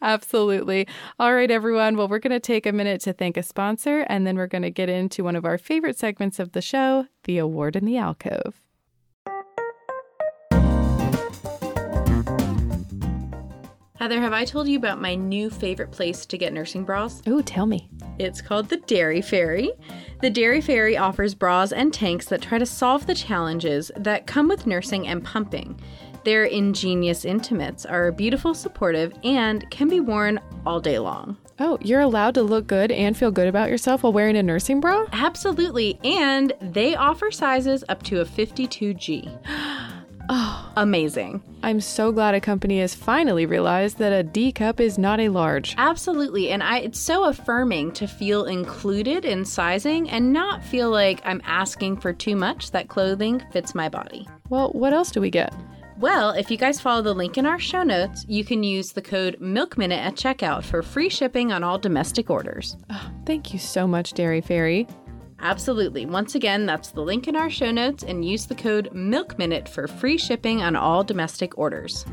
Absolutely. 0.01 0.87
All 1.17 1.33
right, 1.33 1.49
everyone. 1.49 1.95
Well, 1.95 2.09
we're 2.09 2.19
going 2.19 2.31
to 2.31 2.41
take 2.41 2.65
a 2.65 2.73
minute 2.73 2.99
to 3.01 3.13
thank 3.13 3.37
a 3.37 3.43
sponsor, 3.43 4.01
and 4.09 4.27
then 4.27 4.35
we're 4.35 4.47
going 4.47 4.63
to 4.63 4.71
get 4.71 4.89
into 4.89 5.23
one 5.23 5.37
of 5.37 5.45
our 5.45 5.57
favorite 5.57 5.97
segments 5.97 6.39
of 6.39 6.51
the 6.51 6.61
show 6.61 7.07
the 7.23 7.37
award 7.37 7.77
in 7.77 7.85
the 7.85 7.97
alcove. 7.97 8.64
Heather, 14.05 14.21
have 14.21 14.33
I 14.33 14.45
told 14.45 14.67
you 14.67 14.77
about 14.77 15.01
my 15.01 15.15
new 15.15 15.49
favorite 15.49 15.91
place 15.91 16.27
to 16.27 16.37
get 16.37 16.53
nursing 16.53 16.83
bras? 16.83 17.23
Oh, 17.25 17.41
tell 17.41 17.65
me. 17.65 17.89
It's 18.19 18.39
called 18.39 18.69
the 18.69 18.77
Dairy 18.77 19.19
Fairy. 19.19 19.71
The 20.21 20.29
Dairy 20.29 20.61
Fairy 20.61 20.95
offers 20.95 21.33
bras 21.33 21.71
and 21.71 21.91
tanks 21.91 22.27
that 22.27 22.39
try 22.39 22.59
to 22.59 22.67
solve 22.67 23.07
the 23.07 23.15
challenges 23.15 23.89
that 23.97 24.27
come 24.27 24.47
with 24.47 24.67
nursing 24.67 25.07
and 25.07 25.23
pumping. 25.23 25.79
Their 26.23 26.43
ingenious 26.43 27.25
intimates 27.25 27.83
are 27.83 28.11
beautiful, 28.11 28.53
supportive, 28.53 29.11
and 29.23 29.67
can 29.71 29.89
be 29.89 30.01
worn 30.01 30.39
all 30.67 30.79
day 30.79 30.99
long. 30.99 31.35
Oh, 31.57 31.79
you're 31.81 32.01
allowed 32.01 32.35
to 32.35 32.43
look 32.43 32.67
good 32.67 32.91
and 32.91 33.17
feel 33.17 33.31
good 33.31 33.47
about 33.47 33.71
yourself 33.71 34.03
while 34.03 34.13
wearing 34.13 34.37
a 34.37 34.43
nursing 34.43 34.81
bra? 34.81 35.07
Absolutely. 35.13 35.99
And 36.03 36.53
they 36.61 36.93
offer 36.93 37.31
sizes 37.31 37.83
up 37.89 38.03
to 38.03 38.21
a 38.21 38.25
52G. 38.25 39.89
oh, 40.29 40.71
amazing. 40.75 41.41
I'm 41.63 41.81
so 41.81 42.11
glad 42.11 42.35
a 42.35 42.41
company 42.41 42.79
has 42.79 42.93
finally 42.93 43.45
realized 43.45 43.97
that 43.97 44.13
a 44.13 44.23
D 44.23 44.51
cup 44.51 44.79
is 44.79 44.97
not 44.97 45.19
a 45.19 45.29
large. 45.29 45.75
Absolutely. 45.77 46.49
And 46.49 46.61
I 46.61 46.79
it's 46.79 46.99
so 46.99 47.25
affirming 47.25 47.91
to 47.93 48.07
feel 48.07 48.45
included 48.45 49.25
in 49.25 49.45
sizing 49.45 50.09
and 50.09 50.31
not 50.31 50.63
feel 50.63 50.89
like 50.89 51.21
I'm 51.25 51.41
asking 51.45 51.97
for 51.97 52.13
too 52.13 52.35
much 52.35 52.71
that 52.71 52.87
clothing 52.87 53.43
fits 53.51 53.73
my 53.73 53.89
body. 53.89 54.27
Well, 54.49 54.69
what 54.73 54.93
else 54.93 55.11
do 55.11 55.21
we 55.21 55.29
get? 55.29 55.53
Well, 55.97 56.31
if 56.31 56.51
you 56.51 56.57
guys 56.57 56.81
follow 56.81 57.01
the 57.01 57.13
link 57.13 57.37
in 57.37 57.45
our 57.45 57.59
show 57.59 57.81
notes, 57.81 58.25
you 58.27 58.43
can 58.43 58.63
use 58.63 58.91
the 58.91 59.01
code 59.01 59.37
MILKMINUTE 59.39 59.97
at 59.97 60.15
checkout 60.15 60.63
for 60.63 60.83
free 60.83 61.07
shipping 61.07 61.53
on 61.53 61.63
all 61.63 61.79
domestic 61.79 62.29
orders. 62.29 62.75
Oh, 62.89 63.11
thank 63.25 63.53
you 63.53 63.59
so 63.59 63.87
much, 63.87 64.11
Dairy 64.11 64.41
Fairy. 64.41 64.87
Absolutely. 65.39 66.05
Once 66.05 66.35
again, 66.35 66.65
that's 66.65 66.91
the 66.91 67.01
link 67.01 67.27
in 67.27 67.35
our 67.35 67.49
show 67.49 67.71
notes 67.71 68.03
and 68.03 68.25
use 68.25 68.45
the 68.45 68.55
code 68.55 68.89
MILKMINUTE 68.93 69.67
for 69.67 69.87
free 69.87 70.17
shipping 70.17 70.61
on 70.61 70.75
all 70.75 71.03
domestic 71.03 71.57
orders. 71.57 72.05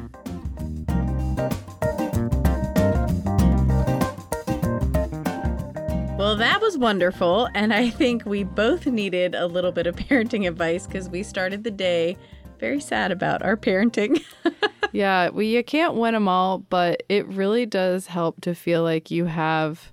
Well, 6.18 6.36
that 6.36 6.60
was 6.60 6.78
wonderful. 6.78 7.48
And 7.54 7.74
I 7.74 7.90
think 7.90 8.24
we 8.24 8.44
both 8.44 8.86
needed 8.86 9.34
a 9.34 9.46
little 9.46 9.72
bit 9.72 9.86
of 9.86 9.96
parenting 9.96 10.46
advice 10.46 10.86
because 10.86 11.08
we 11.08 11.22
started 11.22 11.64
the 11.64 11.70
day 11.70 12.16
very 12.58 12.80
sad 12.80 13.10
about 13.10 13.42
our 13.42 13.56
parenting. 13.56 14.22
yeah, 14.92 15.30
well, 15.30 15.42
you 15.42 15.64
can't 15.64 15.94
win 15.94 16.14
them 16.14 16.28
all, 16.28 16.58
but 16.58 17.02
it 17.08 17.26
really 17.26 17.66
does 17.66 18.06
help 18.06 18.40
to 18.42 18.54
feel 18.54 18.84
like 18.84 19.10
you 19.10 19.24
have 19.24 19.91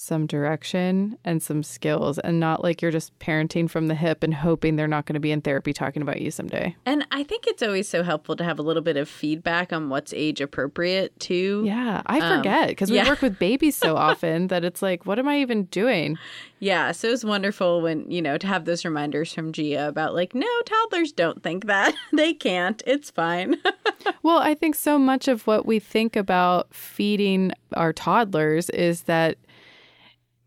some 0.00 0.28
direction 0.28 1.18
and 1.24 1.42
some 1.42 1.60
skills 1.60 2.20
and 2.20 2.38
not 2.38 2.62
like 2.62 2.80
you're 2.80 2.92
just 2.92 3.18
parenting 3.18 3.68
from 3.68 3.88
the 3.88 3.96
hip 3.96 4.22
and 4.22 4.32
hoping 4.32 4.76
they're 4.76 4.86
not 4.86 5.06
going 5.06 5.14
to 5.14 5.20
be 5.20 5.32
in 5.32 5.40
therapy 5.40 5.72
talking 5.72 6.02
about 6.02 6.20
you 6.20 6.30
someday. 6.30 6.74
And 6.86 7.04
I 7.10 7.24
think 7.24 7.48
it's 7.48 7.64
always 7.64 7.88
so 7.88 8.04
helpful 8.04 8.36
to 8.36 8.44
have 8.44 8.60
a 8.60 8.62
little 8.62 8.80
bit 8.80 8.96
of 8.96 9.08
feedback 9.08 9.72
on 9.72 9.88
what's 9.88 10.14
age 10.14 10.40
appropriate 10.40 11.18
too. 11.18 11.64
Yeah, 11.66 12.02
I 12.06 12.20
forget 12.20 12.68
because 12.68 12.90
um, 12.90 12.92
we 12.92 12.98
yeah. 12.98 13.08
work 13.08 13.22
with 13.22 13.38
babies 13.40 13.74
so 13.74 13.96
often 13.96 14.46
that 14.46 14.64
it's 14.64 14.82
like, 14.82 15.04
what 15.04 15.18
am 15.18 15.26
I 15.26 15.40
even 15.40 15.64
doing? 15.64 16.16
Yeah, 16.60 16.92
so 16.92 17.08
it's 17.08 17.24
wonderful 17.24 17.80
when, 17.82 18.08
you 18.08 18.22
know, 18.22 18.38
to 18.38 18.46
have 18.46 18.66
those 18.66 18.84
reminders 18.84 19.32
from 19.32 19.52
Gia 19.52 19.88
about 19.88 20.14
like, 20.14 20.32
no, 20.32 20.46
toddlers 20.64 21.10
don't 21.10 21.42
think 21.42 21.66
that. 21.66 21.92
they 22.12 22.34
can't. 22.34 22.80
It's 22.86 23.10
fine. 23.10 23.56
well, 24.22 24.38
I 24.38 24.54
think 24.54 24.76
so 24.76 24.96
much 24.96 25.26
of 25.26 25.44
what 25.48 25.66
we 25.66 25.80
think 25.80 26.14
about 26.14 26.72
feeding 26.72 27.50
our 27.74 27.92
toddlers 27.92 28.70
is 28.70 29.02
that 29.02 29.38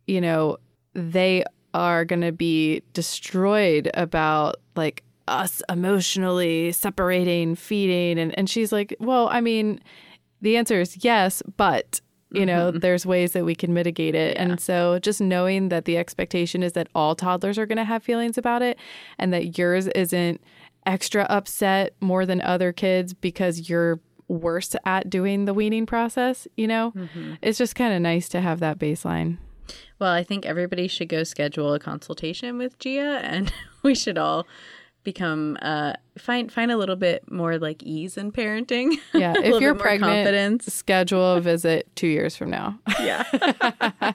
you 0.08 0.22
know, 0.22 0.58
they 0.94 1.44
are 1.74 2.06
going 2.06 2.22
to 2.22 2.32
be 2.32 2.82
destroyed 2.94 3.90
about 3.94 4.56
like 4.76 5.04
us 5.28 5.62
emotionally 5.70 6.72
separating, 6.72 7.56
feeding. 7.56 8.20
And, 8.20 8.38
and 8.38 8.50
she's 8.50 8.72
like, 8.72 8.96
well, 9.00 9.30
I 9.30 9.42
mean, 9.42 9.80
the 10.42 10.58
answer 10.58 10.82
is 10.82 11.04
yes, 11.04 11.42
but 11.58 12.02
you 12.34 12.46
know, 12.46 12.70
mm-hmm. 12.70 12.80
there's 12.80 13.06
ways 13.06 13.34
that 13.34 13.44
we 13.44 13.56
can 13.56 13.74
mitigate 13.74 14.16
it. 14.16 14.36
Yeah. 14.36 14.44
And 14.44 14.60
so 14.60 15.00
just 15.00 15.20
knowing 15.20 15.68
that 15.68 15.84
the 15.84 15.98
expectation 15.98 16.64
is 16.64 16.72
that 16.74 16.88
all 16.96 17.14
toddlers 17.14 17.58
are 17.58 17.66
going 17.66 17.78
to 17.78 17.84
have 17.84 18.04
feelings 18.04 18.38
about 18.38 18.62
it 18.62 18.80
and 19.20 19.34
that 19.34 19.58
yours 19.58 19.88
isn't 19.88 20.42
extra 20.86 21.24
upset 21.24 21.94
more 22.00 22.26
than 22.26 22.42
other 22.42 22.72
kids 22.72 23.14
because 23.14 23.70
you're 23.70 24.00
worse 24.30 24.76
at 24.86 25.10
doing 25.10 25.44
the 25.44 25.54
weaning 25.54 25.86
process, 25.86 26.48
you 26.56 26.68
know, 26.68 26.94
mm-hmm. 26.96 27.34
it's 27.42 27.58
just 27.58 27.76
kind 27.76 27.94
of 27.94 28.02
nice 28.02 28.30
to 28.30 28.40
have 28.40 28.62
that 28.62 28.80
baseline. 28.80 29.38
Well, 30.00 30.12
I 30.12 30.24
think 30.24 30.46
everybody 30.46 30.88
should 30.88 31.10
go 31.10 31.24
schedule 31.24 31.74
a 31.74 31.80
consultation 31.80 32.58
with 32.58 32.78
Gia, 32.80 33.20
and 33.24 33.52
we 33.84 33.96
should 33.96 34.18
all 34.18 34.48
become 35.04 35.58
uh 35.64 35.94
find 36.16 36.52
find 36.52 36.72
a 36.72 36.78
little 36.78 36.96
bit 36.96 37.30
more 37.32 37.58
like 37.58 37.82
ease 37.82 38.18
in 38.18 38.32
parenting. 38.32 38.98
Yeah, 39.14 39.34
if 39.36 39.60
you're 39.60 39.74
pregnant, 39.74 40.26
confidence. 40.26 40.72
schedule 40.72 41.34
a 41.34 41.42
visit 41.42 41.88
2 41.96 42.06
years 42.08 42.36
from 42.36 42.52
now. 42.52 42.78
Yeah. 43.00 43.24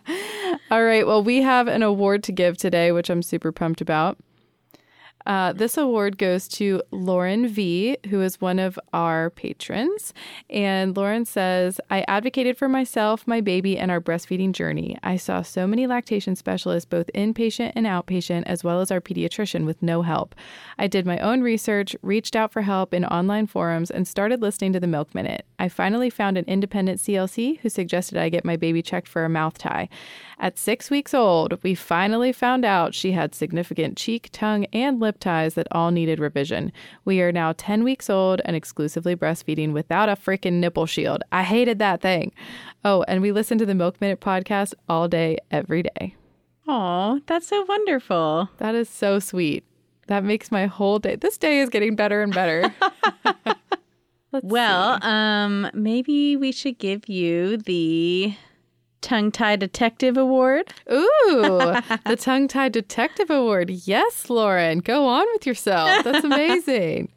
All 0.71 0.85
right, 0.85 1.05
well 1.07 1.23
we 1.25 1.43
have 1.43 1.67
an 1.67 1.83
award 1.83 2.23
to 2.25 2.33
give 2.33 2.57
today 2.57 2.93
which 2.93 3.11
I'm 3.11 3.23
super 3.23 3.51
pumped 3.51 3.81
about. 3.81 4.17
Uh, 5.27 5.53
this 5.53 5.77
award 5.77 6.19
goes 6.19 6.47
to 6.47 6.81
Lauren 6.93 7.49
V, 7.49 7.97
who 8.09 8.23
is 8.23 8.41
one 8.41 8.59
of 8.59 8.79
our 8.93 9.31
patrons. 9.31 10.15
And 10.49 10.97
Lauren 10.97 11.25
says, 11.25 11.81
I 11.91 12.05
advocated 12.07 12.57
for 12.57 12.69
myself, 12.69 13.27
my 13.27 13.41
baby, 13.41 13.77
and 13.77 13.91
our 13.91 14.01
breastfeeding 14.01 14.53
journey. 14.53 14.97
I 15.03 15.17
saw 15.17 15.43
so 15.43 15.67
many 15.67 15.87
lactation 15.87 16.37
specialists, 16.37 16.89
both 16.89 17.11
inpatient 17.15 17.73
and 17.75 17.87
outpatient, 17.87 18.45
as 18.47 18.63
well 18.63 18.81
as 18.81 18.91
our 18.91 19.01
pediatrician, 19.01 19.67
with 19.67 19.83
no 19.83 20.03
help. 20.03 20.35
I 20.79 20.87
did 20.87 21.07
my 21.07 21.19
own 21.19 21.41
research, 21.41 21.97
reached 22.03 22.37
out 22.37 22.53
for 22.53 22.63
help 22.63 22.95
in 22.95 23.05
online 23.05 23.47
forums, 23.47 23.91
and 23.91 24.07
started 24.07 24.41
listening 24.41 24.73
to 24.75 24.81
the 24.81 24.87
Milk 24.87 25.15
Minute. 25.15 25.45
I 25.59 25.69
finally 25.69 26.11
found 26.11 26.39
an 26.39 26.45
independent 26.47 27.01
CLC 27.01 27.59
who 27.61 27.69
suggested 27.69 28.17
I 28.17 28.29
get 28.29 28.45
my 28.45 28.57
baby 28.57 28.83
checked 28.83 29.09
for 29.09 29.25
a 29.25 29.29
mouth 29.29 29.59
tie. 29.59 29.89
At 30.39 30.59
six 30.59 30.91
weeks 30.91 31.15
old, 31.15 31.63
we 31.63 31.75
finally 31.75 32.31
found 32.31 32.67
out 32.67 32.95
she 32.95 33.13
had 33.13 33.35
significant 33.35 33.97
cheek, 33.97 34.29
tongue, 34.33 34.67
and 34.67 35.01
lip 35.01 35.17
ties 35.19 35.55
that 35.55 35.67
all 35.71 35.91
needed 35.91 36.19
revision. 36.21 36.73
We 37.07 37.23
are 37.23 37.33
now 37.33 37.55
10 37.57 37.85
weeks 37.85 38.11
old 38.11 38.43
and 38.45 38.55
exclusively 38.55 39.17
breastfeeding 39.17 39.73
without 39.73 40.11
a 40.11 40.13
freaking 40.13 40.55
nipple 40.55 40.85
shield. 40.85 41.23
I 41.33 41.43
hated 41.43 41.79
that 41.79 42.03
thing. 42.03 42.33
Oh, 42.85 43.03
and 43.09 43.23
we 43.23 43.33
listen 43.33 43.57
to 43.59 43.67
the 43.67 43.75
Milk 43.75 43.99
Minute 43.99 44.21
podcast 44.21 44.75
all 44.91 45.09
day, 45.09 45.39
every 45.51 45.83
day. 45.83 46.15
Oh, 46.69 47.21
that's 47.27 47.47
so 47.47 47.65
wonderful. 47.65 48.51
That 48.59 48.75
is 48.75 48.91
so 48.91 49.19
sweet. 49.19 49.65
That 50.09 50.23
makes 50.23 50.53
my 50.53 50.67
whole 50.67 50.99
day. 50.99 51.17
This 51.17 51.39
day 51.39 51.61
is 51.61 51.71
getting 51.71 51.97
better 51.97 52.23
and 52.23 52.35
better. 52.35 52.75
well, 54.43 55.01
see. 55.01 55.07
um, 55.07 55.71
maybe 55.73 56.37
we 56.37 56.53
should 56.53 56.79
give 56.79 57.09
you 57.09 57.57
the 57.57 58.35
Tongue 59.01 59.31
Tie 59.31 59.57
Detective 59.57 60.17
Award. 60.17 60.73
Ooh, 60.91 60.99
the 62.07 62.17
Tongue 62.19 62.49
Tie 62.49 62.69
Detective 62.69 63.31
Award. 63.31 63.71
Yes, 63.71 64.29
Lauren, 64.31 64.81
go 64.81 65.07
on 65.07 65.27
with 65.35 65.47
yourself. 65.47 66.05
That's 66.05 66.25
amazing. 66.25 67.11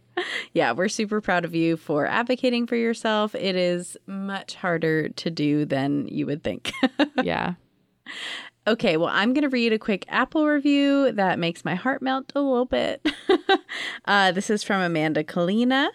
yeah, 0.53 0.71
we're 0.71 0.89
super 0.89 1.21
proud 1.21 1.45
of 1.45 1.55
you 1.55 1.77
for 1.77 2.05
advocating 2.05 2.67
for 2.67 2.75
yourself. 2.75 3.33
It 3.35 3.55
is 3.55 3.97
much 4.05 4.55
harder 4.55 5.09
to 5.09 5.29
do 5.29 5.65
than 5.65 6.07
you 6.07 6.25
would 6.25 6.43
think. 6.43 6.71
yeah. 7.23 7.53
Okay, 8.67 8.97
well, 8.97 9.09
I'm 9.11 9.33
going 9.33 9.43
to 9.43 9.49
read 9.49 9.73
a 9.73 9.79
quick 9.79 10.05
Apple 10.09 10.45
review 10.45 11.11
that 11.13 11.39
makes 11.39 11.65
my 11.65 11.75
heart 11.75 12.01
melt 12.01 12.31
a 12.35 12.41
little 12.41 12.65
bit. 12.65 13.03
uh, 14.05 14.31
this 14.31 14.49
is 14.49 14.63
from 14.63 14.81
Amanda 14.81 15.23
Kalina. 15.23 15.87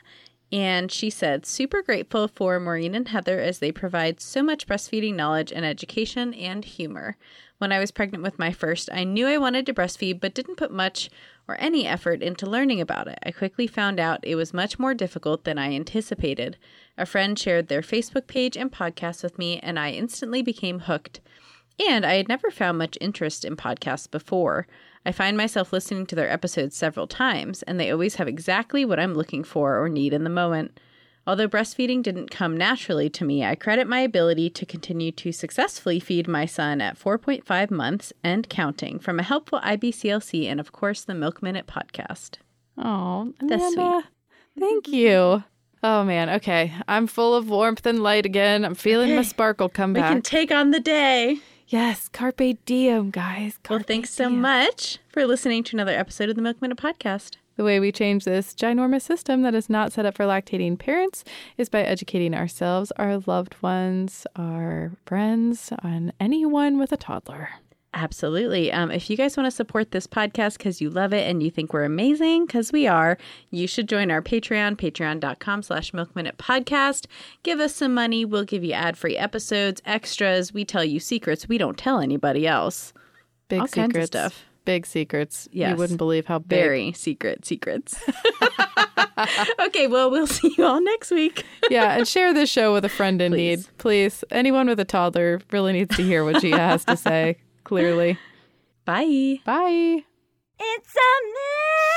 And 0.54 0.92
she 0.92 1.10
said, 1.10 1.44
super 1.44 1.82
grateful 1.82 2.28
for 2.28 2.60
Maureen 2.60 2.94
and 2.94 3.08
Heather 3.08 3.40
as 3.40 3.58
they 3.58 3.72
provide 3.72 4.20
so 4.20 4.40
much 4.40 4.68
breastfeeding 4.68 5.16
knowledge 5.16 5.50
and 5.50 5.64
education 5.64 6.32
and 6.32 6.64
humor. 6.64 7.16
When 7.58 7.72
I 7.72 7.80
was 7.80 7.90
pregnant 7.90 8.22
with 8.22 8.38
my 8.38 8.52
first, 8.52 8.88
I 8.92 9.02
knew 9.02 9.26
I 9.26 9.36
wanted 9.36 9.66
to 9.66 9.74
breastfeed, 9.74 10.20
but 10.20 10.32
didn't 10.32 10.54
put 10.54 10.70
much 10.70 11.10
or 11.48 11.60
any 11.60 11.88
effort 11.88 12.22
into 12.22 12.46
learning 12.46 12.80
about 12.80 13.08
it. 13.08 13.18
I 13.24 13.32
quickly 13.32 13.66
found 13.66 13.98
out 13.98 14.20
it 14.22 14.36
was 14.36 14.54
much 14.54 14.78
more 14.78 14.94
difficult 14.94 15.42
than 15.42 15.58
I 15.58 15.72
anticipated. 15.72 16.56
A 16.96 17.04
friend 17.04 17.36
shared 17.36 17.66
their 17.66 17.82
Facebook 17.82 18.28
page 18.28 18.56
and 18.56 18.70
podcast 18.70 19.24
with 19.24 19.36
me, 19.36 19.58
and 19.58 19.76
I 19.76 19.90
instantly 19.90 20.40
became 20.40 20.78
hooked. 20.78 21.20
And 21.84 22.06
I 22.06 22.14
had 22.14 22.28
never 22.28 22.52
found 22.52 22.78
much 22.78 22.96
interest 23.00 23.44
in 23.44 23.56
podcasts 23.56 24.08
before. 24.08 24.68
I 25.06 25.12
find 25.12 25.36
myself 25.36 25.72
listening 25.72 26.06
to 26.06 26.14
their 26.14 26.30
episodes 26.30 26.76
several 26.76 27.06
times, 27.06 27.62
and 27.62 27.78
they 27.78 27.90
always 27.90 28.14
have 28.16 28.28
exactly 28.28 28.84
what 28.84 28.98
I'm 28.98 29.14
looking 29.14 29.44
for 29.44 29.82
or 29.82 29.88
need 29.88 30.12
in 30.12 30.24
the 30.24 30.30
moment. 30.30 30.80
Although 31.26 31.48
breastfeeding 31.48 32.02
didn't 32.02 32.30
come 32.30 32.56
naturally 32.56 33.08
to 33.10 33.24
me, 33.24 33.44
I 33.44 33.54
credit 33.54 33.86
my 33.86 34.00
ability 34.00 34.50
to 34.50 34.66
continue 34.66 35.10
to 35.12 35.32
successfully 35.32 35.98
feed 35.98 36.28
my 36.28 36.44
son 36.44 36.80
at 36.80 36.98
4.5 36.98 37.70
months 37.70 38.12
and 38.22 38.48
counting 38.48 38.98
from 38.98 39.18
a 39.18 39.22
helpful 39.22 39.60
IBCLC 39.60 40.46
and, 40.46 40.60
of 40.60 40.72
course, 40.72 41.02
the 41.04 41.14
Milk 41.14 41.42
Minute 41.42 41.66
podcast. 41.66 42.36
Oh, 42.76 43.32
That's 43.40 43.72
sweet. 43.72 44.04
Thank 44.58 44.88
you. 44.88 45.44
Oh 45.82 46.02
man, 46.02 46.30
okay. 46.30 46.72
I'm 46.88 47.06
full 47.06 47.34
of 47.34 47.50
warmth 47.50 47.84
and 47.84 48.02
light 48.02 48.24
again. 48.24 48.64
I'm 48.64 48.74
feeling 48.74 49.14
my 49.14 49.22
sparkle 49.22 49.68
come 49.68 49.92
back. 49.92 50.08
We 50.08 50.14
can 50.14 50.22
take 50.22 50.50
on 50.50 50.70
the 50.70 50.80
day. 50.80 51.38
Yes, 51.74 52.08
carpe 52.08 52.56
diem, 52.64 53.10
guys. 53.10 53.58
Well, 53.68 53.78
Carpe 53.80 53.88
thanks 53.88 54.10
so 54.10 54.28
diem. 54.28 54.40
much 54.40 54.98
for 55.08 55.26
listening 55.26 55.64
to 55.64 55.76
another 55.76 55.90
episode 55.90 56.28
of 56.28 56.36
the 56.36 56.42
Milk 56.42 56.62
Minute 56.62 56.78
Podcast. 56.78 57.36
The 57.56 57.64
way 57.64 57.80
we 57.80 57.90
change 57.90 58.24
this 58.24 58.54
ginormous 58.54 59.02
system 59.02 59.42
that 59.42 59.56
is 59.56 59.68
not 59.68 59.92
set 59.92 60.06
up 60.06 60.16
for 60.16 60.24
lactating 60.24 60.78
parents 60.78 61.24
is 61.56 61.68
by 61.68 61.82
educating 61.82 62.32
ourselves, 62.32 62.92
our 62.96 63.18
loved 63.26 63.56
ones, 63.60 64.24
our 64.36 64.92
friends, 65.04 65.72
and 65.82 66.12
anyone 66.20 66.78
with 66.78 66.92
a 66.92 66.96
toddler. 66.96 67.48
Absolutely. 67.96 68.72
Um, 68.72 68.90
if 68.90 69.08
you 69.08 69.16
guys 69.16 69.36
want 69.36 69.46
to 69.46 69.52
support 69.52 69.92
this 69.92 70.06
podcast 70.06 70.58
because 70.58 70.80
you 70.80 70.90
love 70.90 71.12
it 71.12 71.28
and 71.28 71.42
you 71.42 71.50
think 71.50 71.72
we're 71.72 71.84
amazing, 71.84 72.44
because 72.44 72.72
we 72.72 72.88
are, 72.88 73.16
you 73.50 73.68
should 73.68 73.88
join 73.88 74.10
our 74.10 74.20
Patreon, 74.20 74.76
patreon.com 74.76 75.62
slash 75.62 75.92
milkminute 75.92 76.36
podcast. 76.36 77.06
Give 77.44 77.60
us 77.60 77.74
some 77.74 77.94
money. 77.94 78.24
We'll 78.24 78.44
give 78.44 78.64
you 78.64 78.72
ad-free 78.72 79.16
episodes, 79.16 79.80
extras. 79.86 80.52
We 80.52 80.64
tell 80.64 80.84
you 80.84 80.98
secrets 80.98 81.48
we 81.48 81.56
don't 81.56 81.78
tell 81.78 82.00
anybody 82.00 82.48
else. 82.48 82.92
Big 83.48 83.60
All 83.60 83.68
secrets. 83.68 84.06
stuff. 84.06 84.44
Big 84.64 84.86
secrets. 84.86 85.48
You 85.52 85.76
wouldn't 85.76 85.98
believe 85.98 86.26
how 86.26 86.38
big. 86.38 86.58
Very 86.58 86.92
secret 86.92 87.44
secrets. 87.44 87.96
okay, 89.60 89.86
well, 89.86 90.10
we'll 90.10 90.26
see 90.38 90.54
you 90.56 90.64
all 90.64 90.80
next 90.80 91.10
week. 91.10 91.44
yeah, 91.70 91.96
and 91.96 92.08
share 92.08 92.32
this 92.32 92.50
show 92.50 92.72
with 92.72 92.84
a 92.84 92.88
friend 92.88 93.20
in 93.20 93.32
Please. 93.32 93.66
need. 93.66 93.78
Please. 93.78 94.24
Anyone 94.30 94.66
with 94.66 94.80
a 94.80 94.84
toddler 94.84 95.40
really 95.50 95.72
needs 95.72 95.96
to 95.96 96.02
hear 96.02 96.24
what 96.24 96.40
she 96.40 96.50
has 96.50 96.84
to 96.86 96.96
say, 96.96 97.36
clearly. 97.64 98.18
Bye. 98.84 99.40
Bye. 99.44 100.04
It's 100.60 100.96
a 100.96 101.10
myth. 101.26 101.93